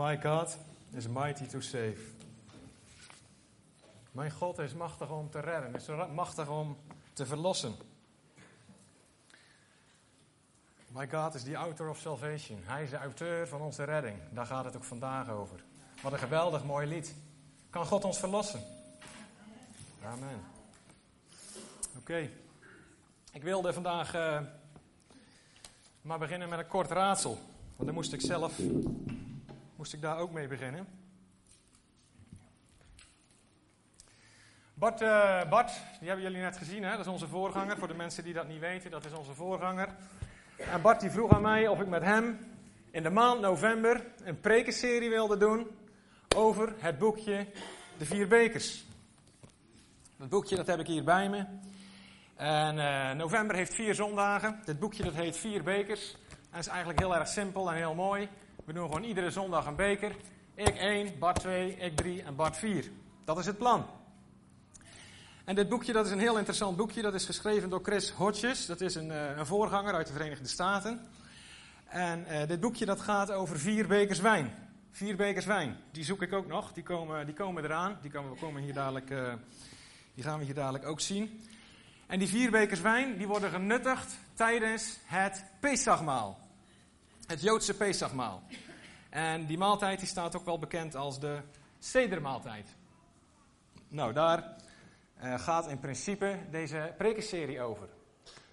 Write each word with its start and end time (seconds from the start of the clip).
My 0.00 0.16
God 0.22 0.56
is 0.92 1.08
mighty 1.08 1.46
to 1.46 1.60
save. 1.60 1.96
Mijn 4.12 4.30
God 4.30 4.58
is 4.58 4.74
machtig 4.74 5.10
om 5.10 5.30
te 5.30 5.40
redden, 5.40 5.74
is 5.74 5.86
machtig 6.14 6.48
om 6.48 6.76
te 7.12 7.26
verlossen. 7.26 7.74
My 10.88 11.08
God 11.08 11.34
is 11.34 11.42
the 11.42 11.54
author 11.54 11.88
of 11.88 11.98
salvation. 11.98 12.58
Hij 12.62 12.82
is 12.82 12.90
de 12.90 12.96
auteur 12.96 13.48
van 13.48 13.60
onze 13.60 13.84
redding. 13.84 14.16
Daar 14.30 14.46
gaat 14.46 14.64
het 14.64 14.76
ook 14.76 14.84
vandaag 14.84 15.30
over. 15.30 15.64
Wat 16.02 16.12
een 16.12 16.18
geweldig 16.18 16.64
mooi 16.64 16.86
lied. 16.86 17.14
Kan 17.70 17.86
God 17.86 18.04
ons 18.04 18.18
verlossen? 18.18 18.60
Amen. 20.04 20.40
Oké. 21.98 22.28
Ik 23.32 23.42
wilde 23.42 23.72
vandaag 23.72 24.14
uh, 24.14 24.40
maar 26.02 26.18
beginnen 26.18 26.48
met 26.48 26.58
een 26.58 26.66
kort 26.66 26.90
raadsel. 26.90 27.38
Want 27.76 27.86
dan 27.86 27.94
moest 27.94 28.12
ik 28.12 28.20
zelf 28.20 28.58
moest 29.80 29.92
ik 29.92 30.00
daar 30.00 30.18
ook 30.18 30.32
mee 30.32 30.46
beginnen. 30.46 30.86
Bart, 34.74 35.00
uh, 35.00 35.48
Bart, 35.48 35.72
die 35.98 36.08
hebben 36.08 36.26
jullie 36.26 36.42
net 36.42 36.56
gezien, 36.56 36.82
hè? 36.82 36.90
dat 36.90 37.00
is 37.00 37.06
onze 37.06 37.28
voorganger. 37.28 37.78
Voor 37.78 37.88
de 37.88 37.94
mensen 37.94 38.24
die 38.24 38.32
dat 38.32 38.48
niet 38.48 38.60
weten, 38.60 38.90
dat 38.90 39.04
is 39.04 39.12
onze 39.12 39.34
voorganger. 39.34 39.88
En 40.56 40.82
Bart 40.82 41.00
die 41.00 41.10
vroeg 41.10 41.32
aan 41.32 41.42
mij 41.42 41.68
of 41.68 41.80
ik 41.80 41.86
met 41.86 42.02
hem 42.02 42.38
in 42.90 43.02
de 43.02 43.10
maand 43.10 43.40
november 43.40 44.06
een 44.24 44.40
prekenserie 44.40 45.10
wilde 45.10 45.36
doen 45.36 45.66
over 46.36 46.74
het 46.78 46.98
boekje 46.98 47.46
De 47.98 48.04
Vier 48.04 48.28
Bekers. 48.28 48.84
Dat 50.16 50.28
boekje 50.28 50.56
dat 50.56 50.66
heb 50.66 50.78
ik 50.78 50.86
hier 50.86 51.04
bij 51.04 51.28
me. 51.28 51.44
En 52.36 52.76
uh, 52.76 53.12
november 53.12 53.56
heeft 53.56 53.74
vier 53.74 53.94
zondagen. 53.94 54.60
Dit 54.64 54.78
boekje 54.78 55.02
dat 55.02 55.14
heet 55.14 55.36
Vier 55.36 55.62
Bekers. 55.62 56.16
En 56.50 56.58
is 56.58 56.66
eigenlijk 56.66 56.98
heel 56.98 57.14
erg 57.14 57.28
simpel 57.28 57.70
en 57.70 57.76
heel 57.76 57.94
mooi. 57.94 58.28
We 58.64 58.72
doen 58.72 58.86
gewoon 58.86 59.02
iedere 59.02 59.30
zondag 59.30 59.66
een 59.66 59.76
beker. 59.76 60.16
Ik 60.54 60.76
1, 60.76 61.18
Bart 61.18 61.40
2, 61.40 61.76
ik 61.76 61.96
3 61.96 62.22
en 62.22 62.36
Bart 62.36 62.56
4. 62.56 62.90
Dat 63.24 63.38
is 63.38 63.46
het 63.46 63.58
plan. 63.58 63.86
En 65.44 65.54
dit 65.54 65.68
boekje 65.68 65.92
dat 65.92 66.06
is 66.06 66.12
een 66.12 66.18
heel 66.18 66.36
interessant 66.36 66.76
boekje. 66.76 67.02
Dat 67.02 67.14
is 67.14 67.24
geschreven 67.24 67.70
door 67.70 67.80
Chris 67.82 68.10
Hodges. 68.10 68.66
Dat 68.66 68.80
is 68.80 68.94
een, 68.94 69.08
uh, 69.08 69.36
een 69.36 69.46
voorganger 69.46 69.94
uit 69.94 70.06
de 70.06 70.12
Verenigde 70.12 70.48
Staten. 70.48 71.00
En 71.86 72.26
uh, 72.28 72.46
dit 72.46 72.60
boekje 72.60 72.84
dat 72.84 73.00
gaat 73.00 73.30
over 73.30 73.58
vier 73.58 73.86
bekers 73.86 74.20
wijn. 74.20 74.54
Vier 74.90 75.16
bekers 75.16 75.46
wijn. 75.46 75.76
Die 75.90 76.04
zoek 76.04 76.22
ik 76.22 76.32
ook 76.32 76.46
nog. 76.46 76.72
Die 76.72 76.82
komen, 76.82 77.26
die 77.26 77.34
komen 77.34 77.64
eraan. 77.64 77.98
Die 78.02 78.10
komen, 78.10 78.38
komen 78.38 78.62
hier 78.62 78.74
dadelijk, 78.74 79.10
uh, 79.10 79.32
die 80.14 80.24
gaan 80.24 80.38
we 80.38 80.44
hier 80.44 80.54
dadelijk 80.54 80.86
ook 80.86 81.00
zien. 81.00 81.44
En 82.06 82.18
die 82.18 82.28
vier 82.28 82.50
bekers 82.50 82.80
wijn 82.80 83.16
die 83.16 83.26
worden 83.26 83.50
genuttigd 83.50 84.18
tijdens 84.34 84.98
het 85.04 85.44
Pesachmaal. 85.60 86.49
Het 87.30 87.40
Joodse 87.40 87.76
Pesachmaal. 87.76 88.42
En 89.10 89.46
die 89.46 89.58
maaltijd 89.58 89.98
die 89.98 90.08
staat 90.08 90.36
ook 90.36 90.44
wel 90.44 90.58
bekend 90.58 90.94
als 90.96 91.20
de 91.20 91.40
Sedermaaltijd. 91.78 92.76
Nou, 93.88 94.12
daar 94.12 94.56
uh, 95.22 95.38
gaat 95.38 95.68
in 95.68 95.78
principe 95.78 96.38
deze 96.50 96.94
prekenserie 96.98 97.60
over. 97.60 97.88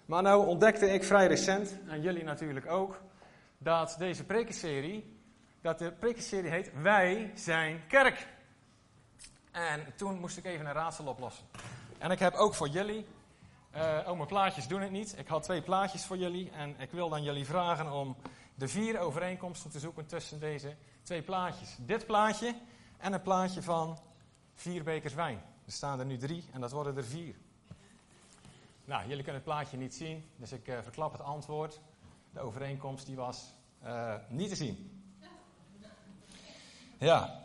Maar 0.06 0.22
nou 0.22 0.46
ontdekte 0.46 0.92
ik 0.92 1.04
vrij 1.04 1.26
recent, 1.26 1.78
en 1.86 2.02
jullie 2.02 2.24
natuurlijk 2.24 2.66
ook, 2.66 3.00
dat 3.58 3.94
deze 3.98 4.24
prekenserie, 4.24 5.18
dat 5.60 5.78
de 5.78 5.92
prekenserie 5.92 6.50
heet 6.50 6.70
Wij 6.82 7.32
zijn 7.34 7.82
kerk. 7.88 8.26
En 9.50 9.80
toen 9.96 10.20
moest 10.20 10.36
ik 10.36 10.44
even 10.44 10.66
een 10.66 10.72
raadsel 10.72 11.06
oplossen. 11.06 11.44
En 11.98 12.10
ik 12.10 12.18
heb 12.18 12.34
ook 12.34 12.54
voor 12.54 12.68
jullie, 12.68 13.06
uh, 13.76 13.98
oh 14.06 14.16
mijn 14.16 14.28
plaatjes 14.28 14.66
doen 14.66 14.80
het 14.80 14.90
niet, 14.90 15.18
ik 15.18 15.28
had 15.28 15.42
twee 15.42 15.62
plaatjes 15.62 16.04
voor 16.04 16.16
jullie 16.16 16.50
en 16.50 16.74
ik 16.78 16.90
wil 16.90 17.08
dan 17.08 17.22
jullie 17.22 17.46
vragen 17.46 17.92
om 17.92 18.16
de 18.58 18.68
vier 18.68 18.98
overeenkomsten 18.98 19.70
te 19.70 19.78
zoeken 19.78 20.06
tussen 20.06 20.40
deze 20.40 20.76
twee 21.02 21.22
plaatjes. 21.22 21.76
Dit 21.80 22.06
plaatje 22.06 22.54
en 22.96 23.12
een 23.12 23.22
plaatje 23.22 23.62
van 23.62 23.98
vier 24.54 24.82
bekers 24.82 25.14
wijn. 25.14 25.42
Er 25.66 25.72
staan 25.72 25.98
er 25.98 26.06
nu 26.06 26.16
drie 26.16 26.44
en 26.52 26.60
dat 26.60 26.72
worden 26.72 26.96
er 26.96 27.04
vier. 27.04 27.34
Nou, 28.84 29.02
jullie 29.02 29.16
kunnen 29.16 29.34
het 29.34 29.44
plaatje 29.44 29.76
niet 29.76 29.94
zien, 29.94 30.30
dus 30.36 30.52
ik 30.52 30.68
uh, 30.68 30.78
verklap 30.82 31.12
het 31.12 31.20
antwoord. 31.20 31.80
De 32.30 32.40
overeenkomst 32.40 33.06
die 33.06 33.16
was 33.16 33.54
uh, 33.84 34.14
niet 34.28 34.48
te 34.48 34.56
zien. 34.56 35.02
Ja, 36.98 37.44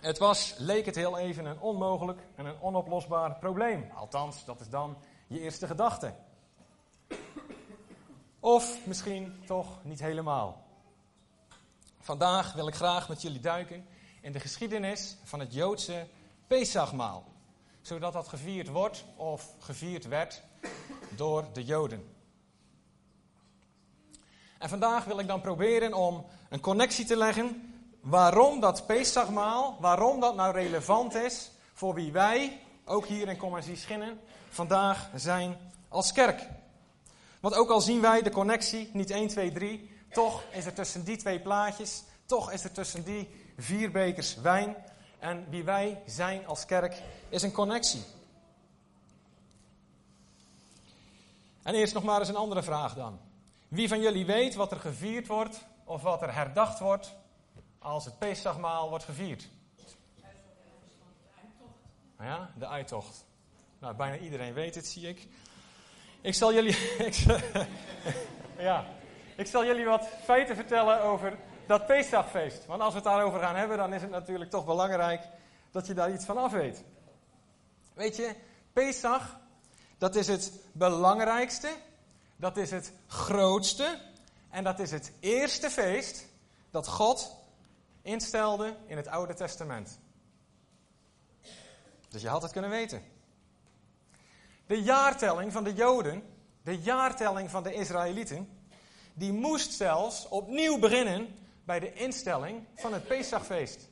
het 0.00 0.18
was, 0.18 0.54
leek 0.58 0.86
het 0.86 0.94
heel 0.94 1.18
even 1.18 1.44
een 1.44 1.60
onmogelijk 1.60 2.20
en 2.34 2.46
een 2.46 2.60
onoplosbaar 2.60 3.38
probleem. 3.38 3.90
Althans, 3.94 4.44
dat 4.44 4.60
is 4.60 4.68
dan 4.68 4.96
je 5.26 5.40
eerste 5.40 5.66
gedachte. 5.66 6.14
Of 8.40 8.86
misschien 8.86 9.42
toch 9.46 9.84
niet 9.84 10.00
helemaal. 10.00 10.66
Vandaag 12.00 12.52
wil 12.52 12.68
ik 12.68 12.74
graag 12.74 13.08
met 13.08 13.22
jullie 13.22 13.40
duiken 13.40 13.86
in 14.20 14.32
de 14.32 14.40
geschiedenis 14.40 15.16
van 15.24 15.40
het 15.40 15.54
Joodse 15.54 16.06
Pesachmaal. 16.46 17.24
Zodat 17.80 18.12
dat 18.12 18.28
gevierd 18.28 18.68
wordt 18.68 19.04
of 19.16 19.54
gevierd 19.58 20.08
werd 20.08 20.42
door 21.16 21.44
de 21.52 21.64
Joden. 21.64 22.14
En 24.58 24.68
vandaag 24.68 25.04
wil 25.04 25.18
ik 25.18 25.26
dan 25.26 25.40
proberen 25.40 25.94
om 25.94 26.26
een 26.48 26.60
connectie 26.60 27.04
te 27.04 27.16
leggen 27.16 27.72
waarom 28.00 28.60
dat 28.60 28.86
Pesachmaal, 28.86 29.76
waarom 29.80 30.20
dat 30.20 30.34
nou 30.34 30.52
relevant 30.52 31.14
is 31.14 31.50
voor 31.72 31.94
wie 31.94 32.12
wij, 32.12 32.60
ook 32.84 33.06
hier 33.06 33.28
in 33.28 33.36
Commercie 33.36 33.76
Schinnen, 33.76 34.20
vandaag 34.48 35.10
zijn 35.14 35.56
als 35.88 36.12
kerk. 36.12 36.48
Want 37.40 37.54
ook 37.54 37.70
al 37.70 37.80
zien 37.80 38.00
wij 38.00 38.22
de 38.22 38.30
connectie, 38.30 38.90
niet 38.92 39.10
1, 39.10 39.28
2, 39.28 39.52
3, 39.52 39.90
toch 40.10 40.42
is 40.50 40.66
er 40.66 40.72
tussen 40.72 41.04
die 41.04 41.16
twee 41.16 41.40
plaatjes, 41.40 42.02
toch 42.26 42.52
is 42.52 42.64
er 42.64 42.72
tussen 42.72 43.04
die 43.04 43.28
vier 43.56 43.90
bekers 43.90 44.36
wijn 44.36 44.76
en 45.18 45.46
wie 45.50 45.64
wij 45.64 46.02
zijn 46.06 46.46
als 46.46 46.64
kerk, 46.64 47.02
is 47.28 47.42
een 47.42 47.52
connectie. 47.52 48.02
En 51.62 51.74
eerst 51.74 51.94
nog 51.94 52.02
maar 52.02 52.18
eens 52.18 52.28
een 52.28 52.36
andere 52.36 52.62
vraag 52.62 52.94
dan. 52.94 53.18
Wie 53.68 53.88
van 53.88 54.00
jullie 54.00 54.26
weet 54.26 54.54
wat 54.54 54.70
er 54.70 54.80
gevierd 54.80 55.26
wordt 55.26 55.64
of 55.84 56.02
wat 56.02 56.22
er 56.22 56.34
herdacht 56.34 56.78
wordt 56.78 57.14
als 57.78 58.04
het 58.04 58.18
Pesachmaal 58.18 58.88
wordt 58.88 59.04
gevierd? 59.04 59.48
Ja, 62.18 62.50
de 62.58 62.66
uittocht. 62.66 63.24
Nou, 63.78 63.94
bijna 63.94 64.16
iedereen 64.16 64.52
weet 64.52 64.74
het, 64.74 64.86
zie 64.86 65.08
ik. 65.08 65.28
Ik 66.28 66.34
zal 66.34 66.54
jullie, 66.54 66.76
ja, 68.68 68.86
ik 69.36 69.46
zal 69.46 69.64
jullie 69.64 69.84
wat 69.84 70.08
feiten 70.24 70.56
vertellen 70.56 71.02
over 71.02 71.38
dat 71.66 71.86
Pesachfeest. 71.86 72.66
Want 72.66 72.80
als 72.80 72.88
we 72.88 72.94
het 72.94 73.08
daarover 73.08 73.40
gaan 73.40 73.56
hebben, 73.56 73.76
dan 73.76 73.92
is 73.92 74.02
het 74.02 74.10
natuurlijk 74.10 74.50
toch 74.50 74.64
belangrijk 74.64 75.28
dat 75.70 75.86
je 75.86 75.94
daar 75.94 76.12
iets 76.12 76.24
van 76.24 76.38
af 76.38 76.52
weet. 76.52 76.84
Weet 77.94 78.16
je, 78.16 78.34
Pesach, 78.72 79.38
dat 79.98 80.16
is 80.16 80.26
het 80.26 80.52
belangrijkste, 80.72 81.70
dat 82.36 82.56
is 82.56 82.70
het 82.70 82.92
grootste 83.06 83.98
en 84.50 84.64
dat 84.64 84.78
is 84.78 84.90
het 84.90 85.12
eerste 85.20 85.70
feest 85.70 86.26
dat 86.70 86.86
God 86.86 87.36
instelde 88.02 88.76
in 88.86 88.96
het 88.96 89.08
Oude 89.08 89.34
Testament. 89.34 89.98
Dus 92.08 92.22
je 92.22 92.28
had 92.28 92.42
het 92.42 92.52
kunnen 92.52 92.70
weten. 92.70 93.17
De 94.68 94.82
jaartelling 94.82 95.52
van 95.52 95.64
de 95.64 95.74
Joden, 95.74 96.22
de 96.62 96.78
jaartelling 96.78 97.50
van 97.50 97.62
de 97.62 97.74
Israëlieten, 97.74 98.48
die 99.14 99.32
moest 99.32 99.72
zelfs 99.72 100.28
opnieuw 100.28 100.78
beginnen 100.78 101.34
bij 101.64 101.80
de 101.80 101.92
instelling 101.92 102.66
van 102.74 102.92
het 102.92 103.06
Pesachfeest. 103.06 103.88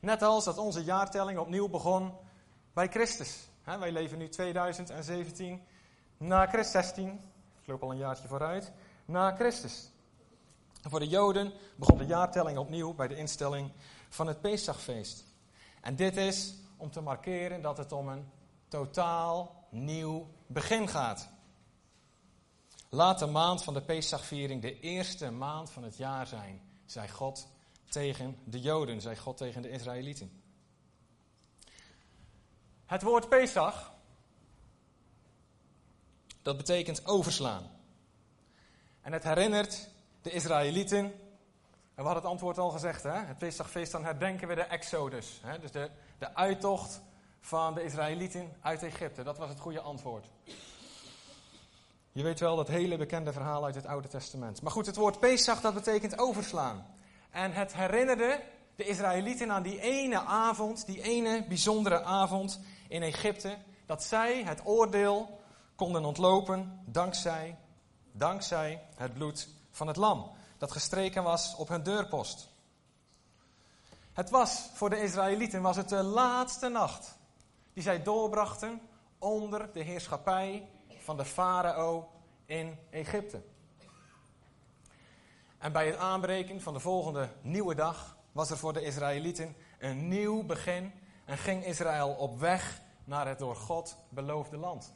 Net 0.00 0.22
als 0.22 0.44
dat 0.44 0.58
onze 0.58 0.84
jaartelling 0.84 1.38
opnieuw 1.38 1.68
begon 1.68 2.12
bij 2.72 2.88
Christus. 2.88 3.48
wij 3.64 3.92
leven 3.92 4.18
nu 4.18 4.28
2017 4.28 5.62
na 6.16 6.46
Christus 6.46 6.70
16, 6.70 7.20
ik 7.60 7.66
loop 7.66 7.82
al 7.82 7.90
een 7.90 7.98
jaartje 7.98 8.28
vooruit, 8.28 8.72
na 9.04 9.34
Christus. 9.34 9.90
voor 10.82 11.00
de 11.00 11.08
Joden 11.08 11.52
begon 11.76 11.98
de 11.98 12.06
jaartelling 12.06 12.58
opnieuw 12.58 12.94
bij 12.94 13.08
de 13.08 13.16
instelling 13.16 13.70
van 14.08 14.26
het 14.26 14.40
Pesachfeest. 14.40 15.24
En 15.80 15.96
dit 15.96 16.16
is 16.16 16.54
om 16.76 16.90
te 16.90 17.00
markeren 17.00 17.62
dat 17.62 17.76
het 17.76 17.92
om 17.92 18.08
een 18.08 18.30
totaal 18.68 19.63
nieuw 19.74 20.30
begin 20.46 20.88
gaat. 20.88 21.28
Laat 22.88 23.18
de 23.18 23.26
maand 23.26 23.62
van 23.62 23.74
de 23.74 23.82
Pesachviering 23.82 24.62
de 24.62 24.80
eerste 24.80 25.30
maand 25.30 25.70
van 25.70 25.82
het 25.82 25.96
jaar 25.96 26.26
zijn, 26.26 26.62
zei 26.86 27.08
God 27.08 27.48
tegen 27.88 28.38
de 28.44 28.60
Joden, 28.60 29.00
zei 29.00 29.16
God 29.16 29.36
tegen 29.36 29.62
de 29.62 29.70
Israëlieten. 29.70 30.42
Het 32.86 33.02
woord 33.02 33.28
Pesach, 33.28 33.92
dat 36.42 36.56
betekent 36.56 37.06
overslaan. 37.06 37.70
En 39.00 39.12
het 39.12 39.22
herinnert 39.22 39.88
de 40.22 40.30
Israëlieten, 40.30 41.04
en 41.94 42.02
we 42.02 42.02
hadden 42.02 42.22
het 42.22 42.32
antwoord 42.32 42.58
al 42.58 42.70
gezegd, 42.70 43.02
hè? 43.02 43.24
het 43.24 43.38
Pesachfeest, 43.38 43.92
dan 43.92 44.04
herdenken 44.04 44.48
we 44.48 44.54
de 44.54 44.62
Exodus. 44.62 45.40
Hè? 45.42 45.58
Dus 45.58 45.70
de, 45.70 45.90
de 46.18 46.34
uittocht 46.34 47.00
van 47.44 47.74
de 47.74 47.82
Israëlieten 47.82 48.56
uit 48.60 48.82
Egypte. 48.82 49.22
Dat 49.22 49.38
was 49.38 49.48
het 49.48 49.60
goede 49.60 49.80
antwoord. 49.80 50.26
Je 52.12 52.22
weet 52.22 52.40
wel 52.40 52.56
dat 52.56 52.68
hele 52.68 52.96
bekende 52.96 53.32
verhaal 53.32 53.64
uit 53.64 53.74
het 53.74 53.86
Oude 53.86 54.08
Testament. 54.08 54.62
Maar 54.62 54.72
goed, 54.72 54.86
het 54.86 54.96
woord 54.96 55.20
Pesach 55.20 55.60
dat 55.60 55.74
betekent 55.74 56.18
overslaan. 56.18 56.86
En 57.30 57.52
het 57.52 57.74
herinnerde 57.74 58.42
de 58.76 58.84
Israëlieten 58.84 59.52
aan 59.52 59.62
die 59.62 59.80
ene 59.80 60.20
avond, 60.20 60.86
die 60.86 61.02
ene 61.02 61.44
bijzondere 61.48 62.02
avond 62.02 62.60
in 62.88 63.02
Egypte, 63.02 63.58
dat 63.86 64.02
zij 64.02 64.42
het 64.42 64.60
oordeel 64.64 65.40
konden 65.76 66.04
ontlopen 66.04 66.80
dankzij, 66.84 67.58
dankzij 68.12 68.82
het 68.96 69.14
bloed 69.14 69.48
van 69.70 69.86
het 69.86 69.96
lam, 69.96 70.30
dat 70.58 70.72
gestreken 70.72 71.22
was 71.22 71.56
op 71.56 71.68
hun 71.68 71.82
deurpost. 71.82 72.48
Het 74.12 74.30
was 74.30 74.68
voor 74.74 74.90
de 74.90 75.02
Israëlieten 75.02 75.62
was 75.62 75.76
het 75.76 75.88
de 75.88 76.02
laatste 76.02 76.68
nacht 76.68 77.22
die 77.74 77.82
zij 77.82 78.02
doorbrachten 78.02 78.80
onder 79.18 79.72
de 79.72 79.80
heerschappij 79.80 80.68
van 80.98 81.16
de 81.16 81.24
farao 81.24 82.08
in 82.46 82.78
Egypte. 82.90 83.42
En 85.58 85.72
bij 85.72 85.86
het 85.86 85.96
aanbreken 85.96 86.60
van 86.60 86.72
de 86.72 86.80
volgende 86.80 87.28
nieuwe 87.42 87.74
dag 87.74 88.16
was 88.32 88.50
er 88.50 88.58
voor 88.58 88.72
de 88.72 88.82
Israëlieten 88.82 89.56
een 89.78 90.08
nieuw 90.08 90.42
begin 90.42 90.92
en 91.24 91.38
ging 91.38 91.64
Israël 91.64 92.08
op 92.08 92.38
weg 92.38 92.80
naar 93.04 93.28
het 93.28 93.38
door 93.38 93.56
God 93.56 93.96
beloofde 94.08 94.56
land. 94.56 94.92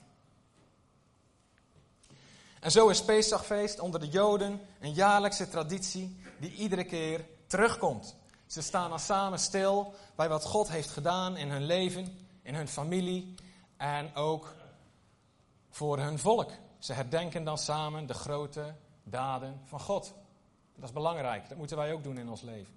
En 2.61 2.71
zo 2.71 2.89
is 2.89 3.05
Pesachfeest 3.05 3.81
onder 3.81 4.01
de 4.01 4.09
Joden 4.09 4.61
een 4.81 4.93
jaarlijkse 4.93 5.49
traditie 5.49 6.21
die 6.41 6.53
iedere 6.53 6.85
keer 6.85 7.27
terugkomt. 7.47 8.17
Ze 8.47 8.63
staan 8.63 8.91
dan 8.91 9.01
samen 9.01 9.39
stil 9.39 9.95
bij 10.15 10.29
wat 10.29 10.45
God 10.45 10.69
heeft 10.69 10.91
gedaan 10.91 11.37
in 11.37 11.51
hun 11.51 11.65
leven, 11.65 12.28
in 12.49 12.55
hun 12.55 12.69
familie 12.69 13.35
en 13.77 14.15
ook 14.15 14.55
voor 15.71 15.99
hun 15.99 16.19
volk. 16.19 16.50
Ze 16.79 16.93
herdenken 16.93 17.45
dan 17.45 17.59
samen 17.59 18.06
de 18.06 18.15
grote 18.15 18.75
daden 19.03 19.61
van 19.65 19.81
God. 19.81 20.15
Dat 20.75 20.85
is 20.85 20.93
belangrijk, 20.93 21.49
dat 21.49 21.59
moeten 21.59 21.77
wij 21.77 21.93
ook 21.93 22.03
doen 22.03 22.19
in 22.19 22.29
ons 22.29 22.41
leven. 22.41 22.75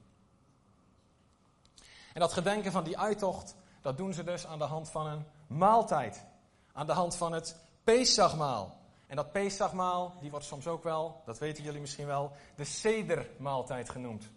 En 2.13 2.19
dat 2.19 2.33
gedenken 2.33 2.71
van 2.71 2.83
die 2.83 2.97
uittocht, 2.97 3.55
dat 3.81 3.97
doen 3.97 4.13
ze 4.13 4.23
dus 4.23 4.45
aan 4.45 4.57
de 4.57 4.63
hand 4.63 4.89
van 4.89 5.07
een 5.07 5.25
maaltijd. 5.47 6.25
Aan 6.73 6.87
de 6.87 6.93
hand 6.93 7.15
van 7.15 7.33
het 7.33 7.55
Pesachmaal. 7.83 8.77
En 9.07 9.15
dat 9.15 9.31
Pesachmaal, 9.31 10.13
die 10.19 10.31
wordt 10.31 10.45
soms 10.45 10.67
ook 10.67 10.83
wel, 10.83 11.21
dat 11.25 11.39
weten 11.39 11.63
jullie 11.63 11.81
misschien 11.81 12.07
wel, 12.07 12.31
de 12.55 12.65
Sedermaaltijd 12.65 13.89
genoemd. 13.89 14.29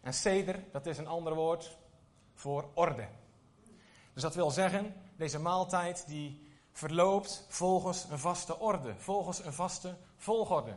En 0.00 0.14
Seder, 0.14 0.64
dat 0.72 0.86
is 0.86 0.98
een 0.98 1.08
ander 1.08 1.34
woord 1.34 1.76
voor 2.34 2.68
orde. 2.74 3.08
Dus 4.16 4.24
dat 4.24 4.34
wil 4.34 4.50
zeggen, 4.50 4.94
deze 5.16 5.38
maaltijd 5.38 6.04
die 6.06 6.48
verloopt 6.72 7.44
volgens 7.48 8.06
een 8.10 8.18
vaste 8.18 8.58
orde, 8.58 8.94
volgens 8.96 9.44
een 9.44 9.52
vaste 9.52 9.96
volgorde. 10.16 10.74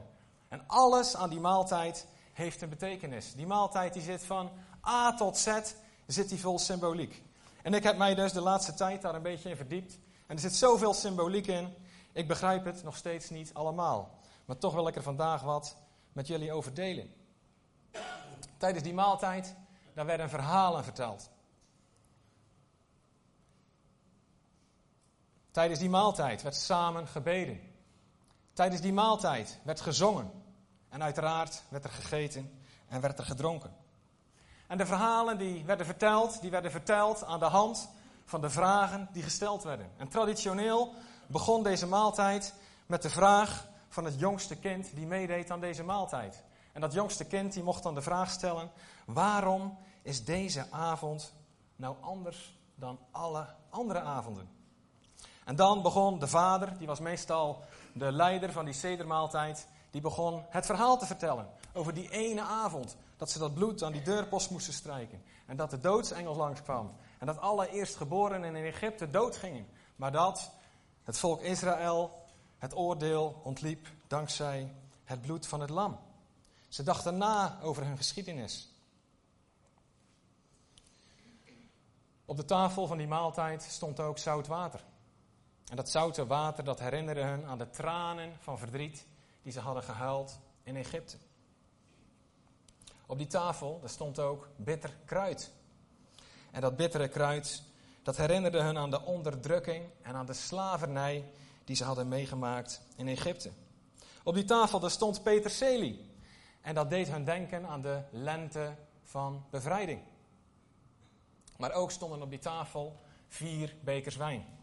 En 0.48 0.64
alles 0.68 1.16
aan 1.16 1.30
die 1.30 1.40
maaltijd 1.40 2.08
heeft 2.34 2.62
een 2.62 2.70
betekenis. 2.70 3.34
Die 3.34 3.48
maaltijd 3.48 3.94
die 3.94 4.02
zit 4.02 4.24
van 4.24 4.50
A 4.88 5.16
tot 5.16 5.38
Z, 5.38 5.62
zit 6.06 6.30
die 6.30 6.40
vol 6.40 6.60
symboliek. 6.60 7.24
En 7.64 7.74
ik 7.74 7.84
heb 7.84 7.98
mij 7.98 8.16
dus 8.16 8.32
de 8.32 8.42
laatste 8.42 8.74
tijd 8.74 9.02
daar 9.02 9.16
een 9.16 9.22
beetje 9.22 9.50
in 9.50 9.56
verdiept. 9.56 9.98
En 10.28 10.36
er 10.36 10.42
zit 10.42 10.56
zoveel 10.56 10.94
symboliek 10.94 11.48
in, 11.48 11.74
ik 12.12 12.28
begrijp 12.28 12.66
het 12.66 12.84
nog 12.84 12.98
steeds 12.98 13.30
niet 13.30 13.54
allemaal. 13.54 14.20
Maar 14.46 14.58
toch 14.58 14.74
wil 14.74 14.88
ik 14.88 14.96
er 14.96 15.04
vandaag 15.04 15.42
wat 15.42 15.76
met 16.14 16.28
jullie 16.28 16.54
over 16.54 16.74
delen. 16.74 17.14
Tijdens 18.58 18.84
die 18.84 18.94
maaltijd, 18.94 19.56
daar 19.94 20.06
werden 20.06 20.30
verhalen 20.30 20.84
verteld. 20.84 21.30
Tijdens 25.52 25.80
die 25.80 25.90
maaltijd 25.90 26.42
werd 26.42 26.56
samen 26.56 27.08
gebeden. 27.08 27.60
Tijdens 28.54 28.82
die 28.82 28.94
maaltijd 28.94 29.60
werd 29.64 29.82
gezongen. 29.82 30.32
En 30.90 31.04
uiteraard 31.04 31.64
werd 31.70 31.84
er 31.84 31.90
gegeten 31.90 32.64
en 32.88 33.02
werd 33.02 33.20
er 33.20 33.26
gedronken. 33.26 33.76
En 34.68 34.78
de 34.78 34.86
verhalen 34.86 35.38
die 35.38 35.66
werden 35.66 35.86
verteld, 35.86 36.42
die 36.42 36.52
werden 36.52 36.72
verteld 36.72 37.24
aan 37.24 37.40
de 37.40 37.46
hand 37.46 37.90
van 38.26 38.42
de 38.42 38.50
vragen 38.50 39.10
die 39.12 39.24
gesteld 39.24 39.64
werden. 39.64 39.92
En 39.98 40.08
traditioneel 40.08 40.94
begon 41.28 41.64
deze 41.64 41.88
maaltijd 41.88 42.54
met 42.86 43.02
de 43.02 43.10
vraag 43.10 43.68
van 43.88 44.06
het 44.06 44.20
jongste 44.20 44.56
kind 44.56 44.96
die 44.96 45.08
meedeed 45.08 45.52
aan 45.52 45.60
deze 45.60 45.84
maaltijd. 45.84 46.44
En 46.72 46.82
dat 46.82 46.94
jongste 46.94 47.26
kind 47.26 47.54
die 47.54 47.64
mocht 47.64 47.84
dan 47.84 47.94
de 47.94 48.02
vraag 48.02 48.30
stellen: 48.30 48.72
waarom 49.06 49.78
is 50.02 50.26
deze 50.26 50.66
avond 50.72 51.34
nou 51.76 51.96
anders 52.02 52.58
dan 52.76 53.00
alle 53.12 53.56
andere 53.70 54.02
avonden? 54.02 54.59
En 55.50 55.56
dan 55.56 55.82
begon 55.82 56.20
de 56.20 56.28
vader, 56.28 56.78
die 56.78 56.88
was 56.88 57.00
meestal 57.00 57.64
de 57.94 58.12
leider 58.12 58.52
van 58.52 58.66
die 58.66 58.74
sedermaaltijd, 58.74 59.68
die 59.92 60.02
begon 60.02 60.44
het 60.50 60.66
verhaal 60.66 60.98
te 60.98 61.06
vertellen 61.06 61.50
over 61.74 61.94
die 61.94 62.10
ene 62.10 62.42
avond 62.42 62.96
dat 63.18 63.30
ze 63.30 63.40
dat 63.40 63.54
bloed 63.54 63.84
aan 63.84 63.92
die 63.92 64.02
deurpost 64.02 64.50
moesten 64.50 64.74
strijken 64.74 65.24
en 65.46 65.58
dat 65.58 65.70
de 65.70 65.80
doodsengel 65.80 66.36
langskwam 66.36 66.96
en 67.18 67.26
dat 67.26 67.40
alle 67.40 67.70
eerstgeborenen 67.70 68.56
in 68.56 68.66
Egypte 68.66 69.10
doodgingen, 69.10 69.68
maar 69.96 70.12
dat 70.12 70.52
het 71.04 71.18
volk 71.18 71.42
Israël 71.42 72.12
het 72.58 72.76
oordeel 72.76 73.42
ontliep 73.44 73.88
dankzij 74.08 74.74
het 75.04 75.22
bloed 75.22 75.48
van 75.48 75.62
het 75.62 75.70
lam. 75.70 76.00
Ze 76.68 76.84
dachten 76.84 77.18
na 77.18 77.60
over 77.62 77.86
hun 77.86 77.98
geschiedenis. 77.98 78.70
Op 82.26 82.38
de 82.38 82.46
tafel 82.46 82.88
van 82.88 82.98
die 82.98 83.08
maaltijd 83.08 83.64
stond 83.64 84.00
ook 84.00 84.18
zout 84.18 84.48
water. 84.48 84.84
En 85.70 85.76
dat 85.76 85.90
zoute 85.90 86.26
water 86.26 86.64
dat 86.64 86.80
herinnerde 86.80 87.22
hen 87.22 87.46
aan 87.46 87.58
de 87.58 87.70
tranen 87.70 88.36
van 88.40 88.58
verdriet 88.58 89.06
die 89.42 89.52
ze 89.52 89.60
hadden 89.60 89.84
gehuild 89.84 90.40
in 90.64 90.76
Egypte. 90.76 91.18
Op 93.06 93.18
die 93.18 93.28
tafel 93.28 93.80
daar 93.80 93.90
stond 93.90 94.20
ook 94.20 94.50
bitter 94.56 94.98
kruid. 95.06 95.52
En 96.52 96.62
dat 96.62 96.76
bittere 96.76 97.08
kruid 97.08 97.64
dat 98.04 98.18
herinnerde 98.18 98.62
hen 98.62 98.78
aan 98.78 98.90
de 98.90 99.02
onderdrukking 99.02 99.86
en 100.02 100.16
aan 100.16 100.26
de 100.26 100.34
slavernij 100.34 101.32
die 101.64 101.76
ze 101.76 101.84
hadden 101.84 102.08
meegemaakt 102.08 102.82
in 102.96 103.08
Egypte. 103.08 103.52
Op 104.24 104.34
die 104.34 104.46
tafel 104.46 104.80
daar 104.80 104.92
stond 104.92 105.24
peterselie. 105.24 106.12
En 106.62 106.76
dat 106.76 106.90
deed 106.90 107.08
hen 107.08 107.26
denken 107.26 107.68
aan 107.68 107.82
de 107.82 108.02
lente 108.12 108.76
van 109.04 109.46
bevrijding. 109.50 110.02
Maar 111.58 111.72
ook 111.72 111.92
stonden 111.92 112.22
op 112.22 112.30
die 112.30 112.40
tafel 112.40 113.00
vier 113.28 113.76
bekers 113.84 114.16
wijn. 114.16 114.59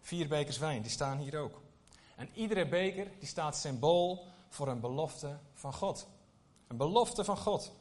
Vier 0.00 0.28
bekers 0.28 0.58
wijn, 0.58 0.82
die 0.82 0.90
staan 0.90 1.18
hier 1.18 1.38
ook. 1.38 1.60
En 2.16 2.28
iedere 2.34 2.68
beker 2.68 3.06
die 3.18 3.28
staat 3.28 3.56
symbool 3.56 4.26
voor 4.48 4.68
een 4.68 4.80
belofte 4.80 5.38
van 5.54 5.72
God. 5.72 6.06
Een 6.66 6.76
belofte 6.76 7.24
van 7.24 7.36
God. 7.36 7.72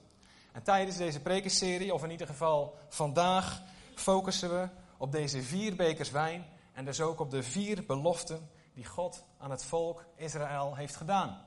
En 0.51 0.63
tijdens 0.63 0.98
deze 0.98 1.21
prekenserie, 1.21 1.93
of 1.93 2.03
in 2.03 2.12
ieder 2.12 2.27
geval 2.27 2.77
vandaag, 2.89 3.62
focussen 3.96 4.50
we 4.50 4.67
op 4.98 5.12
deze 5.12 5.41
vier 5.41 5.75
bekers 5.75 6.12
wijn 6.12 6.46
en 6.74 6.86
dus 6.86 7.01
ook 7.01 7.20
op 7.20 7.32
de 7.32 7.43
vier 7.43 7.86
beloften 7.86 8.50
die 8.74 8.86
God 8.86 9.24
aan 9.38 9.51
het 9.51 9.63
volk 9.63 10.05
Israël 10.15 10.75
heeft 10.75 10.96
gedaan. 10.96 11.41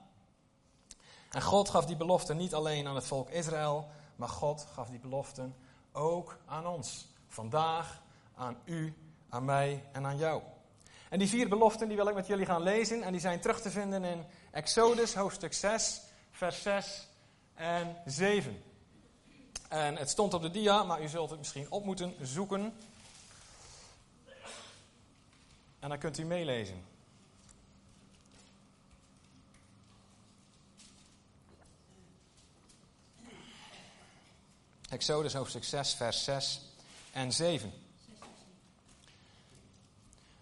En 1.31 1.43
God 1.43 1.69
gaf 1.69 1.87
die 1.87 1.97
beloften 1.97 2.37
niet 2.37 2.55
alleen 2.55 2.87
aan 2.87 2.95
het 2.95 3.07
volk 3.07 3.31
Israël, 3.31 3.89
maar 4.17 4.29
God 4.29 4.67
gaf 4.73 4.89
die 4.89 4.99
beloften 4.99 5.57
ook 5.93 6.39
aan 6.47 6.67
ons. 6.67 7.09
Vandaag, 7.29 8.03
aan 8.35 8.57
u, 8.65 8.97
aan 9.29 9.45
mij 9.45 9.85
en 9.93 10.07
aan 10.07 10.17
jou. 10.17 10.43
En 11.13 11.19
die 11.19 11.29
vier 11.29 11.49
beloften 11.49 11.89
die 11.89 11.97
wil 11.97 12.09
ik 12.09 12.15
met 12.15 12.27
jullie 12.27 12.47
gaan 12.47 12.63
lezen 12.63 13.03
en 13.03 13.13
die 13.13 13.21
zijn 13.21 13.41
terug 13.41 13.61
te 13.61 13.71
vinden 13.71 14.05
in 14.05 14.25
Exodus 14.51 15.15
hoofdstuk 15.15 15.53
6, 15.53 16.01
vers 16.31 16.63
6 16.63 17.09
en 17.55 17.97
7. 18.05 18.63
En 19.69 19.97
het 19.97 20.11
stond 20.11 20.35
op 20.35 20.43
de 20.43 20.51
dia, 20.51 20.83
maar 20.83 21.03
u 21.03 21.09
zult 21.09 21.31
het 21.31 21.39
misschien 21.39 21.67
op 21.71 21.85
moeten 21.85 22.15
zoeken. 22.23 22.75
En 25.79 25.89
dan 25.89 25.99
kunt 25.99 26.19
u 26.19 26.25
meelezen. 26.25 26.85
Exodus 34.89 35.35
hoofdstuk 35.35 35.65
6, 35.65 35.95
vers 35.95 36.25
6 36.25 36.61
en 37.13 37.33
7. 37.33 37.82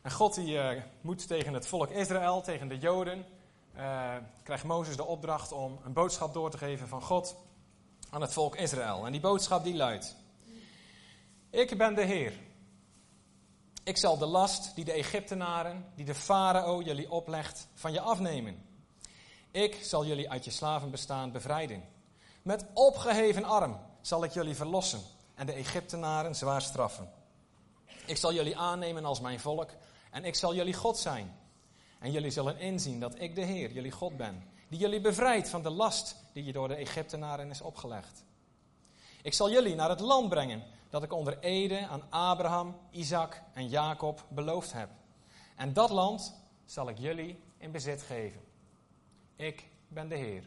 En 0.02 0.10
God 0.10 0.34
die, 0.34 0.54
uh, 0.54 0.82
moet 1.00 1.26
tegen 1.26 1.54
het 1.54 1.66
volk 1.66 1.90
Israël, 1.90 2.42
tegen 2.42 2.68
de 2.68 2.78
Joden, 2.78 3.26
uh, 3.76 4.14
krijgt 4.42 4.64
Mozes 4.64 4.96
de 4.96 5.04
opdracht 5.04 5.52
om 5.52 5.78
een 5.84 5.92
boodschap 5.92 6.34
door 6.34 6.50
te 6.50 6.58
geven 6.58 6.88
van 6.88 7.02
God 7.02 7.36
aan 8.10 8.20
het 8.20 8.32
volk 8.32 8.56
Israël. 8.56 9.06
En 9.06 9.12
die 9.12 9.20
boodschap 9.20 9.64
die 9.64 9.74
luidt: 9.74 10.16
Ik 11.50 11.78
ben 11.78 11.94
de 11.94 12.04
Heer. 12.04 12.32
Ik 13.84 13.96
zal 13.96 14.18
de 14.18 14.26
last 14.26 14.74
die 14.74 14.84
de 14.84 14.92
Egyptenaren, 14.92 15.86
die 15.94 16.04
de 16.04 16.14
farao 16.14 16.82
jullie 16.82 17.10
oplegt, 17.10 17.68
van 17.74 17.92
je 17.92 18.00
afnemen. 18.00 18.64
Ik 19.50 19.74
zal 19.74 20.06
jullie 20.06 20.30
uit 20.30 20.44
je 20.44 20.50
slavenbestaan 20.50 21.32
bevrijden. 21.32 21.84
Met 22.42 22.64
opgeheven 22.74 23.44
arm 23.44 23.80
zal 24.00 24.24
ik 24.24 24.32
jullie 24.32 24.54
verlossen 24.54 25.00
en 25.34 25.46
de 25.46 25.52
Egyptenaren 25.52 26.34
zwaar 26.34 26.62
straffen. 26.62 27.12
Ik 28.06 28.16
zal 28.16 28.32
jullie 28.32 28.56
aannemen 28.56 29.04
als 29.04 29.20
mijn 29.20 29.40
volk 29.40 29.70
en 30.10 30.24
ik 30.24 30.34
zal 30.34 30.54
jullie 30.54 30.74
God 30.74 30.98
zijn. 30.98 31.38
En 31.98 32.10
jullie 32.10 32.30
zullen 32.30 32.58
inzien 32.58 33.00
dat 33.00 33.20
ik 33.20 33.34
de 33.34 33.44
Heer, 33.44 33.72
jullie 33.72 33.90
God 33.90 34.16
ben, 34.16 34.42
die 34.68 34.78
jullie 34.78 35.00
bevrijdt 35.00 35.48
van 35.48 35.62
de 35.62 35.70
last 35.70 36.16
die 36.32 36.44
je 36.44 36.52
door 36.52 36.68
de 36.68 36.74
Egyptenaren 36.74 37.50
is 37.50 37.60
opgelegd. 37.60 38.24
Ik 39.22 39.34
zal 39.34 39.50
jullie 39.50 39.74
naar 39.74 39.88
het 39.88 40.00
land 40.00 40.28
brengen 40.28 40.62
dat 40.90 41.02
ik 41.02 41.12
onder 41.12 41.38
Ede 41.38 41.86
aan 41.86 42.02
Abraham, 42.10 42.76
Isaac 42.90 43.42
en 43.52 43.68
Jacob 43.68 44.24
beloofd 44.28 44.72
heb. 44.72 44.88
En 45.56 45.72
dat 45.72 45.90
land 45.90 46.34
zal 46.64 46.88
ik 46.88 46.98
jullie 46.98 47.42
in 47.58 47.70
bezit 47.70 48.02
geven. 48.02 48.40
Ik 49.36 49.66
ben 49.88 50.08
de 50.08 50.16
Heer. 50.16 50.44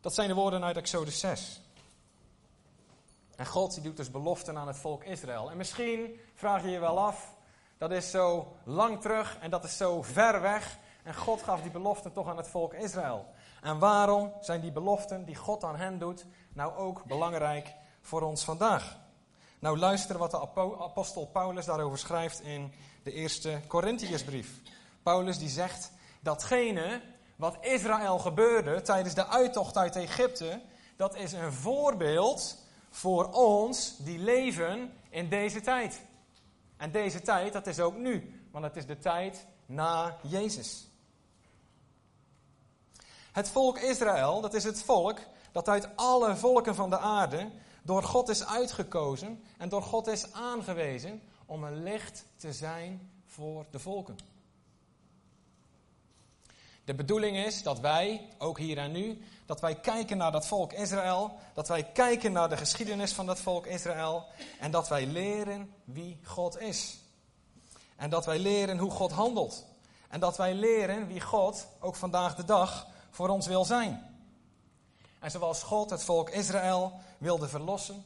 Dat 0.00 0.14
zijn 0.14 0.28
de 0.28 0.34
woorden 0.34 0.64
uit 0.64 0.76
Exodus 0.76 1.20
6. 1.20 1.60
En 3.36 3.46
God 3.46 3.74
die 3.74 3.82
doet 3.82 3.96
dus 3.96 4.10
beloften 4.10 4.58
aan 4.58 4.66
het 4.66 4.76
volk 4.76 5.04
Israël. 5.04 5.50
En 5.50 5.56
misschien 5.56 6.20
vraag 6.34 6.62
je 6.62 6.70
je 6.70 6.78
wel 6.78 6.98
af, 6.98 7.34
dat 7.78 7.90
is 7.90 8.10
zo 8.10 8.56
lang 8.64 9.00
terug 9.00 9.38
en 9.40 9.50
dat 9.50 9.64
is 9.64 9.76
zo 9.76 10.02
ver 10.02 10.40
weg. 10.40 10.78
En 11.02 11.14
God 11.14 11.42
gaf 11.42 11.62
die 11.62 11.70
beloften 11.70 12.12
toch 12.12 12.28
aan 12.28 12.36
het 12.36 12.48
volk 12.48 12.74
Israël. 12.74 13.26
En 13.62 13.78
waarom 13.78 14.32
zijn 14.40 14.60
die 14.60 14.72
beloften 14.72 15.24
die 15.24 15.34
God 15.34 15.64
aan 15.64 15.76
hen 15.76 15.98
doet 15.98 16.26
nou 16.52 16.76
ook 16.76 17.04
belangrijk 17.04 17.74
voor 18.00 18.22
ons 18.22 18.44
vandaag? 18.44 18.98
Nou, 19.58 19.78
luister 19.78 20.18
wat 20.18 20.30
de 20.30 20.40
apostel 20.78 21.26
Paulus 21.26 21.64
daarover 21.64 21.98
schrijft 21.98 22.40
in 22.40 22.72
de 23.02 23.12
eerste 23.12 23.60
Corinthiërsbrief. 23.66 24.60
Paulus 25.02 25.38
die 25.38 25.48
zegt, 25.48 25.92
datgene 26.20 27.00
wat 27.36 27.56
Israël 27.60 28.18
gebeurde 28.18 28.82
tijdens 28.82 29.14
de 29.14 29.26
uittocht 29.26 29.76
uit 29.76 29.96
Egypte, 29.96 30.60
dat 30.96 31.16
is 31.16 31.32
een 31.32 31.52
voorbeeld 31.52 32.65
voor 32.96 33.32
ons 33.32 33.96
die 33.98 34.18
leven 34.18 34.92
in 35.08 35.28
deze 35.28 35.60
tijd. 35.60 36.00
En 36.76 36.90
deze 36.90 37.20
tijd, 37.20 37.52
dat 37.52 37.66
is 37.66 37.80
ook 37.80 37.96
nu, 37.96 38.40
want 38.50 38.64
het 38.64 38.76
is 38.76 38.86
de 38.86 38.98
tijd 38.98 39.46
na 39.66 40.16
Jezus. 40.22 40.88
Het 43.32 43.48
volk 43.48 43.78
Israël, 43.78 44.40
dat 44.40 44.54
is 44.54 44.64
het 44.64 44.82
volk 44.82 45.18
dat 45.52 45.68
uit 45.68 45.96
alle 45.96 46.36
volken 46.36 46.74
van 46.74 46.90
de 46.90 46.98
aarde 46.98 47.50
door 47.82 48.02
God 48.02 48.28
is 48.28 48.46
uitgekozen 48.46 49.44
en 49.58 49.68
door 49.68 49.82
God 49.82 50.06
is 50.06 50.32
aangewezen 50.32 51.22
om 51.46 51.64
een 51.64 51.82
licht 51.82 52.24
te 52.36 52.52
zijn 52.52 53.10
voor 53.26 53.66
de 53.70 53.78
volken. 53.78 54.16
De 56.86 56.94
bedoeling 56.94 57.36
is 57.36 57.62
dat 57.62 57.80
wij, 57.80 58.28
ook 58.38 58.58
hier 58.58 58.78
en 58.78 58.92
nu, 58.92 59.22
dat 59.46 59.60
wij 59.60 59.74
kijken 59.74 60.16
naar 60.16 60.32
dat 60.32 60.46
volk 60.46 60.72
Israël, 60.72 61.38
dat 61.54 61.68
wij 61.68 61.84
kijken 61.84 62.32
naar 62.32 62.48
de 62.48 62.56
geschiedenis 62.56 63.12
van 63.12 63.26
dat 63.26 63.40
volk 63.40 63.66
Israël 63.66 64.24
en 64.60 64.70
dat 64.70 64.88
wij 64.88 65.06
leren 65.06 65.72
wie 65.84 66.20
God 66.22 66.60
is. 66.60 66.98
En 67.96 68.10
dat 68.10 68.26
wij 68.26 68.38
leren 68.38 68.78
hoe 68.78 68.90
God 68.90 69.12
handelt. 69.12 69.64
En 70.08 70.20
dat 70.20 70.36
wij 70.36 70.54
leren 70.54 71.06
wie 71.06 71.20
God 71.20 71.68
ook 71.80 71.94
vandaag 71.94 72.34
de 72.34 72.44
dag 72.44 72.86
voor 73.10 73.28
ons 73.28 73.46
wil 73.46 73.64
zijn. 73.64 74.18
En 75.18 75.30
zoals 75.30 75.62
God 75.62 75.90
het 75.90 76.02
volk 76.02 76.30
Israël 76.30 76.92
wilde 77.18 77.48
verlossen, 77.48 78.04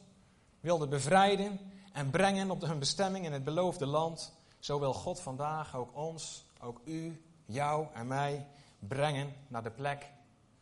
wilde 0.59 0.87
bevrijden 0.87 1.59
en 1.93 2.09
brengen 2.09 2.51
op 2.51 2.61
hun 2.61 2.79
bestemming 2.79 3.25
in 3.25 3.33
het 3.33 3.43
beloofde 3.43 3.85
land, 3.85 4.33
zo 4.59 4.79
wil 4.79 4.93
God 4.93 5.19
vandaag 5.19 5.75
ook 5.75 5.95
ons, 5.95 6.45
ook 6.61 6.81
u, 6.85 7.25
jou 7.45 7.87
en 7.93 8.07
mij 8.07 8.47
brengen 8.87 9.33
naar 9.47 9.63
de 9.63 9.71
plek 9.71 10.11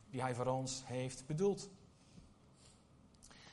die 0.09 0.21
Hij 0.21 0.35
voor 0.35 0.45
ons 0.45 0.83
heeft 0.85 1.25
bedoeld. 1.25 1.69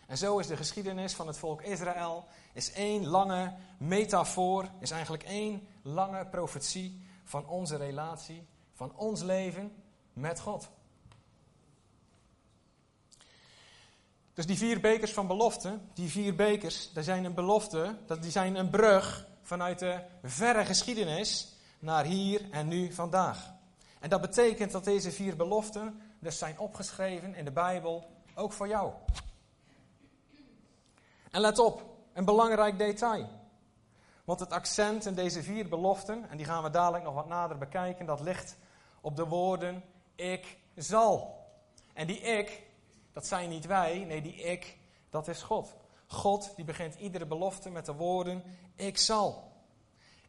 En 0.06 0.18
zo 0.18 0.38
is 0.38 0.46
de 0.46 0.56
geschiedenis 0.56 1.14
van 1.14 1.26
het 1.26 1.38
volk 1.38 1.62
Israël 1.62 2.24
is 2.52 2.72
één 2.72 3.06
lange 3.06 3.54
metafoor, 3.78 4.68
is 4.80 4.90
eigenlijk 4.90 5.22
één 5.22 5.68
lange 5.82 6.26
profetie 6.26 7.00
van 7.24 7.46
onze 7.46 7.76
relatie, 7.76 8.46
van 8.72 8.96
ons 8.96 9.22
leven 9.22 9.74
met 10.12 10.40
God. 10.40 10.68
Dus 14.34 14.46
die 14.46 14.56
vier 14.56 14.80
bekers 14.80 15.12
van 15.12 15.26
belofte, 15.26 15.78
die 15.94 16.08
vier 16.08 16.34
bekers, 16.34 16.92
dat 16.92 17.04
zijn 17.04 17.24
een 17.24 17.34
belofte, 17.34 17.98
dat 18.06 18.22
die 18.22 18.30
zijn 18.30 18.54
een 18.54 18.70
brug 18.70 19.26
vanuit 19.42 19.78
de 19.78 20.00
verre 20.22 20.64
geschiedenis 20.64 21.54
naar 21.78 22.04
hier 22.04 22.50
en 22.50 22.68
nu 22.68 22.92
vandaag. 22.92 23.55
En 24.06 24.12
dat 24.12 24.20
betekent 24.20 24.72
dat 24.72 24.84
deze 24.84 25.12
vier 25.12 25.36
beloften 25.36 26.00
dus 26.18 26.38
zijn 26.38 26.58
opgeschreven 26.58 27.34
in 27.34 27.44
de 27.44 27.50
Bijbel, 27.50 28.10
ook 28.34 28.52
voor 28.52 28.68
jou. 28.68 28.92
En 31.30 31.40
let 31.40 31.58
op, 31.58 31.84
een 32.12 32.24
belangrijk 32.24 32.78
detail. 32.78 33.28
Want 34.24 34.40
het 34.40 34.50
accent 34.50 35.06
in 35.06 35.14
deze 35.14 35.42
vier 35.42 35.68
beloften, 35.68 36.28
en 36.30 36.36
die 36.36 36.46
gaan 36.46 36.62
we 36.62 36.70
dadelijk 36.70 37.04
nog 37.04 37.14
wat 37.14 37.28
nader 37.28 37.58
bekijken, 37.58 38.06
dat 38.06 38.20
ligt 38.20 38.56
op 39.00 39.16
de 39.16 39.26
woorden 39.26 39.82
ik 40.14 40.58
zal. 40.76 41.46
En 41.92 42.06
die 42.06 42.20
ik, 42.20 42.62
dat 43.12 43.26
zijn 43.26 43.48
niet 43.48 43.66
wij, 43.66 44.04
nee 44.04 44.22
die 44.22 44.36
ik, 44.36 44.78
dat 45.10 45.28
is 45.28 45.42
God. 45.42 45.74
God 46.06 46.52
die 46.56 46.64
begint 46.64 46.94
iedere 46.94 47.26
belofte 47.26 47.70
met 47.70 47.86
de 47.86 47.94
woorden 47.94 48.42
ik 48.74 48.98
zal. 48.98 49.52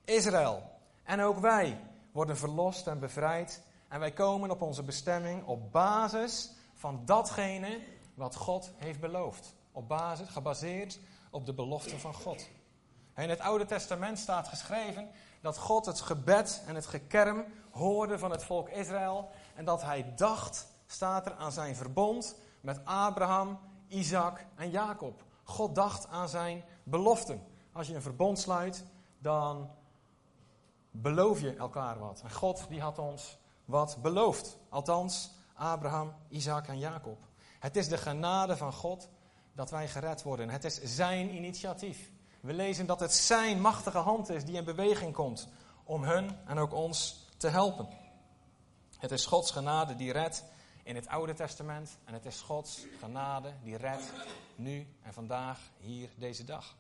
Israël 0.04 0.64
en 1.04 1.22
ook 1.22 1.40
wij 1.40 1.80
worden 2.12 2.38
verlost 2.38 2.88
en 2.88 3.00
bevrijd 3.00 3.66
en 3.88 4.00
wij 4.00 4.12
komen 4.12 4.52
op 4.52 4.62
onze 4.62 4.84
bestemming 4.84 5.46
op 5.46 5.72
basis 5.72 6.52
van 6.74 7.02
datgene 7.06 7.80
wat 8.14 8.36
God 8.36 8.72
heeft 8.76 9.00
beloofd. 9.00 9.56
Op 9.72 9.88
basis, 9.88 10.30
gebaseerd 10.30 11.00
op 11.30 11.46
de 11.46 11.54
belofte 11.54 12.00
van 12.00 12.14
God. 12.14 12.50
In 13.16 13.30
het 13.30 13.40
Oude 13.40 13.66
Testament 13.66 14.20
staat 14.20 14.48
geschreven 14.48 15.10
dat 15.42 15.58
God 15.58 15.86
het 15.86 16.02
gebed 16.02 16.64
en 16.68 16.76
het 16.76 16.86
gekerm 16.86 17.46
hoorde 17.72 18.20
van 18.20 18.32
het 18.32 18.44
volk 18.44 18.70
Israël. 18.70 19.30
En 19.56 19.66
dat 19.66 19.82
hij 19.82 20.14
dacht, 20.16 20.68
staat 20.88 21.26
er, 21.26 21.34
aan 21.34 21.52
zijn 21.52 21.76
verbond 21.76 22.36
met 22.62 22.86
Abraham, 22.86 23.60
Isaac 23.88 24.46
en 24.56 24.70
Jacob. 24.70 25.24
God 25.44 25.76
dacht 25.76 26.08
aan 26.08 26.30
zijn 26.30 26.64
beloften. 26.84 27.44
Als 27.72 27.88
je 27.88 27.96
een 27.96 28.02
verbond 28.02 28.40
sluit, 28.40 28.84
dan 29.20 29.70
beloof 30.92 31.42
je 31.42 31.56
elkaar 31.56 32.00
wat. 32.00 32.22
En 32.24 32.32
God 32.32 32.66
die 32.70 32.82
had 32.82 33.00
ons 33.00 33.38
wat 33.68 33.98
beloofd. 34.02 34.58
Althans, 34.70 35.32
Abraham, 35.54 36.14
Isaac 36.30 36.68
en 36.68 36.80
Jacob. 36.80 37.18
Het 37.60 37.76
is 37.76 37.88
de 37.88 37.98
genade 37.98 38.58
van 38.58 38.74
God 38.74 39.10
dat 39.54 39.70
wij 39.70 39.88
gered 39.88 40.24
worden. 40.24 40.50
Het 40.50 40.64
is 40.64 40.82
zijn 40.84 41.36
initiatief. 41.36 42.12
We 42.42 42.54
lezen 42.54 42.86
dat 42.86 43.00
het 43.00 43.14
zijn 43.14 43.62
machtige 43.62 43.98
hand 43.98 44.30
is 44.30 44.46
die 44.46 44.56
in 44.56 44.64
beweging 44.64 45.14
komt 45.14 45.48
om 45.84 46.04
hun 46.04 46.38
en 46.46 46.58
ook 46.58 46.74
ons 46.74 47.26
te 47.38 47.48
helpen. 47.48 47.88
Het 48.98 49.12
is 49.12 49.26
Gods 49.26 49.52
genade 49.52 49.96
die 49.96 50.12
redt 50.12 50.44
in 50.84 50.96
het 50.96 51.08
Oude 51.08 51.34
Testament 51.34 51.98
en 52.06 52.14
het 52.14 52.26
is 52.26 52.42
Gods 52.42 52.86
genade 53.00 53.54
die 53.64 53.78
redt 53.78 54.12
nu 54.56 54.88
en 55.02 55.14
vandaag, 55.14 55.60
hier, 55.78 56.10
deze 56.16 56.44
dag. 56.44 56.76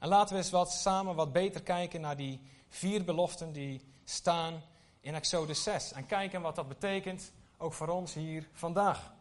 En 0.00 0.08
laten 0.08 0.34
we 0.34 0.42
eens 0.42 0.50
wat, 0.50 0.72
samen 0.72 1.14
wat 1.14 1.32
beter 1.32 1.62
kijken 1.62 2.00
naar 2.00 2.16
die 2.16 2.40
vier 2.68 3.04
beloften 3.04 3.52
die 3.52 3.84
staan 4.04 4.62
in 5.00 5.14
Exodus 5.14 5.62
6 5.62 5.92
en 5.92 6.06
kijken 6.06 6.40
wat 6.40 6.56
dat 6.56 6.68
betekent 6.68 7.32
ook 7.56 7.72
voor 7.72 7.88
ons 7.88 8.14
hier 8.14 8.48
vandaag. 8.52 9.12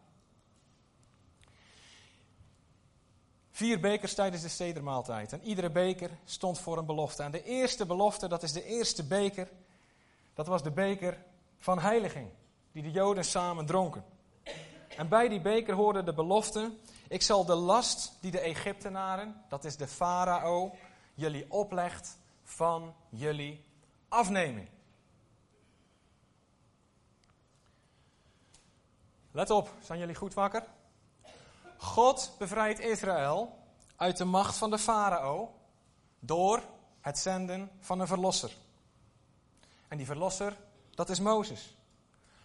Vier 3.52 3.80
bekers 3.80 4.14
tijdens 4.14 4.42
de 4.42 4.50
stedermaaltijd. 4.50 5.34
En 5.34 5.44
iedere 5.44 5.70
beker 5.70 6.10
stond 6.26 6.60
voor 6.60 6.78
een 6.78 6.86
belofte. 6.86 7.24
En 7.24 7.32
de 7.32 7.44
eerste 7.44 7.86
belofte, 7.86 8.28
dat 8.28 8.44
is 8.44 8.52
de 8.52 8.64
eerste 8.64 9.04
beker. 9.04 9.50
Dat 10.34 10.48
was 10.48 10.64
de 10.64 10.72
beker 10.72 11.18
van 11.58 11.80
heiliging. 11.80 12.30
Die 12.72 12.84
de 12.84 12.92
Joden 12.92 13.26
samen 13.26 13.66
dronken. 13.66 14.04
En 14.98 15.08
bij 15.08 15.28
die 15.28 15.42
beker 15.42 15.74
hoorde 15.74 16.04
de 16.04 16.14
belofte. 16.14 16.72
Ik 17.08 17.22
zal 17.22 17.46
de 17.46 17.56
last 17.56 18.18
die 18.22 18.32
de 18.32 18.40
Egyptenaren, 18.40 19.44
dat 19.50 19.66
is 19.66 19.78
de 19.78 19.88
farao, 19.88 20.76
jullie 21.14 21.52
oplegt, 21.52 22.18
van 22.44 22.96
jullie 23.10 23.64
afnemen. 24.08 24.68
Let 29.32 29.50
op, 29.50 29.70
zijn 29.82 30.00
jullie 30.00 30.16
goed 30.16 30.34
wakker? 30.34 30.64
God 31.78 32.36
bevrijdt 32.38 32.80
Israël 32.80 33.58
uit 33.96 34.18
de 34.18 34.26
macht 34.26 34.58
van 34.58 34.70
de 34.70 34.78
farao 34.78 35.54
door 36.20 36.64
het 37.02 37.18
zenden 37.18 37.72
van 37.80 38.00
een 38.00 38.08
verlosser. 38.08 38.52
En 39.88 39.98
die 39.98 40.06
verlosser, 40.06 40.58
dat 40.90 41.10
is 41.10 41.20
Mozes. 41.20 41.78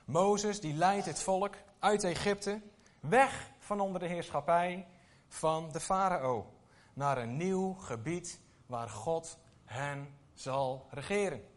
Mozes 0.04 0.60
die 0.60 0.74
leidt 0.74 1.06
het 1.06 1.22
volk 1.22 1.54
uit 1.78 2.04
Egypte 2.04 2.60
weg 3.00 3.50
van 3.58 3.80
onder 3.80 4.00
de 4.00 4.06
heerschappij 4.06 4.86
van 5.28 5.72
de 5.72 5.80
farao 5.80 6.52
naar 6.94 7.18
een 7.18 7.36
nieuw 7.36 7.72
gebied 7.72 8.40
waar 8.66 8.88
God 8.88 9.38
hen 9.64 10.18
zal 10.34 10.86
regeren. 10.90 11.53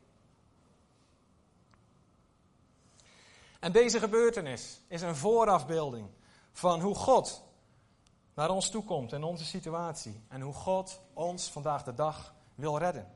En 3.68 3.74
deze 3.74 4.00
gebeurtenis 4.00 4.80
is 4.88 5.02
een 5.02 5.16
voorafbeelding 5.16 6.10
van 6.52 6.82
hoe 6.82 6.96
God 6.96 7.44
naar 8.34 8.50
ons 8.50 8.70
toe 8.70 8.84
komt 8.84 9.14
in 9.14 9.24
onze 9.24 9.46
situatie. 9.46 10.24
En 10.28 10.42
hoe 10.42 10.54
God 10.54 11.02
ons 11.14 11.50
vandaag 11.50 11.84
de 11.84 11.94
dag 11.94 12.34
wil 12.56 12.78
redden. 12.78 13.12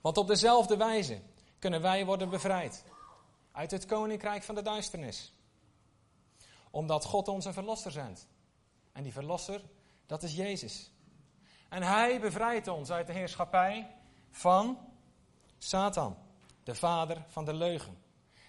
Want 0.00 0.18
op 0.18 0.26
dezelfde 0.26 0.76
wijze 0.76 1.20
kunnen 1.58 1.82
wij 1.82 2.04
worden 2.04 2.28
bevrijd 2.28 2.84
uit 3.52 3.70
het 3.70 3.86
koninkrijk 3.86 4.42
van 4.42 4.54
de 4.54 4.62
duisternis. 4.62 5.32
Omdat 6.70 7.04
God 7.04 7.28
ons 7.28 7.44
een 7.44 7.52
verlosser 7.52 7.92
zendt. 7.92 8.26
En 8.92 9.02
die 9.02 9.12
verlosser, 9.12 9.60
dat 10.06 10.22
is 10.22 10.34
Jezus. 10.34 10.90
En 11.68 11.82
hij 11.82 12.20
bevrijdt 12.20 12.68
ons 12.68 12.90
uit 12.90 13.06
de 13.06 13.12
heerschappij 13.12 13.96
van 14.30 14.78
Satan, 15.58 16.16
de 16.62 16.74
vader 16.74 17.24
van 17.28 17.44
de 17.44 17.54
leugen. 17.54 18.04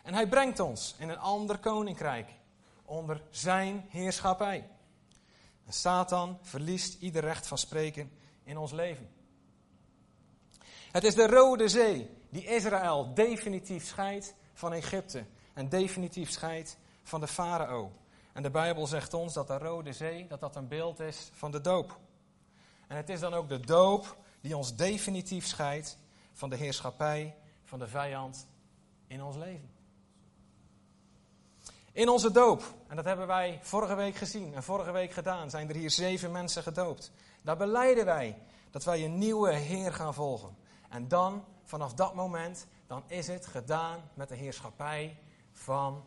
En 0.07 0.13
hij 0.13 0.27
brengt 0.27 0.59
ons 0.59 0.95
in 0.97 1.09
een 1.09 1.19
ander 1.19 1.57
koninkrijk, 1.57 2.29
onder 2.85 3.21
zijn 3.29 3.85
heerschappij. 3.89 4.69
En 5.65 5.73
Satan 5.73 6.37
verliest 6.41 7.01
ieder 7.01 7.21
recht 7.23 7.47
van 7.47 7.57
spreken 7.57 8.11
in 8.43 8.57
ons 8.57 8.71
leven. 8.71 9.09
Het 10.91 11.03
is 11.03 11.15
de 11.15 11.27
Rode 11.27 11.67
Zee 11.67 12.09
die 12.29 12.45
Israël 12.45 13.13
definitief 13.13 13.85
scheidt 13.85 14.33
van 14.53 14.73
Egypte 14.73 15.25
en 15.53 15.69
definitief 15.69 16.29
scheidt 16.29 16.77
van 17.03 17.19
de 17.19 17.27
farao. 17.27 17.91
En 18.33 18.43
de 18.43 18.51
Bijbel 18.51 18.87
zegt 18.87 19.13
ons 19.13 19.33
dat 19.33 19.47
de 19.47 19.57
Rode 19.57 19.93
Zee 19.93 20.27
dat 20.27 20.39
dat 20.39 20.55
een 20.55 20.67
beeld 20.67 20.99
is 20.99 21.29
van 21.33 21.51
de 21.51 21.61
doop. 21.61 21.99
En 22.87 22.95
het 22.95 23.09
is 23.09 23.19
dan 23.19 23.33
ook 23.33 23.49
de 23.49 23.59
doop 23.59 24.17
die 24.41 24.57
ons 24.57 24.75
definitief 24.75 25.45
scheidt 25.45 25.97
van 26.33 26.49
de 26.49 26.55
heerschappij 26.55 27.35
van 27.63 27.79
de 27.79 27.87
vijand 27.87 28.47
in 29.07 29.23
ons 29.23 29.35
leven. 29.35 29.76
In 31.97 32.09
onze 32.09 32.31
doop, 32.31 32.63
en 32.87 32.95
dat 32.95 33.05
hebben 33.05 33.27
wij 33.27 33.59
vorige 33.61 33.95
week 33.95 34.15
gezien 34.15 34.53
en 34.53 34.63
vorige 34.63 34.91
week 34.91 35.11
gedaan, 35.11 35.49
zijn 35.49 35.69
er 35.69 35.75
hier 35.75 35.91
zeven 35.91 36.31
mensen 36.31 36.63
gedoopt. 36.63 37.11
Daar 37.41 37.57
beleiden 37.57 38.05
wij 38.05 38.41
dat 38.71 38.83
wij 38.83 39.05
een 39.05 39.17
nieuwe 39.17 39.53
Heer 39.53 39.93
gaan 39.93 40.13
volgen. 40.13 40.57
En 40.89 41.07
dan, 41.07 41.45
vanaf 41.63 41.93
dat 41.93 42.15
moment, 42.15 42.67
dan 42.87 43.03
is 43.07 43.27
het 43.27 43.45
gedaan 43.45 44.09
met 44.13 44.29
de 44.29 44.35
heerschappij 44.35 45.19
van 45.51 46.05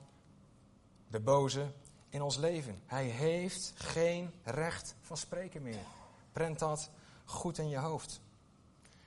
de 1.08 1.20
boze 1.20 1.72
in 2.08 2.22
ons 2.22 2.36
leven. 2.36 2.82
Hij 2.86 3.04
heeft 3.04 3.72
geen 3.74 4.30
recht 4.44 4.94
van 5.00 5.16
spreken 5.16 5.62
meer. 5.62 5.84
Prent 6.32 6.58
dat 6.58 6.90
goed 7.24 7.58
in 7.58 7.68
je 7.68 7.78
hoofd. 7.78 8.20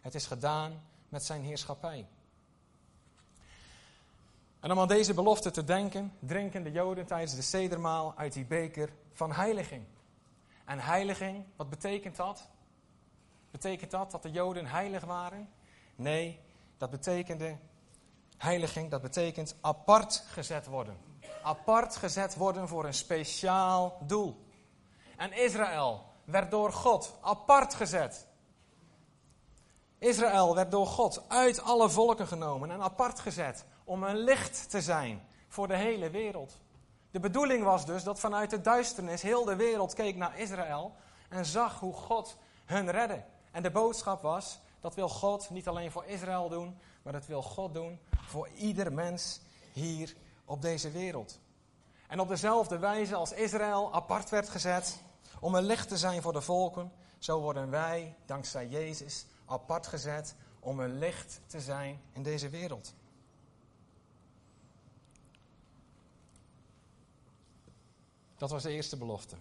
Het 0.01 0.15
is 0.15 0.25
gedaan 0.25 0.83
met 1.09 1.23
zijn 1.23 1.41
heerschappij. 1.41 2.07
En 4.63 4.71
om 4.71 4.79
aan 4.79 4.87
deze 4.87 5.13
belofte 5.13 5.51
te 5.51 5.63
denken, 5.63 6.13
drinken 6.19 6.63
de 6.63 6.71
Joden 6.71 7.05
tijdens 7.05 7.35
de 7.35 7.41
sedermaal 7.41 8.13
uit 8.15 8.33
die 8.33 8.45
beker 8.45 8.89
van 9.13 9.31
heiliging. 9.31 9.85
En 10.65 10.79
heiliging, 10.79 11.45
wat 11.55 11.69
betekent 11.69 12.15
dat? 12.15 12.49
Betekent 13.51 13.91
dat 13.91 14.11
dat 14.11 14.23
de 14.23 14.31
Joden 14.31 14.65
heilig 14.65 15.03
waren? 15.03 15.49
Nee, 15.95 16.39
dat 16.77 16.89
betekende 16.89 17.57
heiliging, 18.37 18.91
dat 18.91 19.01
betekent 19.01 19.55
apart 19.61 20.23
gezet 20.27 20.65
worden. 20.65 20.97
Apart 21.41 21.95
gezet 21.95 22.35
worden 22.35 22.67
voor 22.67 22.85
een 22.85 22.93
speciaal 22.93 23.97
doel. 24.01 24.45
En 25.17 25.33
Israël 25.33 26.03
werd 26.25 26.51
door 26.51 26.73
God 26.73 27.17
apart 27.21 27.73
gezet. 27.73 28.27
Israël 29.97 30.55
werd 30.55 30.71
door 30.71 30.87
God 30.87 31.23
uit 31.27 31.61
alle 31.61 31.89
volken 31.89 32.27
genomen 32.27 32.71
en 32.71 32.81
apart 32.81 33.19
gezet 33.19 33.65
om 33.83 34.03
een 34.03 34.17
licht 34.17 34.69
te 34.69 34.81
zijn 34.81 35.21
voor 35.47 35.67
de 35.67 35.75
hele 35.75 36.09
wereld. 36.09 36.59
De 37.11 37.19
bedoeling 37.19 37.63
was 37.63 37.85
dus 37.85 38.03
dat 38.03 38.19
vanuit 38.19 38.49
de 38.49 38.61
duisternis 38.61 39.21
heel 39.21 39.45
de 39.45 39.55
wereld 39.55 39.93
keek 39.93 40.15
naar 40.15 40.39
Israël 40.39 40.95
en 41.29 41.45
zag 41.45 41.79
hoe 41.79 41.93
God 41.93 42.37
hun 42.65 42.91
redde. 42.91 43.23
En 43.51 43.63
de 43.63 43.71
boodschap 43.71 44.21
was, 44.21 44.59
dat 44.79 44.95
wil 44.95 45.09
God 45.09 45.49
niet 45.49 45.67
alleen 45.67 45.91
voor 45.91 46.05
Israël 46.05 46.49
doen, 46.49 46.77
maar 47.01 47.13
dat 47.13 47.25
wil 47.25 47.41
God 47.41 47.73
doen 47.73 47.99
voor 48.25 48.49
ieder 48.49 48.93
mens 48.93 49.39
hier 49.73 50.15
op 50.45 50.61
deze 50.61 50.91
wereld. 50.91 51.39
En 52.07 52.19
op 52.19 52.27
dezelfde 52.27 52.77
wijze 52.77 53.15
als 53.15 53.31
Israël 53.31 53.93
apart 53.93 54.29
werd 54.29 54.49
gezet 54.49 55.01
om 55.39 55.55
een 55.55 55.63
licht 55.63 55.87
te 55.87 55.97
zijn 55.97 56.21
voor 56.21 56.33
de 56.33 56.41
volken, 56.41 56.91
zo 57.17 57.39
worden 57.39 57.69
wij, 57.69 58.15
dankzij 58.25 58.67
Jezus, 58.67 59.25
apart 59.45 59.87
gezet 59.87 60.35
om 60.59 60.79
een 60.79 60.97
licht 60.97 61.41
te 61.45 61.61
zijn 61.61 62.01
in 62.13 62.23
deze 62.23 62.49
wereld. 62.49 62.93
Dat 68.43 68.51
was 68.51 68.63
de 68.63 68.71
eerste 68.71 68.97
belofte. 68.97 69.35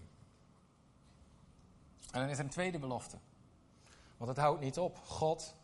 En 2.10 2.20
dan 2.20 2.28
is 2.28 2.38
er 2.38 2.44
een 2.44 2.50
tweede 2.50 2.78
belofte. 2.78 3.16
Want 4.16 4.30
het 4.30 4.38
houdt 4.38 4.60
niet 4.60 4.78
op. 4.78 4.96
God 4.96 5.54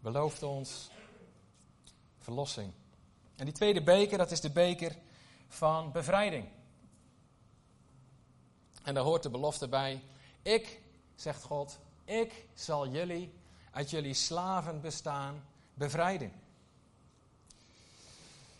belooft 0.00 0.42
ons 0.42 0.90
verlossing. 2.18 2.72
En 3.36 3.44
die 3.44 3.54
tweede 3.54 3.82
beker, 3.82 4.18
dat 4.18 4.30
is 4.30 4.40
de 4.40 4.50
beker 4.50 4.96
van 5.48 5.92
bevrijding. 5.92 6.48
En 8.82 8.94
daar 8.94 9.04
hoort 9.04 9.22
de 9.22 9.30
belofte 9.30 9.68
bij. 9.68 10.04
Ik, 10.42 10.80
zegt 11.14 11.42
God, 11.42 11.78
ik 12.04 12.46
zal 12.54 12.88
jullie 12.88 13.32
uit 13.70 13.90
jullie 13.90 14.14
slavenbestaan 14.14 15.44
bevrijden. 15.74 16.32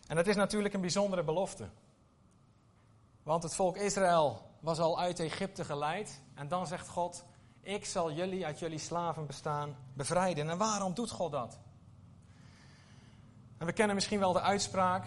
En 0.07 0.15
dat 0.15 0.27
is 0.27 0.35
natuurlijk 0.35 0.73
een 0.73 0.81
bijzondere 0.81 1.23
belofte. 1.23 1.69
Want 3.23 3.43
het 3.43 3.55
volk 3.55 3.77
Israël 3.77 4.41
was 4.59 4.79
al 4.79 4.99
uit 4.99 5.19
Egypte 5.19 5.65
geleid. 5.65 6.21
En 6.35 6.47
dan 6.47 6.67
zegt 6.67 6.87
God: 6.87 7.25
Ik 7.61 7.85
zal 7.85 8.11
jullie 8.11 8.45
uit 8.45 8.59
jullie 8.59 8.79
slavenbestaan 8.79 9.75
bevrijden. 9.93 10.49
En 10.49 10.57
waarom 10.57 10.93
doet 10.93 11.11
God 11.11 11.31
dat? 11.31 11.59
En 13.57 13.65
we 13.65 13.73
kennen 13.73 13.95
misschien 13.95 14.19
wel 14.19 14.33
de 14.33 14.41
uitspraak: 14.41 15.05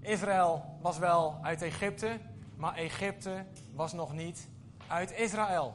Israël 0.00 0.78
was 0.80 0.98
wel 0.98 1.38
uit 1.42 1.62
Egypte, 1.62 2.20
maar 2.56 2.74
Egypte 2.74 3.46
was 3.74 3.92
nog 3.92 4.12
niet 4.12 4.48
uit 4.86 5.12
Israël. 5.12 5.74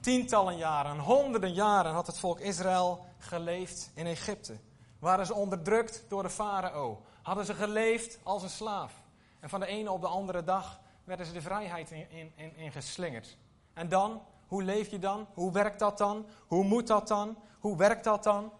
Tientallen 0.00 0.56
jaren, 0.56 0.98
honderden 0.98 1.52
jaren 1.52 1.92
had 1.92 2.06
het 2.06 2.18
volk 2.18 2.40
Israël 2.40 3.06
geleefd 3.18 3.90
in 3.94 4.06
Egypte. 4.06 4.58
Waren 4.98 5.26
ze 5.26 5.34
onderdrukt 5.34 6.04
door 6.08 6.22
de 6.22 6.30
farao? 6.30 7.02
Hadden 7.22 7.44
ze 7.44 7.54
geleefd 7.54 8.18
als 8.22 8.42
een 8.42 8.50
slaaf? 8.50 9.03
En 9.44 9.50
van 9.50 9.60
de 9.60 9.66
ene 9.66 9.90
op 9.90 10.00
de 10.00 10.06
andere 10.06 10.44
dag 10.44 10.80
werden 11.04 11.26
ze 11.26 11.32
de 11.32 11.40
vrijheid 11.42 11.90
in, 11.90 12.32
in, 12.36 12.56
in, 12.56 12.72
geslingerd. 12.72 13.36
En 13.72 13.88
dan, 13.88 14.22
hoe 14.46 14.62
leef 14.62 14.90
je 14.90 14.98
dan? 14.98 15.26
Hoe 15.34 15.52
werkt 15.52 15.78
dat 15.78 15.98
dan? 15.98 16.26
Hoe 16.46 16.64
moet 16.64 16.86
dat 16.86 17.08
dan? 17.08 17.38
Hoe 17.58 17.76
werkt 17.76 18.04
dat 18.04 18.22
dan? 18.22 18.52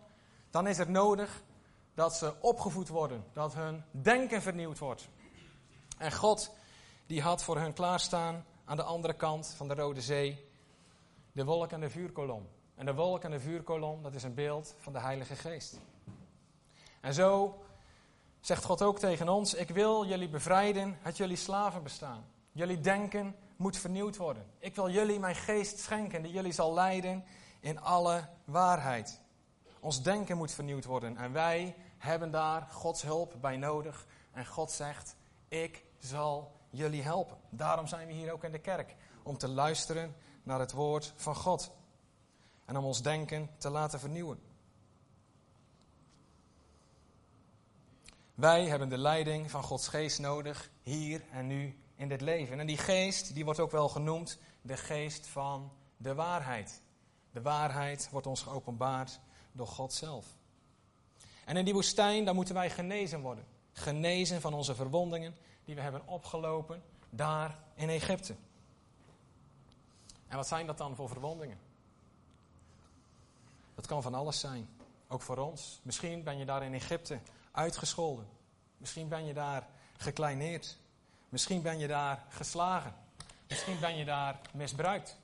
Dan 0.51 0.67
is 0.67 0.79
het 0.79 0.89
nodig 0.89 1.43
dat 1.95 2.15
ze 2.15 2.35
opgevoed 2.41 2.89
worden, 2.89 3.25
dat 3.33 3.55
hun 3.55 3.85
denken 3.91 4.43
vernieuwd 4.43 4.79
wordt. 4.79 5.09
En 5.99 6.13
God, 6.13 6.55
die 7.07 7.23
had 7.23 7.45
voor 7.45 7.59
hun 7.59 7.73
klaarstaan 7.73 8.45
aan 8.65 8.77
de 8.77 8.83
andere 8.83 9.15
kant 9.15 9.55
van 9.57 9.69
de 9.69 9.75
Rode 9.75 10.01
Zee 10.01 10.49
de 11.33 11.45
wolk 11.45 11.71
en 11.71 11.81
de 11.81 11.91
vuurkolom. 11.91 12.49
En 12.75 12.87
de 12.87 12.95
wolk 12.95 13.23
en 13.23 13.31
de 13.31 13.41
vuurkolom, 13.41 14.03
dat 14.03 14.15
is 14.15 14.23
een 14.23 14.35
beeld 14.35 14.75
van 14.79 14.93
de 14.93 15.01
Heilige 15.01 15.37
Geest. 15.37 15.81
En 17.01 17.15
zo 17.15 17.59
zegt 18.45 18.65
God 18.65 18.83
ook 18.83 18.99
tegen 18.99 19.29
ons: 19.29 19.55
Ik 19.55 19.69
wil 19.69 20.07
jullie 20.07 20.29
bevrijden 20.29 20.99
uit 21.03 21.17
jullie 21.17 21.37
slavenbestaan. 21.37 22.25
Jullie 22.53 22.81
denken 22.81 23.37
moet 23.57 23.77
vernieuwd 23.77 24.17
worden. 24.17 24.47
Ik 24.59 24.75
wil 24.75 24.91
jullie 24.91 25.19
mijn 25.19 25.35
geest 25.35 25.79
schenken, 25.79 26.23
die 26.23 26.33
jullie 26.33 26.53
zal 26.53 26.75
leiden 26.75 27.25
in 27.61 27.81
alle 27.81 28.29
waarheid. 28.45 29.21
Ons 29.81 30.03
denken 30.03 30.37
moet 30.37 30.53
vernieuwd 30.53 30.85
worden 30.85 31.17
en 31.17 31.33
wij 31.33 31.75
hebben 31.99 32.31
daar 32.31 32.63
Gods 32.63 33.03
hulp 33.03 33.35
bij 33.41 33.57
nodig. 33.57 34.07
En 34.33 34.47
God 34.47 34.71
zegt: 34.71 35.17
Ik 35.49 35.85
zal 35.99 36.53
jullie 36.71 37.03
helpen. 37.03 37.37
Daarom 37.51 37.87
zijn 37.87 38.07
we 38.07 38.13
hier 38.13 38.33
ook 38.33 38.45
in 38.45 38.53
de 38.53 38.59
kerk, 38.59 38.95
om 39.23 39.39
te 39.39 39.49
luisteren 39.49 40.15
naar 40.43 40.61
het 40.61 40.73
woord 40.73 41.13
van 41.17 41.35
God 41.35 41.71
en 42.65 42.77
om 42.77 42.85
ons 42.85 43.03
denken 43.03 43.51
te 43.59 43.71
laten 43.71 44.01
vernieuwen. 44.01 44.54
Wij 48.35 48.67
hebben 48.67 48.89
de 48.89 48.99
leiding 48.99 49.51
van 49.51 49.63
Gods 49.63 49.89
geest 49.89 50.19
nodig, 50.19 50.71
hier 50.83 51.23
en 51.31 51.47
nu 51.47 51.79
in 51.97 52.09
dit 52.09 52.21
leven. 52.21 52.61
En 52.61 52.67
die 52.67 52.79
geest, 52.79 53.35
die 53.35 53.45
wordt 53.45 53.61
ook 53.61 53.71
wel 53.71 53.89
genoemd 53.89 54.39
de 54.63 54.77
geest 54.77 55.27
van 55.27 55.73
de 55.97 56.15
waarheid. 56.15 56.83
De 57.33 57.43
waarheid 57.43 58.09
wordt 58.11 58.27
ons 58.27 58.43
geopenbaard 58.43 59.21
door 59.53 59.67
God 59.67 59.93
zelf. 59.93 60.27
En 61.45 61.57
in 61.57 61.65
die 61.65 61.75
woestijn, 61.75 62.25
daar 62.25 62.35
moeten 62.35 62.55
wij 62.55 62.71
genezen 62.71 63.21
worden. 63.21 63.45
Genezen 63.73 64.41
van 64.41 64.55
onze 64.55 64.75
verwondingen 64.75 65.37
die 65.65 65.75
we 65.75 65.81
hebben 65.81 66.07
opgelopen 66.07 66.83
daar 67.11 67.59
in 67.75 67.89
Egypte. 67.89 68.35
En 70.29 70.37
wat 70.37 70.47
zijn 70.47 70.67
dat 70.67 70.79
dan 70.79 70.97
voor 70.97 71.09
verwondingen? 71.09 71.59
Dat 73.75 73.87
kan 73.87 74.03
van 74.03 74.15
alles 74.15 74.41
zijn, 74.41 74.69
ook 75.09 75.23
voor 75.23 75.39
ons. 75.39 75.81
Misschien 75.83 76.23
ben 76.23 76.39
je 76.39 76.45
daar 76.45 76.63
in 76.63 76.75
Egypte 76.75 77.19
uitgescholden. 77.55 78.29
Misschien 78.77 79.09
ben 79.09 79.27
je 79.27 79.35
daar 79.35 79.67
gekleineerd. 79.97 80.79
Misschien 81.29 81.63
ben 81.63 81.79
je 81.79 81.87
daar 81.87 82.25
geslagen. 82.29 82.95
Misschien 83.49 83.81
ben 83.81 83.97
je 83.97 84.05
daar 84.05 84.41
misbruikt. 84.53 85.19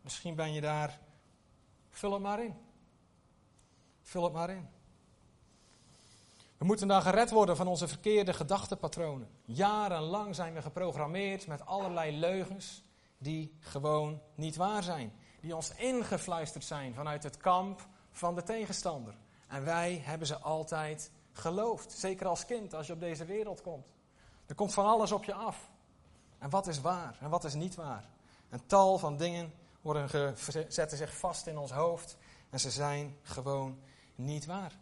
Misschien 0.00 0.34
ben 0.34 0.52
je 0.52 0.60
daar. 0.60 0.98
Vul 1.90 2.12
het 2.12 2.22
maar 2.22 2.44
in. 2.44 2.54
Vul 4.02 4.24
het 4.24 4.32
maar 4.32 4.50
in. 4.50 4.68
We 6.58 6.64
moeten 6.64 6.88
dan 6.88 7.02
gered 7.02 7.30
worden 7.30 7.56
van 7.56 7.66
onze 7.66 7.88
verkeerde 7.88 8.32
gedachtepatronen. 8.32 9.28
Jarenlang 9.44 10.34
zijn 10.34 10.54
we 10.54 10.62
geprogrammeerd 10.62 11.46
met 11.46 11.66
allerlei 11.66 12.18
leugens 12.18 12.82
die 13.18 13.56
gewoon 13.60 14.20
niet 14.34 14.56
waar 14.56 14.82
zijn. 14.82 15.12
Die 15.40 15.56
ons 15.56 15.74
ingefluisterd 15.74 16.64
zijn 16.64 16.94
vanuit 16.94 17.22
het 17.22 17.36
kamp 17.36 17.88
van 18.10 18.34
de 18.34 18.42
tegenstander. 18.42 19.14
En 19.48 19.64
wij 19.64 20.00
hebben 20.04 20.26
ze 20.26 20.38
altijd 20.38 21.10
geloofd. 21.36 21.92
Zeker 21.92 22.26
als 22.26 22.44
kind, 22.44 22.74
als 22.74 22.86
je 22.86 22.92
op 22.92 23.00
deze 23.00 23.24
wereld 23.24 23.62
komt. 23.62 23.86
Er 24.46 24.54
komt 24.54 24.74
van 24.74 24.86
alles 24.86 25.12
op 25.12 25.24
je 25.24 25.34
af. 25.34 25.70
En 26.38 26.50
wat 26.50 26.66
is 26.66 26.80
waar 26.80 27.16
en 27.20 27.30
wat 27.30 27.44
is 27.44 27.54
niet 27.54 27.74
waar? 27.74 28.08
Een 28.48 28.66
tal 28.66 28.98
van 28.98 29.16
dingen 29.16 29.52
worden 29.80 30.36
zetten 30.68 30.96
zich 30.96 31.16
vast 31.16 31.46
in 31.46 31.58
ons 31.58 31.70
hoofd 31.70 32.16
en 32.50 32.60
ze 32.60 32.70
zijn 32.70 33.16
gewoon 33.22 33.78
niet 34.14 34.46
waar. 34.46 34.78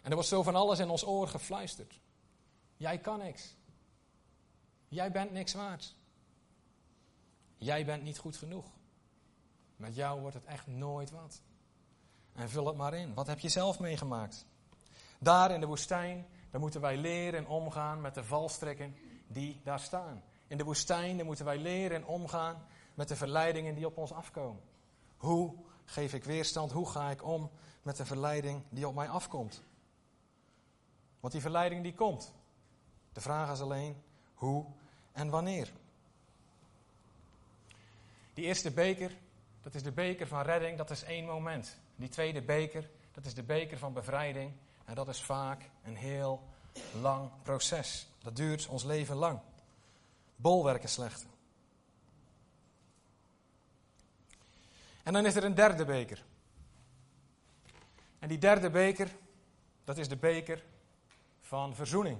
En 0.00 0.10
er 0.10 0.14
wordt 0.14 0.28
zo 0.28 0.42
van 0.42 0.54
alles 0.54 0.78
in 0.78 0.90
ons 0.90 1.06
oor 1.06 1.28
gefluisterd. 1.28 2.00
Jij 2.76 2.98
kan 2.98 3.18
niks. 3.18 3.56
Jij 4.88 5.10
bent 5.10 5.32
niks 5.32 5.54
waard. 5.54 5.94
Jij 7.56 7.84
bent 7.84 8.02
niet 8.02 8.18
goed 8.18 8.36
genoeg. 8.36 8.66
Met 9.76 9.94
jou 9.94 10.20
wordt 10.20 10.34
het 10.36 10.44
echt 10.44 10.66
nooit 10.66 11.10
wat. 11.10 11.42
En 12.34 12.50
vul 12.50 12.66
het 12.66 12.76
maar 12.76 12.94
in. 12.94 13.14
Wat 13.14 13.26
heb 13.26 13.38
je 13.38 13.48
zelf 13.48 13.78
meegemaakt? 13.78 14.46
Daar 15.18 15.50
in 15.50 15.60
de 15.60 15.66
woestijn, 15.66 16.26
daar 16.50 16.60
moeten 16.60 16.80
wij 16.80 16.96
leren 16.96 17.46
omgaan 17.46 18.00
met 18.00 18.14
de 18.14 18.24
valstrikken 18.24 18.96
die 19.26 19.60
daar 19.64 19.80
staan. 19.80 20.22
In 20.46 20.56
de 20.56 20.64
woestijn, 20.64 21.16
daar 21.16 21.26
moeten 21.26 21.44
wij 21.44 21.58
leren 21.58 22.04
omgaan 22.04 22.66
met 22.94 23.08
de 23.08 23.16
verleidingen 23.16 23.74
die 23.74 23.86
op 23.86 23.96
ons 23.96 24.12
afkomen. 24.12 24.62
Hoe 25.16 25.54
geef 25.84 26.14
ik 26.14 26.24
weerstand? 26.24 26.72
Hoe 26.72 26.90
ga 26.90 27.10
ik 27.10 27.24
om 27.24 27.50
met 27.82 27.96
de 27.96 28.04
verleiding 28.04 28.62
die 28.68 28.88
op 28.88 28.94
mij 28.94 29.08
afkomt? 29.08 29.62
Want 31.20 31.32
die 31.32 31.42
verleiding 31.42 31.82
die 31.82 31.94
komt. 31.94 32.34
De 33.12 33.20
vraag 33.20 33.52
is 33.52 33.60
alleen 33.60 34.02
hoe 34.34 34.64
en 35.12 35.30
wanneer. 35.30 35.72
Die 38.34 38.44
eerste 38.44 38.70
beker, 38.70 39.16
dat 39.60 39.74
is 39.74 39.82
de 39.82 39.92
beker 39.92 40.26
van 40.26 40.42
redding, 40.42 40.78
dat 40.78 40.90
is 40.90 41.02
één 41.02 41.24
moment. 41.24 41.78
Die 41.96 42.08
tweede 42.08 42.42
beker, 42.42 42.90
dat 43.12 43.26
is 43.26 43.34
de 43.34 43.42
beker 43.42 43.78
van 43.78 43.92
bevrijding. 43.92 44.52
En 44.84 44.94
dat 44.94 45.08
is 45.08 45.22
vaak 45.22 45.70
een 45.82 45.96
heel 45.96 46.42
lang 47.00 47.30
proces. 47.42 48.08
Dat 48.18 48.36
duurt 48.36 48.66
ons 48.66 48.84
leven 48.84 49.16
lang. 49.16 49.40
Bolwerken 50.36 50.88
slechte. 50.88 51.26
En 55.02 55.12
dan 55.12 55.26
is 55.26 55.36
er 55.36 55.44
een 55.44 55.54
derde 55.54 55.84
beker. 55.84 56.24
En 58.18 58.28
die 58.28 58.38
derde 58.38 58.70
beker, 58.70 59.08
dat 59.84 59.98
is 59.98 60.08
de 60.08 60.16
beker 60.16 60.64
van 61.40 61.74
verzoening. 61.74 62.18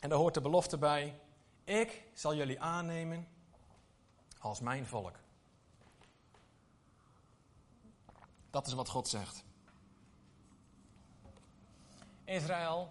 En 0.00 0.08
daar 0.08 0.18
hoort 0.18 0.34
de 0.34 0.40
belofte 0.40 0.78
bij: 0.78 1.20
Ik 1.64 2.02
zal 2.14 2.34
jullie 2.34 2.60
aannemen 2.60 3.28
als 4.48 4.60
mijn 4.60 4.86
volk. 4.86 5.16
Dat 8.50 8.66
is 8.66 8.72
wat 8.72 8.88
God 8.88 9.08
zegt. 9.08 9.44
Israël, 12.24 12.90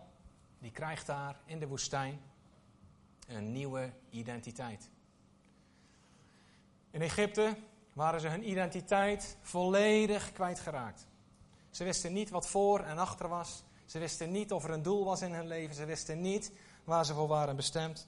die 0.60 0.72
krijgt 0.72 1.06
daar 1.06 1.40
in 1.46 1.60
de 1.60 1.68
woestijn 1.68 2.22
een 3.28 3.52
nieuwe 3.52 3.94
identiteit. 4.10 4.90
In 6.92 7.02
Egypte 7.02 7.58
waren 7.94 8.20
ze 8.20 8.28
hun 8.28 8.50
identiteit 8.50 9.38
volledig 9.42 10.32
kwijtgeraakt. 10.32 11.08
Ze 11.70 11.84
wisten 11.84 12.14
niet 12.14 12.30
wat 12.30 12.48
voor 12.48 12.80
en 12.80 12.98
achter 12.98 13.28
was. 13.28 13.64
Ze 13.86 14.00
wisten 14.00 14.32
niet 14.32 14.52
of 14.52 14.64
er 14.64 14.72
een 14.72 14.82
doel 14.82 15.06
was 15.06 15.22
in 15.22 15.34
hun 15.34 15.48
leven. 15.48 15.76
Ze 15.76 15.86
wisten 15.86 16.22
niet 16.22 16.52
waar 16.84 17.06
ze 17.06 17.14
voor 17.14 17.28
waren 17.28 17.56
bestemd. 17.56 18.08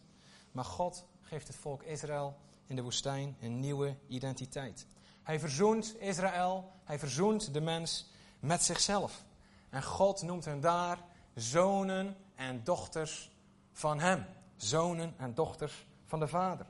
Maar 0.51 0.65
God 0.65 1.05
geeft 1.21 1.47
het 1.47 1.57
volk 1.57 1.83
Israël 1.83 2.37
in 2.69 2.75
de 2.75 2.81
woestijn 2.81 3.35
een 3.39 3.59
nieuwe 3.59 3.95
identiteit. 4.07 4.87
Hij 5.23 5.39
verzoent 5.39 5.95
Israël, 5.99 6.71
hij 6.83 6.99
verzoent 6.99 7.53
de 7.53 7.61
mens 7.61 8.09
met 8.39 8.63
zichzelf. 8.63 9.23
En 9.69 9.83
God 9.83 10.21
noemt 10.21 10.45
hen 10.45 10.61
daar 10.61 11.03
zonen 11.35 12.17
en 12.35 12.63
dochters 12.63 13.31
van 13.71 13.99
hem. 13.99 14.25
Zonen 14.55 15.13
en 15.17 15.33
dochters 15.33 15.85
van 16.05 16.19
de 16.19 16.27
Vader. 16.27 16.65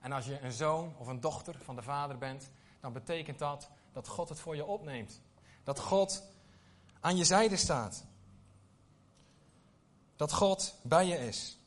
En 0.00 0.12
als 0.12 0.26
je 0.26 0.40
een 0.40 0.52
zoon 0.52 0.94
of 0.98 1.06
een 1.06 1.20
dochter 1.20 1.58
van 1.62 1.76
de 1.76 1.82
Vader 1.82 2.18
bent, 2.18 2.50
dan 2.80 2.92
betekent 2.92 3.38
dat 3.38 3.70
dat 3.92 4.08
God 4.08 4.28
het 4.28 4.40
voor 4.40 4.56
je 4.56 4.64
opneemt. 4.64 5.20
Dat 5.62 5.80
God 5.80 6.22
aan 7.00 7.16
je 7.16 7.24
zijde 7.24 7.56
staat. 7.56 8.04
Dat 10.16 10.32
God 10.32 10.74
bij 10.82 11.06
je 11.06 11.18
is. 11.26 11.58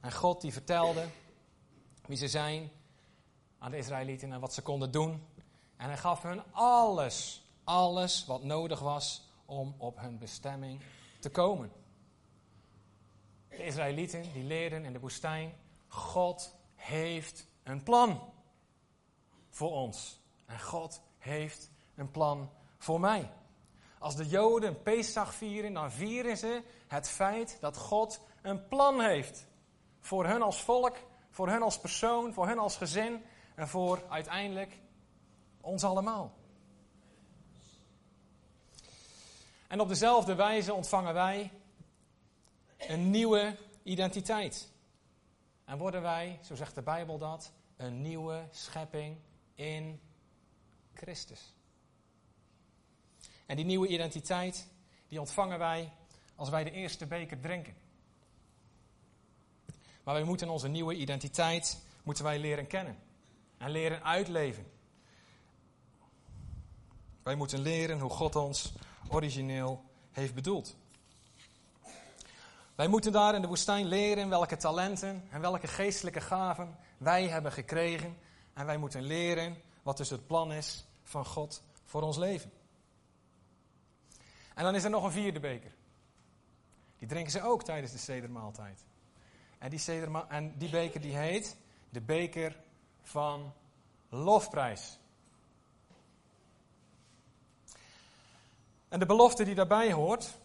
En 0.00 0.12
God 0.12 0.40
die 0.40 0.52
vertelde 0.52 1.06
wie 2.06 2.16
ze 2.16 2.28
zijn 2.28 2.70
aan 3.58 3.70
de 3.70 3.76
Israëlieten 3.76 4.32
en 4.32 4.40
wat 4.40 4.54
ze 4.54 4.62
konden 4.62 4.90
doen. 4.90 5.26
En 5.76 5.86
hij 5.86 5.96
gaf 5.96 6.22
hun 6.22 6.42
alles, 6.52 7.44
alles 7.64 8.26
wat 8.26 8.42
nodig 8.42 8.80
was 8.80 9.28
om 9.44 9.74
op 9.78 10.00
hun 10.00 10.18
bestemming 10.18 10.80
te 11.20 11.30
komen. 11.30 11.72
De 13.48 13.64
Israëlieten 13.64 14.32
die 14.32 14.44
leerden 14.44 14.84
in 14.84 14.92
de 14.92 15.00
woestijn, 15.00 15.52
God 15.88 16.54
heeft 16.74 17.46
een 17.62 17.82
plan 17.82 18.20
voor 19.50 19.70
ons. 19.70 20.20
En 20.46 20.60
God 20.60 21.00
heeft 21.18 21.70
een 21.94 22.10
plan 22.10 22.50
voor 22.78 23.00
mij. 23.00 23.30
Als 23.98 24.16
de 24.16 24.28
Joden 24.28 24.82
Pesach 24.82 25.34
vieren, 25.34 25.72
dan 25.72 25.92
vieren 25.92 26.36
ze 26.36 26.62
het 26.86 27.08
feit 27.08 27.56
dat 27.60 27.76
God 27.76 28.20
een 28.42 28.68
plan 28.68 29.00
heeft. 29.00 29.46
Voor 30.00 30.26
hun 30.26 30.42
als 30.42 30.62
volk, 30.62 30.96
voor 31.36 31.48
hun 31.48 31.62
als 31.62 31.78
persoon, 31.78 32.32
voor 32.32 32.46
hun 32.46 32.58
als 32.58 32.76
gezin 32.76 33.24
en 33.54 33.68
voor 33.68 34.02
uiteindelijk 34.08 34.78
ons 35.60 35.84
allemaal. 35.84 36.34
En 39.68 39.80
op 39.80 39.88
dezelfde 39.88 40.34
wijze 40.34 40.74
ontvangen 40.74 41.14
wij 41.14 41.50
een 42.76 43.10
nieuwe 43.10 43.56
identiteit. 43.82 44.72
En 45.64 45.78
worden 45.78 46.02
wij, 46.02 46.38
zo 46.42 46.54
zegt 46.54 46.74
de 46.74 46.82
Bijbel 46.82 47.18
dat, 47.18 47.52
een 47.76 48.02
nieuwe 48.02 48.48
schepping 48.50 49.16
in 49.54 50.00
Christus. 50.94 51.54
En 53.46 53.56
die 53.56 53.64
nieuwe 53.64 53.88
identiteit, 53.88 54.68
die 55.08 55.20
ontvangen 55.20 55.58
wij 55.58 55.92
als 56.34 56.48
wij 56.48 56.64
de 56.64 56.70
eerste 56.70 57.06
beker 57.06 57.40
drinken. 57.40 57.85
Maar 60.06 60.14
wij 60.14 60.24
moeten 60.24 60.48
onze 60.48 60.68
nieuwe 60.68 60.94
identiteit 60.94 61.82
moeten 62.02 62.24
wij 62.24 62.38
leren 62.38 62.66
kennen 62.66 62.98
en 63.58 63.70
leren 63.70 64.04
uitleven. 64.04 64.66
Wij 67.22 67.34
moeten 67.34 67.58
leren 67.58 68.00
hoe 68.00 68.10
God 68.10 68.36
ons 68.36 68.72
origineel 69.08 69.84
heeft 70.12 70.34
bedoeld. 70.34 70.76
Wij 72.74 72.88
moeten 72.88 73.12
daar 73.12 73.34
in 73.34 73.40
de 73.40 73.46
woestijn 73.46 73.86
leren 73.86 74.28
welke 74.28 74.56
talenten 74.56 75.28
en 75.30 75.40
welke 75.40 75.66
geestelijke 75.66 76.20
gaven 76.20 76.76
wij 76.98 77.28
hebben 77.28 77.52
gekregen. 77.52 78.16
En 78.52 78.66
wij 78.66 78.76
moeten 78.76 79.02
leren 79.02 79.56
wat 79.82 79.96
dus 79.96 80.10
het 80.10 80.26
plan 80.26 80.52
is 80.52 80.84
van 81.02 81.24
God 81.24 81.62
voor 81.84 82.02
ons 82.02 82.16
leven. 82.16 82.52
En 84.54 84.64
dan 84.64 84.74
is 84.74 84.84
er 84.84 84.90
nog 84.90 85.04
een 85.04 85.12
vierde 85.12 85.40
beker. 85.40 85.74
Die 86.98 87.08
drinken 87.08 87.32
ze 87.32 87.42
ook 87.42 87.62
tijdens 87.62 87.92
de 87.92 87.98
sedermaaltijd. 87.98 88.84
En 89.58 89.70
die, 89.70 89.80
en 90.28 90.58
die 90.58 90.70
beker 90.70 91.00
die 91.00 91.16
heet 91.16 91.56
de 91.90 92.00
beker 92.00 92.56
van 93.02 93.52
lofprijs. 94.08 94.98
En 98.88 98.98
de 98.98 99.06
belofte 99.06 99.44
die 99.44 99.54
daarbij 99.54 99.92
hoort, 99.92 100.38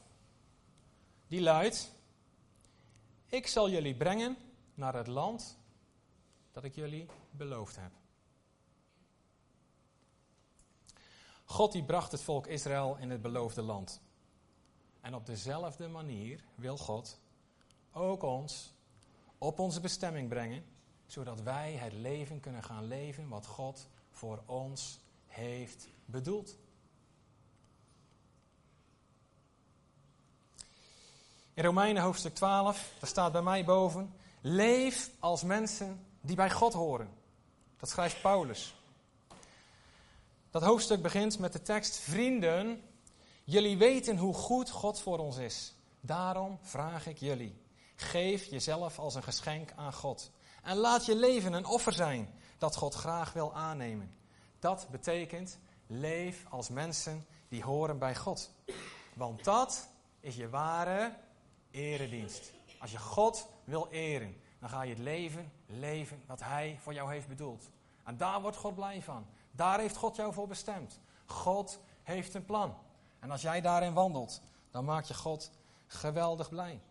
die 1.27 1.41
luidt: 1.41 1.91
Ik 3.25 3.47
zal 3.47 3.69
jullie 3.69 3.95
brengen 3.95 4.37
naar 4.73 4.93
het 4.93 5.07
land 5.07 5.57
dat 6.51 6.63
ik 6.63 6.75
jullie 6.75 7.07
beloofd 7.31 7.75
heb. 7.75 7.91
God 11.45 11.71
die 11.71 11.83
bracht 11.83 12.11
het 12.11 12.21
volk 12.21 12.47
Israël 12.47 12.97
in 12.99 13.09
het 13.09 13.21
beloofde 13.21 13.61
land. 13.61 14.01
En 15.01 15.15
op 15.15 15.25
dezelfde 15.25 15.87
manier 15.87 16.43
wil 16.55 16.77
God 16.77 17.19
ook 17.91 18.23
ons 18.23 18.73
op 19.43 19.59
onze 19.59 19.79
bestemming 19.79 20.29
brengen, 20.29 20.65
zodat 21.05 21.41
wij 21.41 21.73
het 21.73 21.93
leven 21.93 22.39
kunnen 22.39 22.63
gaan 22.63 22.87
leven 22.87 23.27
wat 23.27 23.45
God 23.45 23.87
voor 24.11 24.43
ons 24.45 24.99
heeft 25.27 25.87
bedoeld. 26.05 26.55
In 31.53 31.63
Romeinen 31.63 32.03
hoofdstuk 32.03 32.35
12, 32.35 32.93
daar 32.99 33.09
staat 33.09 33.31
bij 33.31 33.41
mij 33.41 33.65
boven, 33.65 34.13
leef 34.41 35.11
als 35.19 35.43
mensen 35.43 36.05
die 36.21 36.35
bij 36.35 36.51
God 36.51 36.73
horen. 36.73 37.09
Dat 37.77 37.89
schrijft 37.89 38.21
Paulus. 38.21 38.75
Dat 40.51 40.61
hoofdstuk 40.61 41.01
begint 41.01 41.39
met 41.39 41.53
de 41.53 41.61
tekst: 41.61 41.97
Vrienden, 41.97 42.83
jullie 43.43 43.77
weten 43.77 44.17
hoe 44.17 44.33
goed 44.33 44.69
God 44.69 44.99
voor 44.99 45.17
ons 45.17 45.37
is. 45.37 45.73
Daarom 46.01 46.59
vraag 46.61 47.07
ik 47.07 47.17
jullie: 47.17 47.60
geef 48.01 48.45
jezelf 48.45 48.99
als 48.99 49.15
een 49.15 49.23
geschenk 49.23 49.71
aan 49.75 49.93
God. 49.93 50.31
En 50.63 50.77
laat 50.77 51.05
je 51.05 51.15
leven 51.15 51.53
een 51.53 51.65
offer 51.65 51.93
zijn 51.93 52.29
dat 52.57 52.75
God 52.75 52.93
graag 52.93 53.33
wil 53.33 53.55
aannemen. 53.55 54.15
Dat 54.59 54.87
betekent 54.91 55.59
leef 55.87 56.45
als 56.49 56.69
mensen 56.69 57.25
die 57.47 57.63
horen 57.63 57.97
bij 57.97 58.15
God. 58.15 58.51
Want 59.13 59.43
dat 59.43 59.87
is 60.19 60.35
je 60.35 60.49
ware 60.49 61.17
eredienst. 61.71 62.51
Als 62.79 62.91
je 62.91 62.99
God 62.99 63.47
wil 63.63 63.87
eren, 63.89 64.41
dan 64.59 64.69
ga 64.69 64.81
je 64.81 64.89
het 64.89 65.03
leven 65.03 65.51
leven 65.65 66.23
wat 66.25 66.39
Hij 66.39 66.77
voor 66.81 66.93
jou 66.93 67.13
heeft 67.13 67.27
bedoeld. 67.27 67.69
En 68.03 68.17
daar 68.17 68.41
wordt 68.41 68.57
God 68.57 68.75
blij 68.75 69.01
van. 69.01 69.25
Daar 69.51 69.79
heeft 69.79 69.95
God 69.95 70.15
jou 70.15 70.33
voor 70.33 70.47
bestemd. 70.47 70.99
God 71.25 71.79
heeft 72.03 72.33
een 72.33 72.45
plan. 72.45 72.77
En 73.19 73.31
als 73.31 73.41
jij 73.41 73.61
daarin 73.61 73.93
wandelt, 73.93 74.41
dan 74.71 74.85
maak 74.85 75.05
je 75.05 75.13
God 75.13 75.51
geweldig 75.87 76.49
blij. 76.49 76.81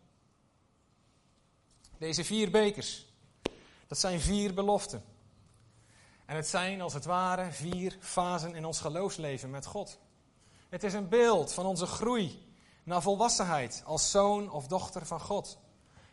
Deze 2.01 2.25
vier 2.25 2.51
bekers, 2.51 3.07
dat 3.87 3.99
zijn 3.99 4.21
vier 4.21 4.55
beloften. 4.55 5.05
En 6.27 6.37
het 6.37 6.49
zijn 6.49 6.81
als 6.81 6.93
het 6.93 7.05
ware 7.05 7.53
vier 7.53 7.97
fasen 8.01 8.55
in 8.55 8.65
ons 8.65 8.81
geloofsleven 8.81 9.51
met 9.51 9.67
God. 9.67 9.99
Het 10.69 10.83
is 10.85 10.93
een 10.93 11.09
beeld 11.09 11.53
van 11.53 11.67
onze 11.67 11.87
groei 11.87 12.53
naar 12.83 13.03
volwassenheid 13.03 13.83
als 13.85 14.11
zoon 14.11 14.51
of 14.51 14.67
dochter 14.67 15.07
van 15.07 15.21
God. 15.21 15.59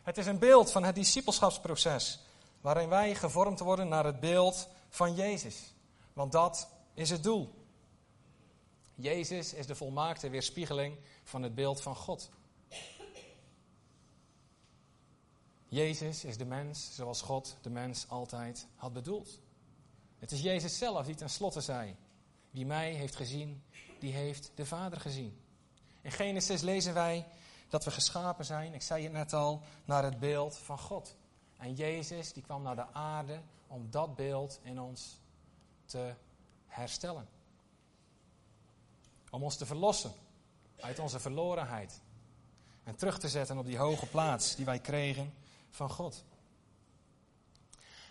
Het 0.02 0.18
is 0.18 0.26
een 0.26 0.38
beeld 0.38 0.70
van 0.70 0.84
het 0.84 0.94
discipelschapsproces, 0.94 2.20
waarin 2.60 2.88
wij 2.88 3.14
gevormd 3.14 3.58
worden 3.58 3.88
naar 3.88 4.04
het 4.04 4.20
beeld 4.20 4.68
van 4.88 5.14
Jezus. 5.14 5.74
Want 6.12 6.32
dat 6.32 6.68
is 6.94 7.10
het 7.10 7.22
doel. 7.22 7.54
Jezus 8.94 9.52
is 9.52 9.66
de 9.66 9.74
volmaakte 9.74 10.28
weerspiegeling 10.28 10.96
van 11.24 11.42
het 11.42 11.54
beeld 11.54 11.80
van 11.80 11.96
God. 11.96 12.30
Jezus 15.68 16.24
is 16.24 16.36
de 16.36 16.44
mens 16.44 16.94
zoals 16.94 17.22
God 17.22 17.56
de 17.62 17.70
mens 17.70 18.08
altijd 18.08 18.66
had 18.74 18.92
bedoeld. 18.92 19.40
Het 20.18 20.32
is 20.32 20.40
Jezus 20.40 20.78
zelf 20.78 21.06
die 21.06 21.14
tenslotte 21.14 21.60
zei: 21.60 21.96
Wie 22.50 22.66
mij 22.66 22.92
heeft 22.92 23.16
gezien, 23.16 23.62
die 23.98 24.12
heeft 24.12 24.50
de 24.54 24.66
Vader 24.66 25.00
gezien. 25.00 25.40
In 26.00 26.10
Genesis 26.10 26.60
lezen 26.60 26.94
wij 26.94 27.26
dat 27.68 27.84
we 27.84 27.90
geschapen 27.90 28.44
zijn, 28.44 28.74
ik 28.74 28.82
zei 28.82 29.02
het 29.02 29.12
net 29.12 29.32
al, 29.32 29.62
naar 29.84 30.04
het 30.04 30.18
beeld 30.18 30.58
van 30.58 30.78
God. 30.78 31.16
En 31.56 31.74
Jezus 31.74 32.32
die 32.32 32.42
kwam 32.42 32.62
naar 32.62 32.76
de 32.76 32.92
aarde 32.92 33.40
om 33.66 33.90
dat 33.90 34.14
beeld 34.14 34.60
in 34.62 34.80
ons 34.80 35.20
te 35.84 36.14
herstellen. 36.66 37.28
Om 39.30 39.42
ons 39.42 39.56
te 39.56 39.66
verlossen 39.66 40.12
uit 40.80 40.98
onze 40.98 41.20
verlorenheid. 41.20 42.00
En 42.84 42.96
terug 42.96 43.18
te 43.18 43.28
zetten 43.28 43.58
op 43.58 43.66
die 43.66 43.78
hoge 43.78 44.06
plaats 44.06 44.56
die 44.56 44.64
wij 44.64 44.78
kregen 44.78 45.32
van 45.70 45.90
God. 45.90 46.24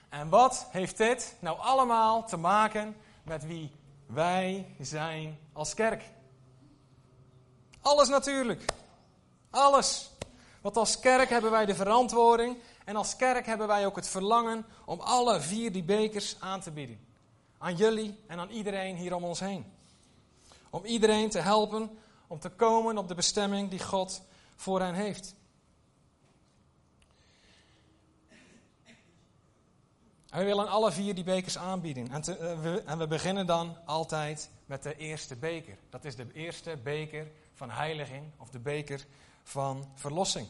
En 0.10 0.30
wat 0.30 0.68
heeft 0.72 0.98
dit 0.98 1.36
nou 1.40 1.60
allemaal 1.60 2.26
te 2.26 2.38
maken 2.38 2.96
met 3.24 3.46
wie 3.46 3.72
wij 4.06 4.76
zijn 4.80 5.40
als 5.54 5.74
kerk? 5.74 6.04
Alles 7.82 8.08
natuurlijk. 8.08 8.66
Alles. 9.50 10.10
Want 10.62 10.78
als 10.78 11.00
kerk 11.00 11.30
hebben 11.30 11.52
wij 11.52 11.66
de 11.66 11.76
verantwoording 11.76 12.58
en 12.86 12.96
als 12.96 13.16
kerk 13.16 13.46
hebben 13.46 13.68
wij 13.68 13.86
ook 13.86 13.96
het 13.96 14.08
verlangen 14.08 14.66
om 14.86 15.00
alle 15.00 15.42
vier 15.42 15.72
die 15.72 15.84
bekers 15.84 16.36
aan 16.40 16.62
te 16.62 16.72
bieden. 16.72 17.08
Aan 17.58 17.76
jullie 17.76 18.24
en 18.28 18.40
aan 18.40 18.50
iedereen 18.50 18.96
hier 18.96 19.16
om 19.16 19.24
ons 19.24 19.40
heen. 19.40 19.74
Om 20.70 20.86
iedereen 20.86 21.30
te 21.30 21.40
helpen 21.40 21.98
om 22.28 22.40
te 22.40 22.50
komen 22.50 22.98
op 22.98 23.08
de 23.08 23.16
bestemming 23.16 23.70
die 23.70 23.84
God 23.84 24.22
voor 24.56 24.82
hen 24.82 24.94
heeft. 24.94 25.36
En 30.30 30.40
we 30.40 30.46
willen 30.46 30.68
alle 30.68 30.92
vier 30.92 31.16
die 31.16 31.24
bekers 31.24 31.58
aanbieden. 31.58 32.24
We, 32.62 32.84
en 32.86 32.98
we 32.98 33.08
beginnen 33.08 33.46
dan 33.46 33.78
altijd 33.86 34.50
met 34.66 34.84
de 34.84 34.96
eerste 34.96 35.36
beker. 35.36 35.78
Dat 35.90 36.06
is 36.06 36.16
de 36.16 36.28
eerste 36.34 36.78
beker 36.84 37.28
van 37.54 37.70
heiliging 37.70 38.32
of 38.38 38.50
de 38.50 38.60
beker 38.60 39.06
van 39.44 39.92
verlossing. 39.96 40.48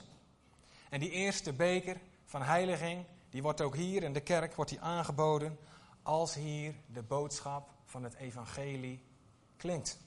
En 0.89 0.99
die 0.99 1.11
eerste 1.11 1.53
beker 1.53 1.97
van 2.25 2.41
heiliging, 2.41 3.05
die 3.29 3.41
wordt 3.41 3.61
ook 3.61 3.75
hier 3.75 4.03
in 4.03 4.13
de 4.13 4.21
kerk 4.21 4.55
wordt 4.55 4.71
die 4.71 4.81
aangeboden 4.81 5.57
als 6.03 6.33
hier 6.33 6.73
de 6.93 7.01
boodschap 7.01 7.69
van 7.85 8.03
het 8.03 8.15
evangelie 8.15 9.03
klinkt. 9.57 9.97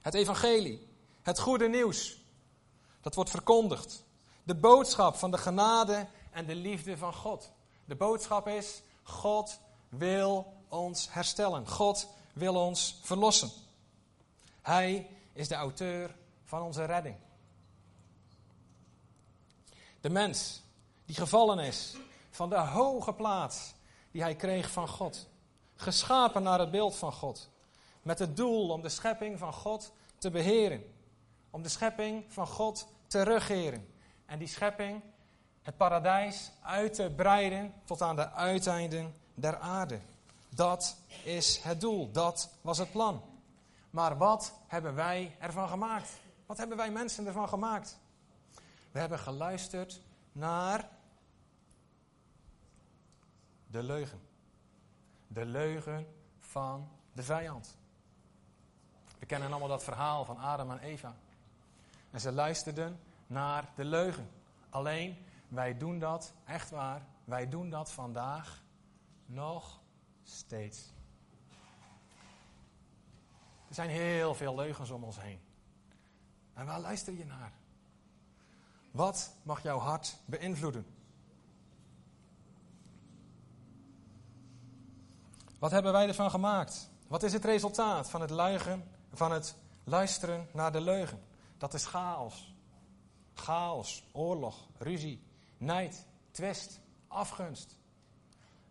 Het 0.00 0.14
evangelie, 0.14 0.86
het 1.22 1.38
goede 1.38 1.68
nieuws, 1.68 2.18
dat 3.00 3.14
wordt 3.14 3.30
verkondigd. 3.30 4.04
De 4.42 4.54
boodschap 4.54 5.16
van 5.16 5.30
de 5.30 5.38
genade 5.38 6.06
en 6.30 6.46
de 6.46 6.54
liefde 6.54 6.96
van 6.96 7.14
God. 7.14 7.50
De 7.88 7.96
boodschap 7.96 8.48
is, 8.48 8.82
God 9.02 9.60
wil 9.88 10.52
ons 10.68 11.12
herstellen. 11.12 11.68
God 11.68 12.08
wil 12.32 12.54
ons 12.54 13.00
verlossen. 13.02 13.50
Hij 14.62 15.10
is 15.32 15.48
de 15.48 15.54
auteur 15.54 16.16
van 16.44 16.62
onze 16.62 16.84
redding. 16.84 17.16
De 20.00 20.10
mens 20.10 20.62
die 21.04 21.14
gevallen 21.16 21.58
is 21.58 21.96
van 22.30 22.48
de 22.48 22.58
hoge 22.58 23.12
plaats 23.12 23.74
die 24.10 24.22
hij 24.22 24.36
kreeg 24.36 24.70
van 24.70 24.88
God. 24.88 25.28
Geschapen 25.74 26.42
naar 26.42 26.58
het 26.58 26.70
beeld 26.70 26.96
van 26.96 27.12
God. 27.12 27.50
Met 28.02 28.18
het 28.18 28.36
doel 28.36 28.68
om 28.68 28.82
de 28.82 28.88
schepping 28.88 29.38
van 29.38 29.52
God 29.52 29.92
te 30.18 30.30
beheren. 30.30 30.94
Om 31.50 31.62
de 31.62 31.68
schepping 31.68 32.24
van 32.28 32.46
God 32.46 32.86
te 33.06 33.22
regeren. 33.22 33.88
En 34.26 34.38
die 34.38 34.48
schepping, 34.48 35.02
het 35.68 35.76
paradijs, 35.76 36.50
uit 36.62 36.94
te 36.94 37.12
breiden 37.16 37.72
tot 37.84 38.02
aan 38.02 38.16
de 38.16 38.30
uiteinden 38.30 39.14
der 39.34 39.58
aarde. 39.58 39.98
Dat 40.48 40.96
is 41.24 41.58
het 41.58 41.80
doel. 41.80 42.12
Dat 42.12 42.50
was 42.60 42.78
het 42.78 42.92
plan. 42.92 43.22
Maar 43.90 44.16
wat 44.16 44.52
hebben 44.66 44.94
wij 44.94 45.36
ervan 45.38 45.68
gemaakt? 45.68 46.10
Wat 46.46 46.56
hebben 46.56 46.76
wij 46.76 46.90
mensen 46.90 47.26
ervan 47.26 47.48
gemaakt? 47.48 47.98
We 48.90 48.98
hebben 48.98 49.18
geluisterd 49.18 50.00
naar 50.32 50.88
de 53.66 53.82
leugen. 53.82 54.20
De 55.26 55.44
leugen 55.44 56.06
van 56.40 56.88
de 57.12 57.22
vijand. 57.22 57.76
We 59.18 59.26
kennen 59.26 59.50
allemaal 59.50 59.68
dat 59.68 59.84
verhaal 59.84 60.24
van 60.24 60.38
Adam 60.38 60.70
en 60.70 60.78
Eva. 60.78 61.14
En 62.10 62.20
ze 62.20 62.32
luisterden 62.32 63.00
naar 63.26 63.68
de 63.74 63.84
leugen. 63.84 64.30
Alleen, 64.70 65.26
wij 65.48 65.76
doen 65.76 65.98
dat, 65.98 66.34
echt 66.44 66.70
waar, 66.70 67.06
wij 67.24 67.48
doen 67.48 67.70
dat 67.70 67.92
vandaag 67.92 68.62
nog 69.26 69.80
steeds. 70.22 70.92
Er 73.68 73.74
zijn 73.74 73.90
heel 73.90 74.34
veel 74.34 74.54
leugens 74.54 74.90
om 74.90 75.04
ons 75.04 75.20
heen. 75.20 75.40
En 76.54 76.66
waar 76.66 76.80
luister 76.80 77.12
je 77.12 77.24
naar? 77.24 77.52
Wat 78.90 79.34
mag 79.42 79.62
jouw 79.62 79.78
hart 79.78 80.16
beïnvloeden? 80.24 80.86
Wat 85.58 85.70
hebben 85.70 85.92
wij 85.92 86.08
ervan 86.08 86.30
gemaakt? 86.30 86.90
Wat 87.06 87.22
is 87.22 87.32
het 87.32 87.44
resultaat 87.44 88.10
van 88.10 88.20
het 88.20 88.30
luigen, 88.30 88.90
van 89.12 89.32
het 89.32 89.56
luisteren 89.84 90.48
naar 90.52 90.72
de 90.72 90.80
leugen? 90.80 91.22
Dat 91.58 91.74
is 91.74 91.86
chaos. 91.86 92.54
Chaos, 93.34 94.04
oorlog, 94.12 94.68
ruzie, 94.78 95.22
nijd, 95.58 96.06
twist, 96.30 96.80
afgunst. 97.08 97.76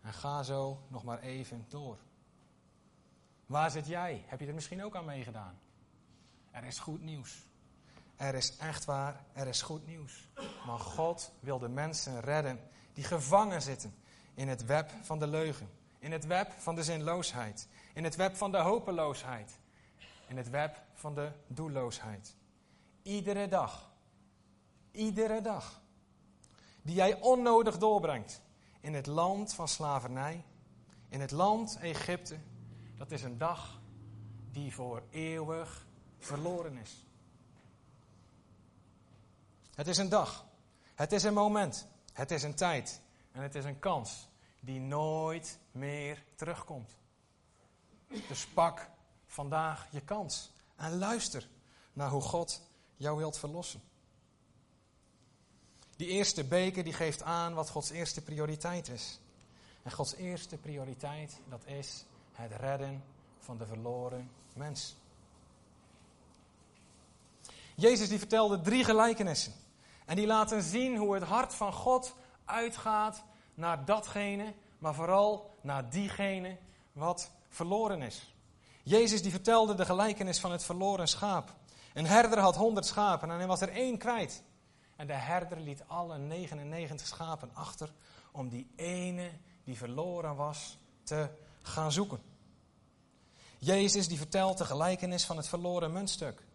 En 0.02 0.12
ga 0.12 0.42
zo 0.42 0.82
nog 0.88 1.04
maar 1.04 1.20
even 1.20 1.64
door. 1.68 1.98
Waar 3.46 3.70
zit 3.70 3.86
jij? 3.86 4.24
Heb 4.26 4.40
je 4.40 4.46
er 4.46 4.54
misschien 4.54 4.84
ook 4.84 4.96
aan 4.96 5.04
meegedaan? 5.04 5.58
Er 6.50 6.64
is 6.64 6.78
goed 6.78 7.02
nieuws. 7.02 7.46
Er 8.16 8.34
is 8.34 8.56
echt 8.56 8.84
waar, 8.84 9.24
er 9.32 9.46
is 9.46 9.62
goed 9.62 9.86
nieuws. 9.86 10.28
Maar 10.66 10.78
God 10.78 11.32
wil 11.40 11.58
de 11.58 11.68
mensen 11.68 12.20
redden 12.20 12.60
die 12.92 13.04
gevangen 13.04 13.62
zitten 13.62 13.94
in 14.34 14.48
het 14.48 14.64
web 14.64 14.90
van 15.02 15.18
de 15.18 15.26
leugen. 15.26 15.70
In 15.98 16.12
het 16.12 16.26
web 16.26 16.50
van 16.50 16.74
de 16.74 16.82
zinloosheid. 16.82 17.68
In 17.94 18.04
het 18.04 18.16
web 18.16 18.36
van 18.36 18.50
de 18.50 18.58
hopeloosheid. 18.58 19.58
In 20.26 20.36
het 20.36 20.50
web 20.50 20.82
van 20.94 21.14
de 21.14 21.30
doelloosheid. 21.46 22.34
Iedere 23.02 23.48
dag. 23.48 23.90
Iedere 24.90 25.40
dag. 25.40 25.80
Die 26.88 26.96
jij 26.96 27.20
onnodig 27.20 27.78
doorbrengt. 27.78 28.40
In 28.80 28.94
het 28.94 29.06
land 29.06 29.54
van 29.54 29.68
slavernij. 29.68 30.44
In 31.08 31.20
het 31.20 31.30
land 31.30 31.78
Egypte. 31.80 32.38
Dat 32.96 33.10
is 33.10 33.22
een 33.22 33.38
dag 33.38 33.80
die 34.50 34.74
voor 34.74 35.02
eeuwig 35.10 35.86
verloren 36.18 36.76
is. 36.76 37.06
Het 39.74 39.88
is 39.88 39.98
een 39.98 40.08
dag. 40.08 40.46
Het 40.94 41.12
is 41.12 41.22
een 41.22 41.34
moment. 41.34 41.86
Het 42.12 42.30
is 42.30 42.42
een 42.42 42.54
tijd. 42.54 43.00
En 43.32 43.42
het 43.42 43.54
is 43.54 43.64
een 43.64 43.78
kans 43.78 44.28
die 44.60 44.80
nooit 44.80 45.58
meer 45.70 46.24
terugkomt. 46.34 46.96
Dus 48.28 48.46
pak 48.46 48.90
vandaag 49.26 49.86
je 49.90 50.00
kans 50.00 50.52
en 50.76 50.98
luister 50.98 51.48
naar 51.92 52.10
hoe 52.10 52.22
God 52.22 52.62
jou 52.96 53.16
wilt 53.16 53.38
verlossen. 53.38 53.82
Die 55.98 56.08
eerste 56.08 56.44
beker 56.44 56.84
die 56.84 56.92
geeft 56.92 57.22
aan 57.22 57.54
wat 57.54 57.70
Gods 57.70 57.90
eerste 57.90 58.22
prioriteit 58.22 58.88
is. 58.88 59.20
En 59.82 59.92
Gods 59.92 60.14
eerste 60.14 60.56
prioriteit, 60.56 61.40
dat 61.48 61.62
is 61.64 62.04
het 62.32 62.52
redden 62.60 63.04
van 63.38 63.58
de 63.58 63.66
verloren 63.66 64.30
mens. 64.52 64.96
Jezus 67.74 68.08
die 68.08 68.18
vertelde 68.18 68.60
drie 68.60 68.84
gelijkenissen. 68.84 69.52
En 70.04 70.16
die 70.16 70.26
laten 70.26 70.62
zien 70.62 70.96
hoe 70.96 71.14
het 71.14 71.22
hart 71.22 71.54
van 71.54 71.72
God 71.72 72.14
uitgaat 72.44 73.22
naar 73.54 73.84
datgene, 73.84 74.54
maar 74.78 74.94
vooral 74.94 75.54
naar 75.60 75.90
diegene 75.90 76.56
wat 76.92 77.30
verloren 77.48 78.02
is. 78.02 78.34
Jezus 78.82 79.22
die 79.22 79.30
vertelde 79.30 79.74
de 79.74 79.84
gelijkenis 79.84 80.40
van 80.40 80.52
het 80.52 80.64
verloren 80.64 81.08
schaap. 81.08 81.54
Een 81.94 82.06
herder 82.06 82.38
had 82.38 82.56
honderd 82.56 82.86
schapen 82.86 83.30
en 83.30 83.36
hij 83.36 83.46
was 83.46 83.60
er 83.60 83.72
één 83.72 83.98
kwijt. 83.98 84.42
En 84.98 85.06
de 85.06 85.12
herder 85.12 85.60
liet 85.60 85.84
alle 85.86 86.18
99 86.18 87.06
schapen 87.06 87.50
achter 87.54 87.92
om 88.32 88.48
die 88.48 88.70
ene 88.76 89.30
die 89.64 89.76
verloren 89.76 90.36
was 90.36 90.78
te 91.02 91.30
gaan 91.62 91.92
zoeken. 91.92 92.22
Jezus 93.58 94.08
die 94.08 94.18
vertelt 94.18 94.58
de 94.58 94.64
gelijkenis 94.64 95.24
van 95.24 95.36
het 95.36 95.48
verloren 95.48 95.92
muntstuk. 95.92 96.46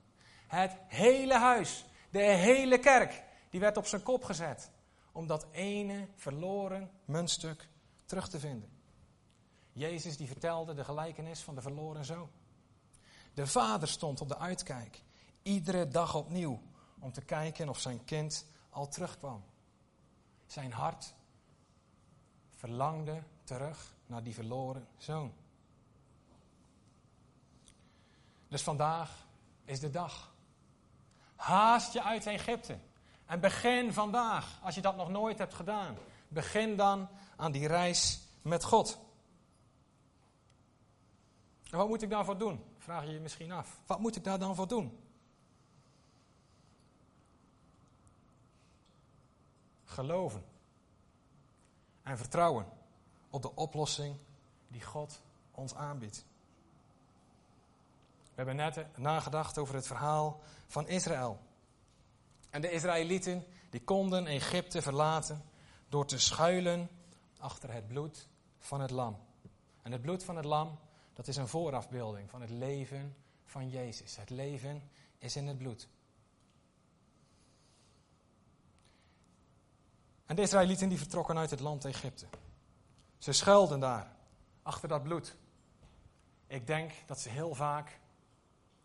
Het 0.48 0.76
hele 0.88 1.38
huis, 1.38 1.86
de 2.10 2.22
hele 2.22 2.80
kerk, 2.80 3.24
die 3.50 3.60
werd 3.60 3.78
op 3.78 3.86
zijn 3.86 4.04
kop 4.04 4.24
gezet 4.24 4.72
om 5.12 5.28
dat 5.28 5.48
ene 5.52 6.08
verloren 6.16 6.92
muntstuk 7.06 7.68
terug 8.06 8.30
te 8.30 8.40
vinden. 8.40 8.70
Jezus 9.72 10.18
die 10.18 10.28
vertelde 10.28 10.74
de 10.74 10.84
gelijkenis 10.84 11.40
van 11.40 11.56
de 11.56 11.62
verloren 11.62 12.06
zoon. 12.06 12.30
De 13.34 13.48
vader 13.48 13.88
stond 13.88 14.22
op 14.22 14.28
de 14.28 14.38
uitkijk, 14.38 15.04
iedere 15.42 15.88
dag 15.88 16.16
opnieuw, 16.16 16.62
om 17.04 17.12
te 17.12 17.22
kijken 17.22 17.70
of 17.70 17.80
zijn 17.80 18.04
kind 18.04 18.46
al 18.70 18.88
terugkwam. 18.88 19.44
Zijn 20.46 20.72
hart 20.72 21.14
verlangde 22.56 23.24
terug 23.44 23.96
naar 24.06 24.24
die 24.24 24.34
verloren 24.34 24.88
zoon. 24.98 25.34
Dus 28.48 28.62
vandaag 28.62 29.28
is 29.66 29.80
de 29.80 29.90
dag. 29.90 30.34
Haast 31.36 31.94
je 31.94 32.04
uit 32.04 32.26
Egypte. 32.26 32.78
En 33.26 33.40
begin 33.40 33.94
vandaag, 33.94 34.60
als 34.62 34.76
je 34.76 34.82
dat 34.82 34.96
nog 34.96 35.10
nooit 35.10 35.38
hebt 35.38 35.54
gedaan. 35.54 35.98
Begin 36.28 36.76
dan 36.76 37.08
aan 37.36 37.52
die 37.52 37.68
reis 37.68 38.28
met 38.42 38.64
God. 38.64 39.00
En 41.70 41.78
wat 41.78 41.88
moet 41.88 42.02
ik 42.02 42.10
daarvoor 42.10 42.38
doen? 42.38 42.64
Vraag 42.78 43.06
je 43.06 43.12
je 43.12 43.20
misschien 43.20 43.52
af. 43.52 43.80
Wat 43.86 44.00
moet 44.00 44.16
ik 44.16 44.24
daar 44.24 44.40
dan 44.40 44.56
voor 44.56 44.68
doen? 44.68 44.98
Geloven. 49.94 50.44
En 52.04 52.18
vertrouwen 52.18 52.66
op 53.30 53.42
de 53.42 53.56
oplossing 53.56 54.18
die 54.68 54.82
God 54.82 55.22
ons 55.52 55.76
aanbiedt. 55.76 56.26
We 58.24 58.36
hebben 58.36 58.56
net 58.56 58.98
nagedacht 58.98 59.58
over 59.58 59.76
het 59.76 59.88
verhaal 59.88 60.42
van 60.68 60.88
Israël. 60.88 61.40
En 62.50 62.62
de 62.62 62.72
Israëlieten 62.72 63.46
die 63.70 63.84
konden 63.84 64.28
Egypte 64.28 64.82
verlaten 64.82 65.44
door 65.90 66.06
te 66.06 66.20
schuilen 66.20 66.90
achter 67.38 67.74
het 67.74 67.88
bloed 67.88 68.28
van 68.60 68.82
het 68.82 68.92
lam. 68.92 69.18
En 69.82 69.92
het 69.92 70.02
bloed 70.02 70.24
van 70.24 70.36
het 70.36 70.46
lam, 70.46 70.80
dat 71.14 71.28
is 71.28 71.36
een 71.36 71.48
voorafbeelding 71.48 72.30
van 72.30 72.42
het 72.42 72.50
leven 72.50 73.16
van 73.46 73.70
Jezus. 73.70 74.16
Het 74.16 74.30
leven 74.30 74.90
is 75.18 75.36
in 75.36 75.48
het 75.48 75.58
bloed. 75.58 75.88
En 80.26 80.36
de 80.36 80.42
Israëlieten 80.42 80.90
die 80.90 80.98
vertrokken 80.98 81.38
uit 81.38 81.50
het 81.50 81.60
land 81.60 81.86
Egypte. 81.86 82.26
Ze 83.18 83.32
schuilden 83.32 83.80
daar, 83.80 84.16
achter 84.62 84.90
dat 84.90 85.04
bloed. 85.04 85.36
Ik 86.48 86.68
denk 86.68 86.92
dat 87.06 87.20
ze 87.20 87.30
heel 87.30 87.56
vaak 87.56 88.00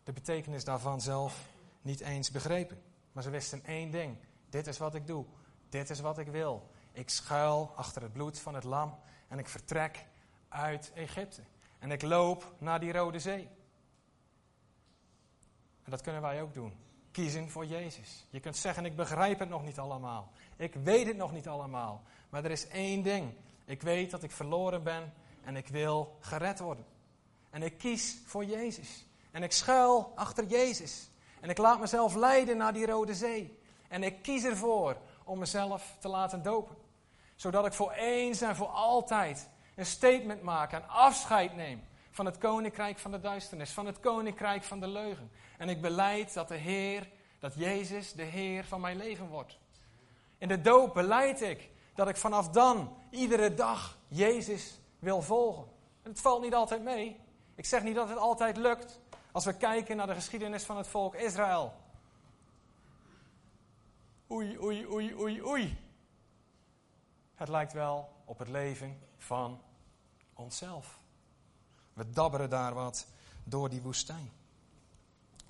de 0.03 0.13
betekenis 0.13 0.63
daarvan 0.63 1.01
zelf 1.01 1.47
niet 1.81 1.99
eens 1.99 2.31
begrepen. 2.31 2.81
Maar 3.11 3.23
ze 3.23 3.29
wisten 3.29 3.65
één 3.65 3.91
ding. 3.91 4.17
Dit 4.49 4.67
is 4.67 4.77
wat 4.77 4.95
ik 4.95 5.07
doe. 5.07 5.25
Dit 5.69 5.89
is 5.89 5.99
wat 5.99 6.17
ik 6.17 6.27
wil. 6.27 6.69
Ik 6.91 7.09
schuil 7.09 7.71
achter 7.75 8.01
het 8.01 8.13
bloed 8.13 8.39
van 8.39 8.53
het 8.53 8.63
lam 8.63 8.99
en 9.27 9.39
ik 9.39 9.47
vertrek 9.47 10.05
uit 10.47 10.91
Egypte. 10.93 11.41
En 11.79 11.91
ik 11.91 12.01
loop 12.01 12.53
naar 12.57 12.79
die 12.79 12.91
Rode 12.91 13.19
Zee. 13.19 13.49
En 15.83 15.91
dat 15.91 16.01
kunnen 16.01 16.21
wij 16.21 16.41
ook 16.41 16.53
doen. 16.53 16.73
Kiezen 17.11 17.49
voor 17.49 17.65
Jezus. 17.65 18.25
Je 18.29 18.39
kunt 18.39 18.57
zeggen, 18.57 18.85
ik 18.85 18.95
begrijp 18.95 19.39
het 19.39 19.49
nog 19.49 19.63
niet 19.63 19.79
allemaal. 19.79 20.31
Ik 20.59 20.73
weet 20.73 21.07
het 21.07 21.17
nog 21.17 21.31
niet 21.31 21.47
allemaal. 21.47 22.03
Maar 22.29 22.43
er 22.43 22.51
is 22.51 22.67
één 22.67 23.01
ding. 23.01 23.33
Ik 23.65 23.81
weet 23.81 24.11
dat 24.11 24.23
ik 24.23 24.31
verloren 24.31 24.83
ben 24.83 25.13
en 25.43 25.55
ik 25.55 25.67
wil 25.67 26.17
gered 26.19 26.59
worden. 26.59 26.85
En 27.49 27.63
ik 27.63 27.77
kies 27.77 28.17
voor 28.25 28.45
Jezus. 28.45 29.05
En 29.31 29.43
ik 29.43 29.51
schuil 29.51 30.11
achter 30.15 30.45
Jezus. 30.45 31.09
En 31.39 31.49
ik 31.49 31.57
laat 31.57 31.79
mezelf 31.79 32.15
leiden 32.15 32.57
naar 32.57 32.73
die 32.73 32.85
Rode 32.85 33.15
Zee. 33.15 33.57
En 33.87 34.03
ik 34.03 34.21
kies 34.21 34.43
ervoor 34.43 34.97
om 35.23 35.39
mezelf 35.39 35.95
te 35.99 36.07
laten 36.07 36.43
dopen. 36.43 36.75
Zodat 37.35 37.65
ik 37.65 37.73
voor 37.73 37.91
eens 37.91 38.41
en 38.41 38.55
voor 38.55 38.67
altijd 38.67 39.49
een 39.75 39.85
statement 39.85 40.41
maak 40.41 40.71
en 40.71 40.87
afscheid 40.87 41.55
neem 41.55 41.83
van 42.11 42.25
het 42.25 42.37
koninkrijk 42.37 42.97
van 42.97 43.11
de 43.11 43.19
duisternis, 43.19 43.71
van 43.71 43.85
het 43.85 43.99
koninkrijk 43.99 44.63
van 44.63 44.79
de 44.79 44.87
leugen. 44.87 45.31
En 45.57 45.69
ik 45.69 45.81
beleid 45.81 46.33
dat 46.33 46.47
de 46.47 46.57
Heer, 46.57 47.09
dat 47.39 47.55
Jezus 47.55 48.13
de 48.13 48.23
Heer 48.23 48.63
van 48.65 48.81
mijn 48.81 48.97
leven 48.97 49.27
wordt. 49.27 49.57
In 50.39 50.47
de 50.47 50.61
doop 50.61 50.93
beleid 50.93 51.41
ik 51.41 51.69
dat 51.93 52.07
ik 52.07 52.17
vanaf 52.17 52.49
dan 52.49 52.97
iedere 53.09 53.53
dag 53.53 53.97
Jezus 54.07 54.79
wil 54.99 55.21
volgen. 55.21 55.67
En 56.01 56.09
het 56.09 56.21
valt 56.21 56.41
niet 56.41 56.53
altijd 56.53 56.83
mee. 56.83 57.19
Ik 57.55 57.65
zeg 57.65 57.83
niet 57.83 57.95
dat 57.95 58.09
het 58.09 58.17
altijd 58.17 58.57
lukt. 58.57 58.99
Als 59.31 59.45
we 59.45 59.57
kijken 59.57 59.97
naar 59.97 60.07
de 60.07 60.13
geschiedenis 60.13 60.63
van 60.63 60.77
het 60.77 60.87
volk 60.87 61.15
Israël. 61.15 61.73
Oei, 64.31 64.59
oei, 64.59 64.87
oei, 64.87 65.15
oei, 65.15 65.43
oei. 65.43 65.77
Het 67.35 67.47
lijkt 67.47 67.73
wel 67.73 68.09
op 68.25 68.37
het 68.37 68.47
leven 68.47 68.99
van 69.17 69.61
onszelf. 70.33 70.99
We 71.93 72.09
dabberen 72.09 72.49
daar 72.49 72.73
wat 72.73 73.07
door 73.43 73.69
die 73.69 73.81
woestijn. 73.81 74.31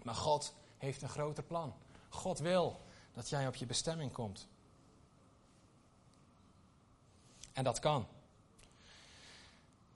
Maar 0.04 0.15
God 0.15 0.54
heeft 0.78 1.02
een 1.02 1.10
groter 1.10 1.43
plan. 1.43 1.73
God 2.10 2.39
wil 2.39 2.82
dat 3.13 3.30
jij 3.30 3.47
op 3.47 3.56
je 3.56 3.65
bestemming 3.65 4.12
komt. 4.12 4.47
En 7.60 7.65
dat 7.65 7.80
kan. 7.80 8.08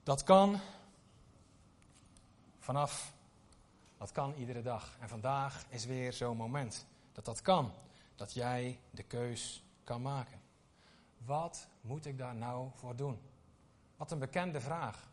Dat 0.02 0.22
kan 0.22 0.60
vanaf 2.58 3.12
dat 3.98 4.12
kan 4.12 4.34
iedere 4.34 4.62
dag. 4.62 4.96
En 5.00 5.08
vandaag 5.08 5.64
is 5.68 5.84
weer 5.84 6.12
zo'n 6.12 6.36
moment 6.36 6.86
dat 7.12 7.24
dat 7.24 7.42
kan. 7.42 7.72
Dat 8.16 8.32
jij 8.32 8.80
de 8.90 9.02
keus 9.02 9.62
kan 9.84 10.02
maken. 10.02 10.40
Wat 11.18 11.68
moet 11.80 12.06
ik 12.06 12.18
daar 12.18 12.34
nou 12.34 12.70
voor 12.74 12.96
doen? 12.96 13.20
Wat 13.96 14.10
een 14.10 14.18
bekende 14.18 14.60
vraag. 14.60 15.10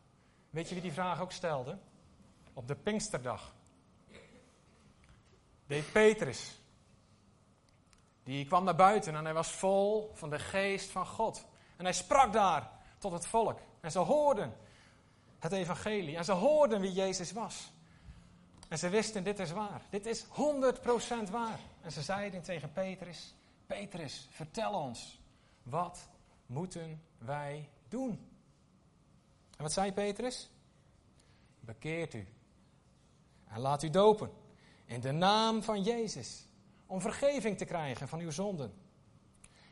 Weet 0.50 0.68
je 0.68 0.74
wie 0.74 0.84
die 0.84 0.94
vraag 0.94 1.22
ook 1.22 1.32
stelde? 1.32 1.78
Op 2.54 2.68
de 2.68 2.76
Pinksterdag. 2.76 3.54
Deed 5.68 5.92
Petrus. 5.92 6.60
Die 8.24 8.46
kwam 8.46 8.64
naar 8.64 8.76
buiten 8.76 9.16
en 9.16 9.24
hij 9.24 9.34
was 9.34 9.52
vol 9.52 10.12
van 10.14 10.30
de 10.30 10.40
geest 10.40 10.90
van 10.90 11.08
God. 11.08 11.50
En 11.82 11.88
hij 11.88 11.96
sprak 11.96 12.34
daar 12.34 12.72
tot 12.98 13.12
het 13.12 13.28
volk. 13.28 13.60
En 13.80 13.92
ze 13.92 14.00
hoorden 14.00 14.54
het 15.40 15.52
evangelie. 15.52 16.18
En 16.18 16.26
ze 16.26 16.32
hoorden 16.32 16.82
wie 16.82 16.92
Jezus 16.92 17.32
was. 17.32 17.72
En 18.68 18.78
ze 18.78 18.90
wisten, 18.90 19.24
dit 19.24 19.40
is 19.40 19.52
waar. 19.52 19.82
Dit 19.90 20.06
is 20.06 20.26
100% 20.26 20.28
waar. 21.32 21.60
En 21.82 21.92
ze 21.92 22.02
zeiden 22.02 22.42
tegen 22.42 22.72
Petrus, 22.72 23.36
Petrus, 23.66 24.28
vertel 24.30 24.74
ons, 24.74 25.22
wat 25.64 26.08
moeten 26.46 27.02
wij 27.18 27.70
doen? 27.88 28.12
En 29.58 29.64
wat 29.64 29.72
zei 29.72 29.94
Petrus? 29.94 30.50
Bekeert 31.60 32.14
u 32.14 32.28
en 33.48 33.60
laat 33.60 33.84
u 33.84 33.90
dopen 33.90 34.32
in 34.86 35.00
de 35.00 35.12
naam 35.12 35.64
van 35.64 35.84
Jezus, 35.84 36.48
om 36.86 37.02
vergeving 37.02 37.58
te 37.58 37.66
krijgen 37.66 38.08
van 38.08 38.20
uw 38.20 38.32
zonden. 38.32 38.74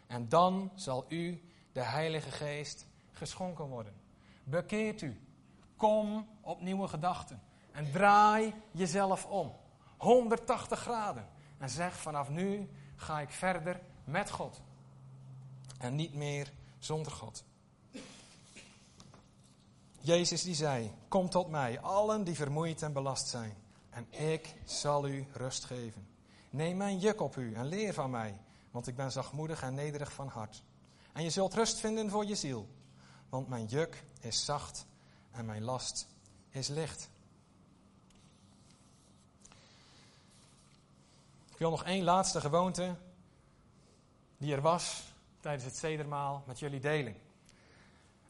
En 0.07 0.30
dan 0.30 0.72
zal 0.76 1.05
u 1.07 1.49
de 1.80 1.86
Heilige 1.86 2.32
Geest 2.32 2.86
geschonken 3.11 3.65
worden. 3.65 3.93
Bekeert 4.43 5.01
u, 5.01 5.19
kom 5.77 6.27
op 6.41 6.61
nieuwe 6.61 6.88
gedachten. 6.88 7.41
En 7.71 7.91
draai 7.91 8.53
jezelf 8.71 9.25
om. 9.25 9.55
180 9.97 10.80
graden. 10.80 11.27
En 11.57 11.69
zeg 11.69 11.97
vanaf 11.97 12.30
nu 12.30 12.69
ga 12.95 13.19
ik 13.19 13.30
verder 13.30 13.82
met 14.03 14.30
God. 14.30 14.61
En 15.77 15.95
niet 15.95 16.13
meer 16.13 16.51
zonder 16.80 17.11
God. 17.11 17.43
Jezus 19.99 20.43
die 20.43 20.55
zei, 20.55 20.91
kom 21.07 21.30
tot 21.30 21.49
mij, 21.49 21.80
allen 21.80 22.23
die 22.23 22.36
vermoeid 22.36 22.82
en 22.82 22.93
belast 22.93 23.27
zijn. 23.27 23.57
En 23.89 24.07
ik 24.11 24.55
zal 24.65 25.07
u 25.07 25.27
rust 25.34 25.63
geven. 25.63 26.07
Neem 26.49 26.77
mijn 26.77 26.99
juk 26.99 27.21
op 27.21 27.36
u 27.36 27.53
en 27.53 27.65
leer 27.65 27.93
van 27.93 28.09
mij, 28.09 28.39
want 28.71 28.88
ik 28.88 28.95
ben 28.95 29.11
zachtmoedig 29.11 29.61
en 29.61 29.73
nederig 29.73 30.13
van 30.13 30.27
hart. 30.27 30.63
En 31.14 31.24
je 31.24 31.30
zult 31.30 31.53
rust 31.53 31.80
vinden 31.80 32.10
voor 32.10 32.26
je 32.26 32.36
ziel, 32.36 32.68
want 33.30 33.47
mijn 33.47 33.66
juk 33.66 34.03
is 34.20 34.45
zacht 34.45 34.86
en 35.32 35.45
mijn 35.45 35.64
last 35.64 36.07
is 36.49 36.68
licht. 36.68 37.10
Ik 41.51 41.57
wil 41.66 41.70
nog 41.70 41.84
één 41.84 42.03
laatste 42.03 42.41
gewoonte 42.41 42.95
die 44.38 44.53
er 44.53 44.62
was 44.62 45.03
tijdens 45.39 45.64
het 45.64 45.78
zedermaal 45.78 46.43
met 46.47 46.60
jullie 46.60 46.80
delen. 46.80 47.16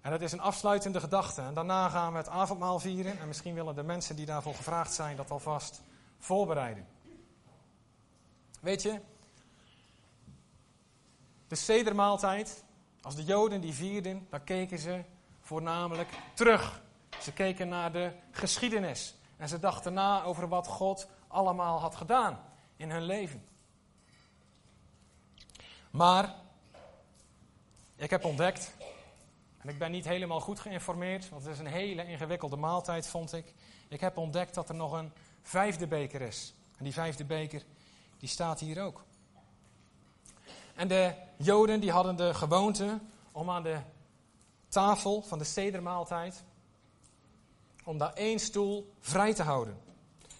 En 0.01 0.11
dat 0.11 0.21
is 0.21 0.31
een 0.31 0.39
afsluitende 0.39 0.99
gedachte. 0.99 1.41
En 1.41 1.53
daarna 1.53 1.89
gaan 1.89 2.11
we 2.11 2.17
het 2.17 2.29
avondmaal 2.29 2.79
vieren. 2.79 3.19
En 3.19 3.27
misschien 3.27 3.53
willen 3.53 3.75
de 3.75 3.83
mensen 3.83 4.15
die 4.15 4.25
daarvoor 4.25 4.55
gevraagd 4.55 4.93
zijn 4.93 5.15
dat 5.15 5.31
alvast 5.31 5.81
voorbereiden. 6.17 6.87
Weet 8.59 8.81
je, 8.81 9.01
de 11.47 11.55
sedermaaltijd, 11.55 12.63
als 13.01 13.15
de 13.15 13.23
Joden 13.23 13.61
die 13.61 13.73
vierden, 13.73 14.27
dan 14.29 14.43
keken 14.43 14.79
ze 14.79 15.03
voornamelijk 15.41 16.09
terug. 16.33 16.81
Ze 17.21 17.33
keken 17.33 17.67
naar 17.67 17.91
de 17.91 18.11
geschiedenis. 18.31 19.15
En 19.37 19.49
ze 19.49 19.59
dachten 19.59 19.93
na 19.93 20.23
over 20.23 20.47
wat 20.47 20.67
God 20.67 21.07
allemaal 21.27 21.79
had 21.79 21.95
gedaan 21.95 22.39
in 22.75 22.91
hun 22.91 23.03
leven. 23.03 23.47
Maar 25.91 26.35
ik 27.95 28.09
heb 28.09 28.25
ontdekt, 28.25 28.75
en 29.57 29.69
ik 29.69 29.77
ben 29.77 29.91
niet 29.91 30.05
helemaal 30.05 30.39
goed 30.39 30.59
geïnformeerd, 30.59 31.29
want 31.29 31.43
het 31.43 31.53
is 31.53 31.59
een 31.59 31.67
hele 31.67 32.05
ingewikkelde 32.05 32.55
maaltijd, 32.55 33.07
vond 33.07 33.33
ik. 33.33 33.53
Ik 33.87 33.99
heb 33.99 34.17
ontdekt 34.17 34.53
dat 34.53 34.69
er 34.69 34.75
nog 34.75 34.91
een 34.91 35.11
vijfde 35.41 35.87
beker 35.87 36.21
is. 36.21 36.53
En 36.77 36.83
die 36.83 36.93
vijfde 36.93 37.25
beker, 37.25 37.63
die 38.17 38.29
staat 38.29 38.59
hier 38.59 38.83
ook. 38.83 39.05
En 40.79 40.87
de 40.87 41.13
Joden 41.37 41.79
die 41.79 41.91
hadden 41.91 42.15
de 42.15 42.33
gewoonte 42.33 42.99
om 43.31 43.49
aan 43.49 43.63
de 43.63 43.79
tafel 44.67 45.21
van 45.21 45.37
de 45.37 45.43
sedermaaltijd, 45.43 46.43
om 47.83 47.97
daar 47.97 48.13
één 48.13 48.39
stoel 48.39 48.93
vrij 48.99 49.33
te 49.33 49.43
houden. 49.43 49.77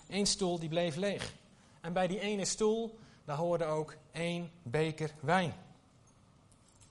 Eén 0.07 0.27
stoel 0.27 0.59
die 0.59 0.69
bleef 0.69 0.95
leeg. 0.95 1.33
En 1.81 1.93
bij 1.93 2.07
die 2.07 2.19
ene 2.19 2.45
stoel, 2.45 2.99
daar 3.25 3.37
hoorde 3.37 3.65
ook 3.65 3.95
één 4.11 4.51
beker 4.63 5.13
wijn. 5.19 5.53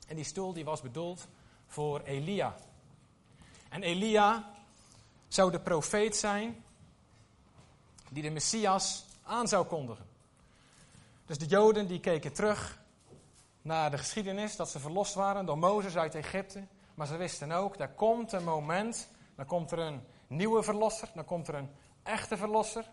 En 0.07 0.17
die 0.17 0.25
stoel 0.25 0.53
die 0.53 0.65
was 0.65 0.81
bedoeld 0.81 1.27
voor 1.67 2.01
Elia. 2.01 2.57
En 3.69 3.83
Elia 3.83 4.51
zou 5.29 5.51
de 5.51 5.61
profeet 5.61 6.17
zijn 6.17 6.65
die 8.09 8.23
de 8.23 8.31
Messias 8.31 9.05
aan 9.23 9.49
zou 9.49 9.67
kondigen. 9.67 10.07
Dus 11.27 11.39
de 11.39 11.47
Joden 11.47 11.87
die 11.87 12.01
keken 12.01 12.33
terug 12.33 12.87
naar 13.69 13.91
de 13.91 13.99
geschiedenis 13.99 14.57
dat 14.57 14.71
ze 14.71 14.79
verlost 14.79 15.15
waren 15.15 15.47
door 15.47 15.59
Mozes 15.59 15.97
uit 15.97 16.15
Egypte. 16.15 16.67
Maar 16.95 17.07
ze 17.07 17.17
wisten 17.17 17.53
ook, 17.53 17.79
daar 17.79 17.95
komt 17.95 18.33
een 18.33 18.45
moment, 18.45 19.09
dan 19.37 19.47
komt 19.47 19.71
er 19.71 19.79
een 19.79 20.03
nieuwe 20.27 20.63
verlosser, 20.63 21.09
dan 21.15 21.25
komt 21.25 21.49
er 21.49 21.55
een 21.55 21.71
echte 22.03 22.37
verlosser. 22.37 22.91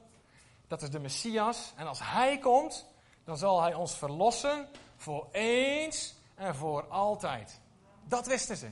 Dat 0.67 0.82
is 0.82 0.89
de 0.89 0.99
Messias. 0.99 1.73
En 1.76 1.88
als 1.88 1.99
hij 2.03 2.38
komt, 2.38 2.86
dan 3.23 3.38
zal 3.38 3.61
hij 3.61 3.73
ons 3.73 3.97
verlossen 3.97 4.67
voor 4.97 5.28
eens 5.32 6.15
en 6.36 6.55
voor 6.55 6.88
altijd. 6.88 7.59
Dat 8.03 8.28
wisten 8.28 8.57
ze. 8.57 8.69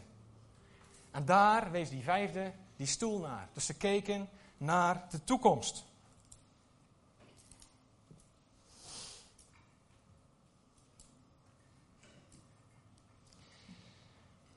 En 1.11 1.25
daar 1.25 1.71
wees 1.71 1.89
die 1.89 2.03
vijfde 2.03 2.53
die 2.75 2.87
stoel 2.87 3.19
naar. 3.19 3.49
Dus 3.53 3.65
ze 3.65 3.73
keken 3.73 4.29
naar 4.57 5.05
de 5.09 5.23
toekomst. 5.23 5.85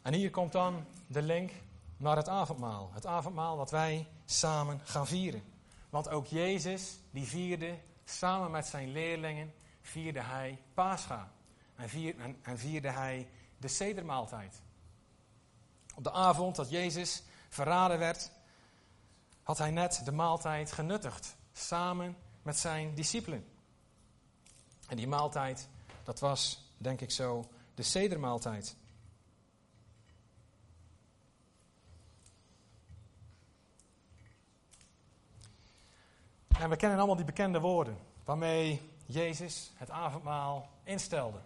En 0.07 0.13
hier 0.13 0.31
komt 0.31 0.53
dan 0.53 0.85
de 1.07 1.23
link 1.23 1.53
naar 1.97 2.17
het 2.17 2.29
avondmaal. 2.29 2.91
Het 2.93 3.07
avondmaal 3.07 3.57
wat 3.57 3.71
wij 3.71 4.09
samen 4.25 4.81
gaan 4.85 5.07
vieren. 5.07 5.43
Want 5.91 6.09
ook 6.09 6.27
Jezus, 6.27 6.99
die 7.11 7.27
vierde 7.27 7.79
samen 8.05 8.51
met 8.51 8.67
zijn 8.67 8.93
leerlingen, 8.93 9.55
vierde 9.81 10.21
hij 10.21 10.63
Pascha. 10.75 11.33
En, 11.77 11.89
vier, 11.89 12.15
en, 12.43 12.59
vierde 12.59 12.91
hij 12.91 13.29
de 13.59 13.69
sedermaaltijd. 13.69 14.63
Op 15.95 16.05
de 16.05 16.13
avond 16.13 16.57
dat 16.57 16.71
Jezus 16.71 17.23
verraden 17.49 17.99
werd, 17.99 18.31
had 19.43 19.59
hij 19.59 19.71
net 19.71 20.01
de 20.05 20.13
maaltijd 20.13 20.73
genuttigd. 20.73 21.37
Samen 21.53 22.17
met 22.43 22.59
zijn 22.59 22.95
discipelen. 22.95 23.45
En 24.89 24.97
die 24.97 25.09
maaltijd, 25.09 25.69
dat 26.03 26.21
was, 26.21 26.71
denk 26.79 27.01
ik 27.01 27.11
zo, 27.11 27.49
de 27.75 27.83
sedermaaltijd. 27.83 28.77
En 36.61 36.71
we 36.71 36.77
kennen 36.77 36.99
allemaal 36.99 37.17
die 37.17 37.25
bekende 37.25 37.61
woorden 37.61 37.97
waarmee 38.25 38.91
Jezus 39.07 39.73
het 39.75 39.91
avondmaal 39.91 40.69
instelde. 40.83 41.39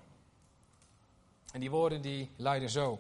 En 1.53 1.61
die 1.61 1.71
woorden 1.71 2.03
die 2.03 2.31
luiden 2.37 2.71
zo. 2.71 2.99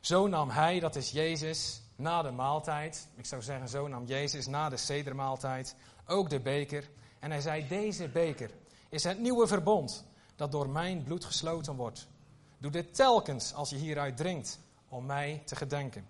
Zo 0.00 0.26
nam 0.26 0.50
hij, 0.50 0.80
dat 0.80 0.96
is 0.96 1.10
Jezus, 1.10 1.82
na 1.96 2.22
de 2.22 2.30
maaltijd, 2.30 3.08
ik 3.14 3.26
zou 3.26 3.42
zeggen 3.42 3.68
zo 3.68 3.88
nam 3.88 4.04
Jezus 4.04 4.46
na 4.46 4.68
de 4.68 4.76
sedermaaltijd, 4.76 5.76
ook 6.06 6.30
de 6.30 6.40
beker. 6.40 6.90
En 7.18 7.30
hij 7.30 7.40
zei, 7.40 7.68
deze 7.68 8.08
beker 8.08 8.50
is 8.88 9.04
het 9.04 9.18
nieuwe 9.18 9.46
verbond 9.46 10.04
dat 10.36 10.52
door 10.52 10.68
mijn 10.68 11.02
bloed 11.02 11.24
gesloten 11.24 11.74
wordt. 11.74 12.08
Doe 12.58 12.70
dit 12.70 12.94
telkens 12.94 13.54
als 13.54 13.70
je 13.70 13.76
hieruit 13.76 14.16
drinkt, 14.16 14.60
om 14.88 15.06
mij 15.06 15.42
te 15.44 15.56
gedenken. 15.56 16.06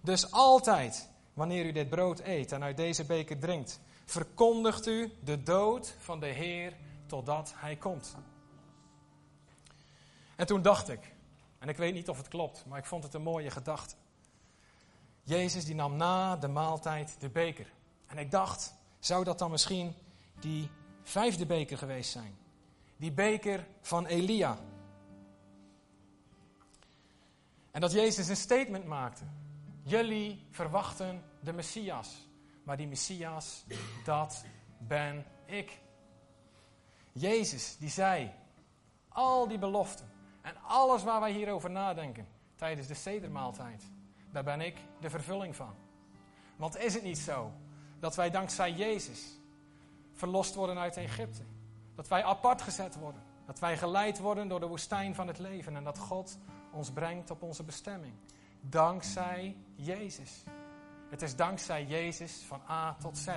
Dus 0.00 0.30
altijd, 0.30 1.08
wanneer 1.34 1.66
u 1.66 1.72
dit 1.72 1.88
brood 1.88 2.20
eet 2.20 2.52
en 2.52 2.62
uit 2.62 2.76
deze 2.76 3.04
beker 3.04 3.38
drinkt, 3.38 3.80
verkondigt 4.12 4.86
u 4.86 5.12
de 5.24 5.42
dood 5.42 5.94
van 5.98 6.20
de 6.20 6.26
Heer 6.26 6.76
totdat 7.06 7.52
Hij 7.56 7.76
komt. 7.76 8.16
En 10.36 10.46
toen 10.46 10.62
dacht 10.62 10.88
ik, 10.88 11.14
en 11.58 11.68
ik 11.68 11.76
weet 11.76 11.94
niet 11.94 12.08
of 12.08 12.16
het 12.16 12.28
klopt, 12.28 12.64
maar 12.66 12.78
ik 12.78 12.84
vond 12.84 13.04
het 13.04 13.14
een 13.14 13.22
mooie 13.22 13.50
gedachte. 13.50 13.94
Jezus 15.22 15.64
die 15.64 15.74
nam 15.74 15.96
na 15.96 16.36
de 16.36 16.48
maaltijd 16.48 17.16
de 17.20 17.28
beker. 17.28 17.72
En 18.06 18.18
ik 18.18 18.30
dacht, 18.30 18.74
zou 18.98 19.24
dat 19.24 19.38
dan 19.38 19.50
misschien 19.50 19.94
die 20.40 20.70
vijfde 21.02 21.46
beker 21.46 21.78
geweest 21.78 22.10
zijn? 22.10 22.36
Die 22.96 23.12
beker 23.12 23.66
van 23.80 24.06
Elia. 24.06 24.58
En 27.70 27.80
dat 27.80 27.92
Jezus 27.92 28.28
een 28.28 28.36
statement 28.36 28.84
maakte. 28.84 29.24
Jullie 29.82 30.46
verwachten 30.50 31.22
de 31.40 31.52
Messias. 31.52 32.30
Maar 32.62 32.76
die 32.76 32.86
Messias, 32.86 33.64
dat 34.04 34.44
ben 34.78 35.24
ik. 35.44 35.80
Jezus, 37.12 37.76
die 37.76 37.88
zei, 37.88 38.32
al 39.08 39.48
die 39.48 39.58
beloften 39.58 40.10
en 40.40 40.62
alles 40.62 41.02
waar 41.02 41.20
wij 41.20 41.32
hierover 41.32 41.70
nadenken 41.70 42.26
tijdens 42.54 42.86
de 42.86 42.94
sedermaaltijd, 42.94 43.90
daar 44.30 44.44
ben 44.44 44.60
ik 44.60 44.76
de 45.00 45.10
vervulling 45.10 45.56
van. 45.56 45.74
Want 46.56 46.76
is 46.76 46.94
het 46.94 47.02
niet 47.02 47.18
zo 47.18 47.52
dat 48.00 48.14
wij 48.14 48.30
dankzij 48.30 48.72
Jezus 48.72 49.38
verlost 50.12 50.54
worden 50.54 50.78
uit 50.78 50.96
Egypte? 50.96 51.42
Dat 51.94 52.08
wij 52.08 52.24
apart 52.24 52.62
gezet 52.62 52.94
worden? 52.94 53.22
Dat 53.46 53.58
wij 53.58 53.76
geleid 53.76 54.18
worden 54.18 54.48
door 54.48 54.60
de 54.60 54.66
woestijn 54.66 55.14
van 55.14 55.26
het 55.26 55.38
leven 55.38 55.76
en 55.76 55.84
dat 55.84 55.98
God 55.98 56.38
ons 56.72 56.90
brengt 56.90 57.30
op 57.30 57.42
onze 57.42 57.62
bestemming? 57.62 58.14
Dankzij 58.60 59.56
Jezus. 59.74 60.42
Het 61.12 61.22
is 61.22 61.36
dankzij 61.36 61.84
Jezus 61.84 62.42
van 62.46 62.62
A 62.70 62.96
tot 63.00 63.18
Z, 63.18 63.28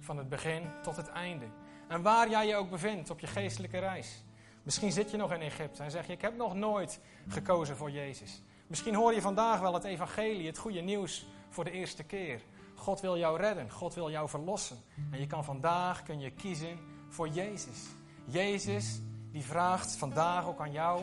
van 0.00 0.16
het 0.16 0.28
begin 0.28 0.70
tot 0.82 0.96
het 0.96 1.08
einde. 1.08 1.46
En 1.88 2.02
waar 2.02 2.30
jij 2.30 2.46
je 2.46 2.56
ook 2.56 2.70
bevindt 2.70 3.10
op 3.10 3.20
je 3.20 3.26
geestelijke 3.26 3.78
reis. 3.78 4.24
Misschien 4.62 4.92
zit 4.92 5.10
je 5.10 5.16
nog 5.16 5.32
in 5.32 5.40
Egypte 5.40 5.82
en 5.82 5.90
zeg 5.90 6.06
je: 6.06 6.12
Ik 6.12 6.20
heb 6.20 6.36
nog 6.36 6.54
nooit 6.54 7.00
gekozen 7.28 7.76
voor 7.76 7.90
Jezus. 7.90 8.42
Misschien 8.66 8.94
hoor 8.94 9.14
je 9.14 9.20
vandaag 9.20 9.60
wel 9.60 9.74
het 9.74 9.84
evangelie, 9.84 10.46
het 10.46 10.58
goede 10.58 10.80
nieuws 10.80 11.26
voor 11.48 11.64
de 11.64 11.70
eerste 11.70 12.04
keer. 12.04 12.42
God 12.74 13.00
wil 13.00 13.18
jou 13.18 13.38
redden, 13.38 13.70
God 13.70 13.94
wil 13.94 14.10
jou 14.10 14.28
verlossen. 14.28 14.78
En 15.10 15.20
je 15.20 15.26
kan 15.26 15.44
vandaag 15.44 16.02
kun 16.02 16.20
je 16.20 16.30
kiezen 16.30 16.78
voor 17.08 17.28
Jezus. 17.28 17.86
Jezus 18.24 19.00
die 19.32 19.44
vraagt 19.44 19.96
vandaag 19.96 20.46
ook 20.46 20.60
aan 20.60 20.72
jou: 20.72 21.02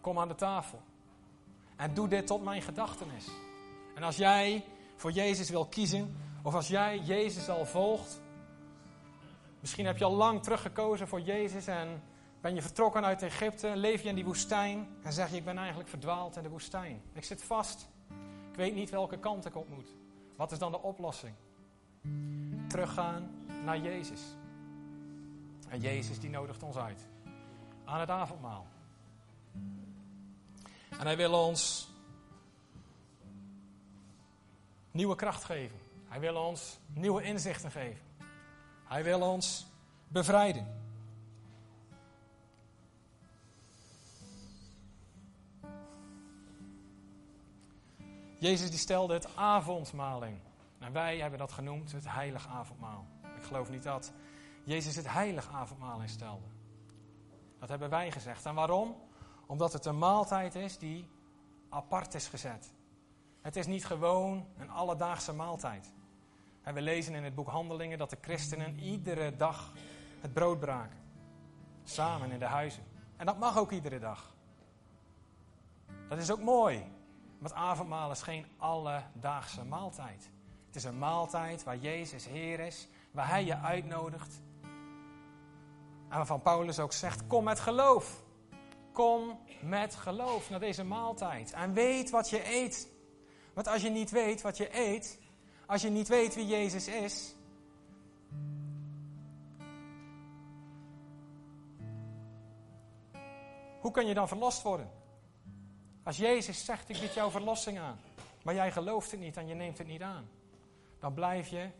Kom 0.00 0.18
aan 0.18 0.28
de 0.28 0.34
tafel. 0.34 0.88
En 1.80 1.94
doe 1.94 2.08
dit 2.08 2.26
tot 2.26 2.44
mijn 2.44 2.62
gedachtenis. 2.62 3.26
En 3.94 4.02
als 4.02 4.16
jij 4.16 4.64
voor 4.96 5.10
Jezus 5.10 5.50
wil 5.50 5.66
kiezen, 5.66 6.16
of 6.42 6.54
als 6.54 6.68
jij 6.68 6.98
Jezus 6.98 7.48
al 7.48 7.66
volgt, 7.66 8.20
misschien 9.60 9.86
heb 9.86 9.98
je 9.98 10.04
al 10.04 10.14
lang 10.14 10.42
teruggekozen 10.42 11.08
voor 11.08 11.20
Jezus 11.20 11.66
en 11.66 12.02
Ben 12.40 12.54
je 12.54 12.62
vertrokken 12.62 13.04
uit 13.04 13.22
Egypte, 13.22 13.76
leef 13.76 14.02
je 14.02 14.08
in 14.08 14.14
die 14.14 14.24
woestijn 14.24 14.88
en 15.02 15.12
zeg 15.12 15.30
je 15.30 15.36
ik 15.36 15.44
ben 15.44 15.58
eigenlijk 15.58 15.88
verdwaald 15.88 16.36
in 16.36 16.42
de 16.42 16.48
woestijn. 16.48 17.02
Ik 17.12 17.24
zit 17.24 17.42
vast. 17.42 17.88
Ik 18.50 18.56
weet 18.56 18.74
niet 18.74 18.90
welke 18.90 19.18
kant 19.18 19.46
ik 19.46 19.56
op 19.56 19.68
moet. 19.68 19.88
Wat 20.36 20.52
is 20.52 20.58
dan 20.58 20.72
de 20.72 20.82
oplossing? 20.82 21.34
Teruggaan 22.68 23.30
naar 23.64 23.78
Jezus. 23.78 24.20
En 25.68 25.80
Jezus 25.80 26.20
die 26.20 26.30
nodigt 26.30 26.62
ons 26.62 26.76
uit 26.76 27.08
aan 27.84 28.00
het 28.00 28.10
avondmaal. 28.10 28.66
En 30.98 31.06
hij 31.06 31.16
wil 31.16 31.46
ons 31.46 31.88
nieuwe 34.90 35.14
kracht 35.14 35.44
geven. 35.44 35.78
Hij 36.08 36.20
wil 36.20 36.36
ons 36.36 36.78
nieuwe 36.92 37.22
inzichten 37.22 37.70
geven. 37.70 38.04
Hij 38.84 39.04
wil 39.04 39.20
ons 39.20 39.66
bevrijden. 40.08 40.78
Jezus 48.38 48.70
die 48.70 48.78
stelde 48.78 49.14
het 49.14 49.36
avondmaal 49.36 50.24
in. 50.24 50.40
En 50.78 50.92
wij 50.92 51.18
hebben 51.18 51.38
dat 51.38 51.52
genoemd 51.52 51.92
het 51.92 52.08
heilig 52.08 52.48
avondmaal. 52.48 53.06
Ik 53.36 53.42
geloof 53.42 53.70
niet 53.70 53.82
dat 53.82 54.12
Jezus 54.64 54.96
het 54.96 55.12
heilig 55.12 55.52
avondmaal 55.52 56.00
instelde. 56.00 56.46
Dat 57.58 57.68
hebben 57.68 57.90
wij 57.90 58.10
gezegd. 58.12 58.46
En 58.46 58.54
waarom? 58.54 58.96
Omdat 59.50 59.72
het 59.72 59.84
een 59.84 59.98
maaltijd 59.98 60.54
is 60.54 60.78
die 60.78 61.08
apart 61.68 62.14
is 62.14 62.28
gezet. 62.28 62.72
Het 63.40 63.56
is 63.56 63.66
niet 63.66 63.86
gewoon 63.86 64.46
een 64.56 64.70
alledaagse 64.70 65.32
maaltijd. 65.32 65.92
En 66.62 66.74
we 66.74 66.82
lezen 66.82 67.14
in 67.14 67.24
het 67.24 67.34
boek 67.34 67.48
Handelingen 67.48 67.98
dat 67.98 68.10
de 68.10 68.18
christenen 68.20 68.78
iedere 68.78 69.36
dag 69.36 69.72
het 70.20 70.32
brood 70.32 70.60
braken. 70.60 70.98
Samen 71.84 72.30
in 72.30 72.38
de 72.38 72.44
huizen. 72.44 72.82
En 73.16 73.26
dat 73.26 73.38
mag 73.38 73.58
ook 73.58 73.70
iedere 73.70 73.98
dag. 73.98 74.34
Dat 76.08 76.18
is 76.18 76.30
ook 76.30 76.42
mooi. 76.42 76.92
Want 77.38 77.54
avondmaal 77.54 78.10
is 78.10 78.22
geen 78.22 78.46
alledaagse 78.56 79.64
maaltijd. 79.64 80.30
Het 80.66 80.76
is 80.76 80.84
een 80.84 80.98
maaltijd 80.98 81.64
waar 81.64 81.76
Jezus 81.76 82.26
Heer 82.26 82.60
is, 82.60 82.88
waar 83.10 83.28
Hij 83.28 83.44
je 83.44 83.56
uitnodigt. 83.56 84.40
En 86.08 86.16
waarvan 86.16 86.42
Paulus 86.42 86.78
ook 86.78 86.92
zegt: 86.92 87.26
Kom 87.26 87.44
met 87.44 87.60
geloof. 87.60 88.28
Kom 88.92 89.38
met 89.62 89.94
geloof 89.94 90.50
naar 90.50 90.60
deze 90.60 90.84
maaltijd. 90.84 91.52
En 91.52 91.72
weet 91.72 92.10
wat 92.10 92.30
je 92.30 92.54
eet. 92.54 92.88
Want 93.54 93.68
als 93.68 93.82
je 93.82 93.90
niet 93.90 94.10
weet 94.10 94.40
wat 94.40 94.56
je 94.56 94.76
eet, 94.78 95.18
als 95.66 95.82
je 95.82 95.90
niet 95.90 96.08
weet 96.08 96.34
wie 96.34 96.46
Jezus 96.46 96.88
is. 96.88 97.34
Hoe 103.80 103.90
kun 103.90 104.06
je 104.06 104.14
dan 104.14 104.28
verlost 104.28 104.62
worden? 104.62 104.90
Als 106.02 106.16
Jezus 106.16 106.64
zegt, 106.64 106.88
ik 106.88 107.00
bied 107.00 107.14
jou 107.14 107.30
verlossing 107.30 107.78
aan, 107.78 108.00
maar 108.42 108.54
jij 108.54 108.72
gelooft 108.72 109.10
het 109.10 109.20
niet 109.20 109.36
en 109.36 109.46
je 109.46 109.54
neemt 109.54 109.78
het 109.78 109.86
niet 109.86 110.02
aan, 110.02 110.28
dan 110.98 111.14
blijf 111.14 111.48
je, 111.48 111.70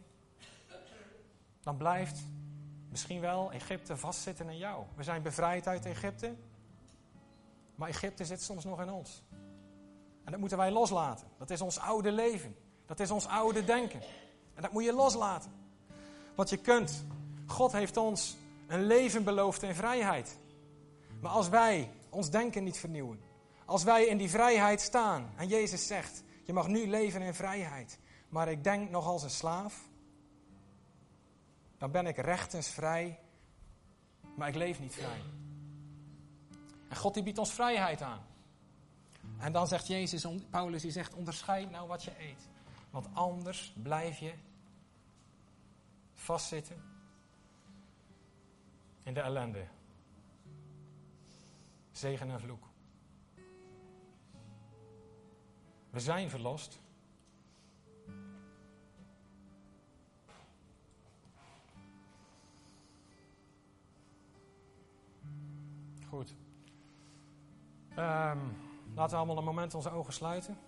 dan 1.61 1.77
blijft 1.77 2.23
misschien 2.89 3.21
wel 3.21 3.53
Egypte 3.53 3.97
vastzitten 3.97 4.49
in 4.49 4.59
jou. 4.59 4.85
We 4.95 5.03
zijn 5.03 5.23
bevrijd 5.23 5.67
uit 5.67 5.87
Egypte, 5.87 6.35
maar 7.81 7.89
Egypte 7.89 8.24
zit 8.24 8.43
soms 8.43 8.64
nog 8.64 8.81
in 8.81 8.91
ons. 8.91 9.22
En 10.24 10.31
dat 10.31 10.41
moeten 10.41 10.59
wij 10.59 10.70
loslaten. 10.70 11.26
Dat 11.39 11.51
is 11.51 11.61
ons 11.61 11.78
oude 11.78 12.12
leven. 12.12 12.57
Dat 12.87 13.01
is 13.01 13.11
ons 13.11 13.26
oude 13.26 13.64
denken. 13.64 14.01
En 14.55 14.62
dat 14.62 14.72
moet 14.72 14.85
je 14.85 14.93
loslaten. 14.93 15.53
Want 16.35 16.51
je 16.51 16.57
kunt. 16.57 17.05
God 17.47 17.72
heeft 17.72 17.97
ons 17.97 18.37
een 18.66 18.87
leven 18.87 19.24
beloofd 19.24 19.62
in 19.62 19.74
vrijheid. 19.74 20.39
Maar 21.20 21.31
als 21.31 21.49
wij 21.49 21.91
ons 22.09 22.31
denken 22.31 22.64
niet 22.64 22.78
vernieuwen, 22.78 23.20
als 23.64 23.83
wij 23.83 24.05
in 24.05 24.16
die 24.16 24.31
vrijheid 24.31 24.81
staan 24.81 25.31
en 25.37 25.49
Jezus 25.49 25.87
zegt, 25.87 26.22
je 26.45 26.53
mag 26.53 26.68
nu 26.68 26.87
leven 26.87 27.22
in 27.22 27.35
vrijheid, 27.35 27.99
maar 28.28 28.49
ik 28.49 28.64
denk 28.64 28.91
nog 28.91 29.07
als 29.07 29.22
een 29.22 29.31
slaaf, 29.31 29.89
dan 31.78 31.91
ben 31.91 32.07
ik 32.07 32.16
rechtens 32.16 32.68
vrij, 32.68 33.18
maar 34.37 34.49
ik 34.49 34.55
leef 34.55 34.81
niet 34.81 34.95
vrij. 34.95 35.39
En 36.91 36.97
God 36.97 37.14
die 37.14 37.22
biedt 37.22 37.38
ons 37.38 37.53
vrijheid 37.53 38.03
aan. 38.03 38.20
En 39.38 39.53
dan 39.53 39.66
zegt 39.66 39.86
Jezus, 39.86 40.26
Paulus 40.51 40.82
die 40.82 40.91
zegt, 40.91 41.14
onderscheid 41.14 41.70
nou 41.70 41.88
wat 41.88 42.03
je 42.03 42.12
eet. 42.18 42.49
Want 42.91 43.09
anders 43.12 43.72
blijf 43.82 44.18
je 44.18 44.34
vastzitten 46.14 46.82
in 49.03 49.14
de 49.14 49.20
ellende. 49.20 49.66
Zegen 51.93 52.30
en 52.30 52.41
vloek. 52.41 52.64
We 55.91 56.01
zijn 56.01 56.30
verlost. 56.30 56.80
Goed. 66.09 66.34
Um, 68.01 68.57
laten 68.94 69.11
we 69.11 69.16
allemaal 69.16 69.38
een 69.38 69.44
moment 69.44 69.74
onze 69.74 69.90
ogen 69.90 70.12
sluiten. 70.12 70.59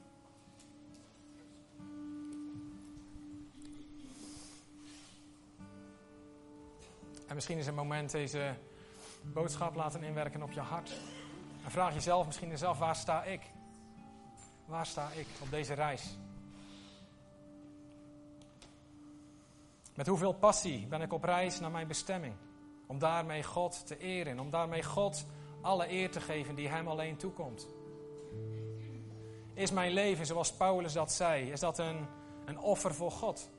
En 7.27 7.35
misschien 7.35 7.59
is 7.59 7.67
een 7.67 7.75
moment 7.75 8.11
deze 8.11 8.55
boodschap 9.23 9.75
laten 9.75 10.03
inwerken 10.03 10.43
op 10.43 10.51
je 10.51 10.61
hart. 10.61 10.93
En 11.65 11.71
vraag 11.71 11.95
jezelf 11.95 12.27
misschien 12.27 12.51
eens 12.51 12.63
waar 12.63 12.97
sta 12.97 13.25
ik? 13.25 13.41
Waar 14.65 14.87
sta 14.87 15.11
ik 15.11 15.27
op 15.41 15.51
deze 15.51 15.75
reis? 15.75 16.17
Met 19.95 20.07
hoeveel 20.07 20.33
passie 20.33 20.87
ben 20.87 21.03
ik 21.03 21.13
op 21.13 21.25
reis 21.25 21.61
naar 21.61 21.71
mijn 21.71 21.87
bestemming? 21.87 22.35
Om 22.87 22.99
daarmee 22.99 23.43
God 23.43 23.87
te 23.87 23.99
eren, 23.99 24.39
om 24.39 24.51
daarmee 24.51 24.83
God 24.83 25.27
alle 25.63 25.91
eer 25.91 26.11
te 26.11 26.21
geven 26.21 26.55
die 26.55 26.69
Hem 26.69 26.89
alleen 26.89 27.17
toekomt. 27.17 27.69
Is 29.55 29.71
mijn 29.71 29.93
leven, 29.93 30.27
zoals 30.27 30.53
Paulus 30.53 30.93
dat 30.93 31.13
zei, 31.13 31.51
is 31.51 31.61
dat 31.61 31.79
een, 31.79 32.07
een 32.45 32.59
offer 32.59 32.95
voor 32.95 33.11
God? 33.11 33.51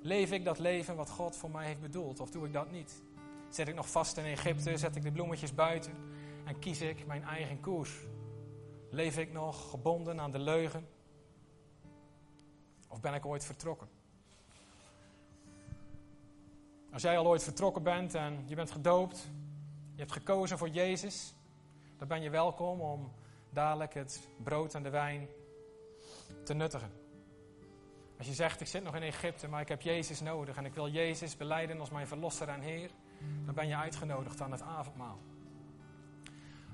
Leef 0.00 0.32
ik 0.32 0.44
dat 0.44 0.58
leven 0.58 0.96
wat 0.96 1.10
God 1.10 1.36
voor 1.36 1.50
mij 1.50 1.66
heeft 1.66 1.80
bedoeld, 1.80 2.20
of 2.20 2.30
doe 2.30 2.46
ik 2.46 2.52
dat 2.52 2.70
niet? 2.70 3.02
Zet 3.48 3.68
ik 3.68 3.74
nog 3.74 3.90
vast 3.90 4.16
in 4.16 4.24
Egypte, 4.24 4.76
zet 4.76 4.96
ik 4.96 5.02
de 5.02 5.12
bloemetjes 5.12 5.54
buiten 5.54 5.92
en 6.44 6.58
kies 6.58 6.80
ik 6.80 7.06
mijn 7.06 7.24
eigen 7.24 7.60
koers? 7.60 7.92
Leef 8.90 9.18
ik 9.18 9.32
nog 9.32 9.70
gebonden 9.70 10.20
aan 10.20 10.30
de 10.30 10.38
leugen? 10.38 10.86
Of 12.88 13.00
ben 13.00 13.14
ik 13.14 13.26
ooit 13.26 13.44
vertrokken? 13.44 13.88
Als 16.92 17.02
jij 17.02 17.18
al 17.18 17.26
ooit 17.26 17.42
vertrokken 17.42 17.82
bent 17.82 18.14
en 18.14 18.44
je 18.46 18.54
bent 18.54 18.70
gedoopt, 18.70 19.30
hebt 20.02 20.14
gekozen 20.14 20.58
voor 20.58 20.68
Jezus, 20.68 21.34
dan 21.98 22.08
ben 22.08 22.22
je 22.22 22.30
welkom 22.30 22.80
om 22.80 23.12
dadelijk 23.50 23.94
het 23.94 24.28
brood 24.42 24.74
en 24.74 24.82
de 24.82 24.90
wijn 24.90 25.28
te 26.44 26.54
nuttigen. 26.54 26.92
Als 28.18 28.26
je 28.26 28.34
zegt, 28.34 28.60
ik 28.60 28.66
zit 28.66 28.82
nog 28.82 28.94
in 28.94 29.02
Egypte, 29.02 29.48
maar 29.48 29.60
ik 29.60 29.68
heb 29.68 29.80
Jezus 29.80 30.20
nodig 30.20 30.56
en 30.56 30.64
ik 30.64 30.74
wil 30.74 30.88
Jezus 30.88 31.36
beleiden 31.36 31.80
als 31.80 31.90
mijn 31.90 32.06
verlosser 32.06 32.48
en 32.48 32.60
Heer, 32.60 32.90
dan 33.44 33.54
ben 33.54 33.68
je 33.68 33.76
uitgenodigd 33.76 34.40
aan 34.40 34.52
het 34.52 34.62
avondmaal. 34.62 35.18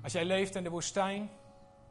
Als 0.02 0.12
jij 0.12 0.24
leeft 0.24 0.54
in 0.54 0.62
de 0.62 0.70
woestijn, 0.70 1.30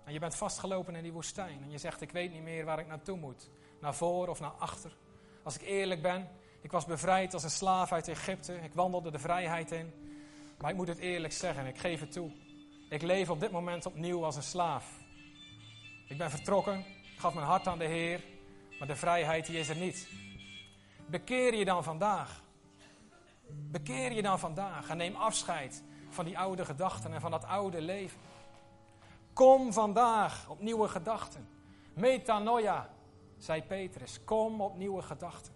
en 0.04 0.14
je 0.14 0.20
bent 0.20 0.36
vastgelopen 0.36 0.96
in 0.96 1.04
die 1.04 1.12
woestijn. 1.12 1.62
En 1.64 1.72
je 1.72 1.78
zegt, 1.78 2.02
ik 2.02 2.12
weet 2.12 2.32
niet 2.32 2.44
meer 2.44 2.66
waar 2.66 2.80
ik 2.80 2.88
naartoe 2.88 3.18
moet. 3.18 3.50
Naar 3.80 3.96
voor 3.96 4.28
of 4.28 4.40
naar 4.40 4.54
achter. 4.58 4.98
Als 5.44 5.56
ik 5.56 5.62
eerlijk 5.62 6.02
ben, 6.02 6.30
ik 6.62 6.72
was 6.72 6.86
bevrijd 6.86 7.34
als 7.34 7.44
een 7.44 7.50
slaaf 7.50 7.92
uit 7.92 8.08
Egypte. 8.08 8.54
Ik 8.54 8.74
wandelde 8.74 9.12
de 9.12 9.20
vrijheid 9.20 9.72
in. 9.72 9.94
Maar 10.58 10.72
ik 10.72 10.78
moet 10.78 10.88
het 10.88 10.98
eerlijk 10.98 11.34
zeggen, 11.34 11.66
ik 11.66 11.78
geef 11.78 12.00
het 12.00 12.12
toe. 12.12 12.32
Ik 12.90 13.02
leef 13.02 13.30
op 13.30 13.40
dit 13.40 13.52
moment 13.52 13.86
opnieuw 13.86 14.26
als 14.26 14.36
een 14.36 14.44
slaaf. 14.44 15.00
Ik 16.08 16.18
ben 16.18 16.30
vertrokken, 16.30 16.86
gaf 17.18 17.34
mijn 17.34 17.46
hart 17.46 17.68
aan 17.68 17.78
de 17.78 17.86
Heer. 17.86 18.24
Maar 18.80 18.88
de 18.88 18.96
vrijheid 18.96 19.46
die 19.46 19.60
is 19.60 19.70
er 19.70 19.76
niet. 19.76 20.08
Bekeer 21.06 21.56
je 21.56 21.66
dan 21.66 21.84
vandaag. 21.84 22.42
Bekeer 23.48 24.12
je 24.12 24.22
dan 24.22 24.40
vandaag 24.40 24.90
en 24.90 24.98
neem 24.98 25.16
afscheid 25.16 25.84
van 26.10 26.26
die 26.26 26.38
oude 26.38 26.66
gedachten 26.66 27.14
en 27.14 27.22
van 27.22 27.32
dat 27.32 27.46
oude 27.46 27.82
leven. 27.82 28.20
Kom 29.34 29.74
vandaag 29.74 30.50
op 30.50 30.62
nieuwe 30.62 30.88
gedachten. 30.88 31.48
Metanoia, 31.94 32.90
zei 33.38 33.64
Petrus. 33.64 34.24
Kom 34.24 34.62
op 34.62 34.78
nieuwe 34.78 35.02
gedachten. 35.02 35.54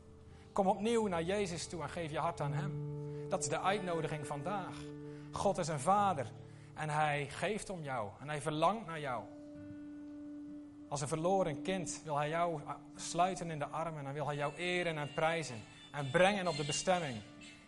Kom 0.54 0.68
opnieuw 0.68 1.08
naar 1.08 1.24
Jezus 1.24 1.68
toe 1.68 1.82
en 1.82 1.90
geef 1.90 2.12
je 2.12 2.20
hart 2.20 2.42
aan 2.42 2.54
Hem. 2.54 3.11
Dat 3.32 3.42
is 3.42 3.50
de 3.50 3.60
uitnodiging 3.60 4.28
vandaag. 4.28 4.76
God 5.32 5.58
is 5.58 5.68
een 5.68 5.80
vader 5.80 6.32
en 6.74 6.90
Hij 6.90 7.28
geeft 7.30 7.70
om 7.70 7.84
jou 7.84 8.10
en 8.20 8.30
Hij 8.30 8.42
verlangt 8.42 8.86
naar 8.86 9.00
jou. 9.00 9.24
Als 10.90 11.02
een 11.02 11.08
verloren 11.08 11.62
kind 11.62 12.02
wil 12.04 12.18
Hij 12.18 12.30
jou 12.30 12.62
sluiten 12.96 13.52
in 13.52 13.60
de 13.60 13.66
armen 13.66 14.06
en 14.06 14.14
wil 14.14 14.26
Hij 14.26 14.36
jou 14.36 14.56
eren 14.56 14.98
en 14.98 15.14
prijzen 15.14 15.56
en 15.92 16.12
brengen 16.12 16.48
op 16.48 16.56
de 16.56 16.66
bestemming 16.66 17.22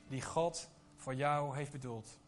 die 0.07 0.21
God 0.21 0.69
voor 0.95 1.15
jou 1.15 1.55
heeft 1.55 1.71
bedoeld. 1.71 2.19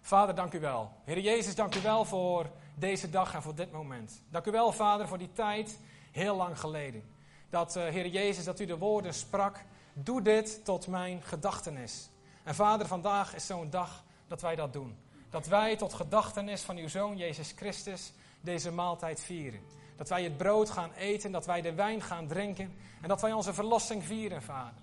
Vader, 0.00 0.34
dank 0.34 0.52
u 0.52 0.60
wel. 0.60 0.92
Heer 1.04 1.20
Jezus, 1.20 1.54
dank 1.54 1.74
u 1.74 1.80
wel 1.80 2.04
voor 2.04 2.50
deze 2.74 3.10
dag 3.10 3.34
en 3.34 3.42
voor 3.42 3.54
dit 3.54 3.72
moment. 3.72 4.22
Dank 4.30 4.46
u 4.46 4.50
wel, 4.50 4.72
Vader, 4.72 5.08
voor 5.08 5.18
die 5.18 5.32
tijd 5.32 5.80
heel 6.12 6.36
lang 6.36 6.60
geleden. 6.60 7.02
Dat, 7.50 7.76
uh, 7.76 7.84
Heer 7.84 8.06
Jezus, 8.06 8.44
dat 8.44 8.60
u 8.60 8.64
de 8.64 8.78
woorden 8.78 9.14
sprak. 9.14 9.64
Doe 9.96 10.22
dit 10.22 10.64
tot 10.64 10.86
mijn 10.86 11.22
gedachtenis. 11.22 12.10
En 12.42 12.54
Vader, 12.54 12.86
vandaag 12.86 13.34
is 13.34 13.46
zo'n 13.46 13.70
dag 13.70 14.04
dat 14.26 14.40
wij 14.40 14.54
dat 14.54 14.72
doen. 14.72 14.96
Dat 15.30 15.46
wij 15.46 15.76
tot 15.76 15.94
gedachtenis 15.94 16.62
van 16.62 16.76
uw 16.76 16.88
Zoon 16.88 17.16
Jezus 17.16 17.52
Christus 17.56 18.12
deze 18.40 18.70
maaltijd 18.70 19.20
vieren. 19.20 19.60
Dat 19.96 20.08
wij 20.08 20.24
het 20.24 20.36
brood 20.36 20.70
gaan 20.70 20.92
eten, 20.92 21.32
dat 21.32 21.46
wij 21.46 21.60
de 21.60 21.74
wijn 21.74 22.02
gaan 22.02 22.26
drinken 22.26 22.74
en 23.00 23.08
dat 23.08 23.20
wij 23.20 23.32
onze 23.32 23.54
verlossing 23.54 24.04
vieren, 24.04 24.42
Vader. 24.42 24.82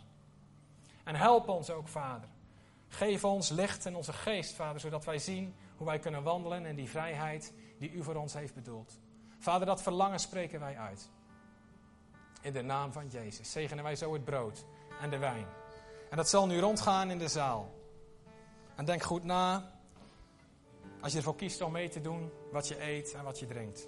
En 1.04 1.16
help 1.16 1.50
ons 1.50 1.70
ook, 1.70 1.88
Vader. 1.88 2.30
Geef 2.88 3.24
ons 3.24 3.50
licht 3.50 3.86
in 3.86 3.96
onze 3.96 4.14
geest, 4.14 4.54
Vader, 4.54 4.80
zodat 4.80 5.06
wij 5.06 5.20
zien 5.20 5.56
hoe 5.78 5.88
wij 5.88 6.00
kunnen 6.00 6.24
wandelen 6.24 6.66
in 6.66 6.76
die 6.76 6.90
vrijheid 6.90 7.54
die 7.80 7.92
u 7.92 8.04
voor 8.04 8.16
ons 8.16 8.34
heeft 8.34 8.54
bedoeld. 8.54 9.00
Vader, 9.40 9.68
dat 9.68 9.82
verlangen 9.82 10.20
spreken 10.20 10.60
wij 10.60 10.78
uit. 10.78 11.10
In 12.42 12.54
de 12.54 12.62
naam 12.62 12.92
van 12.92 13.08
Jezus 13.08 13.52
zegenen 13.52 13.84
wij 13.84 13.96
zo 13.96 14.14
het 14.14 14.24
brood 14.24 14.66
en 15.02 15.10
de 15.10 15.18
wijn. 15.18 15.48
En 16.10 16.18
dat 16.18 16.30
zal 16.30 16.48
nu 16.48 16.60
rondgaan 16.60 17.12
in 17.12 17.18
de 17.18 17.28
zaal. 17.28 17.70
En 18.76 18.86
denk 18.86 19.04
goed 19.04 19.24
na, 19.24 19.72
als 21.02 21.12
je 21.12 21.18
ervoor 21.18 21.36
kiest 21.36 21.62
om 21.62 21.72
mee 21.72 21.90
te 21.90 22.02
doen, 22.02 22.32
wat 22.52 22.68
je 22.68 22.84
eet 22.84 23.14
en 23.14 23.24
wat 23.24 23.40
je 23.40 23.46
drinkt. 23.46 23.88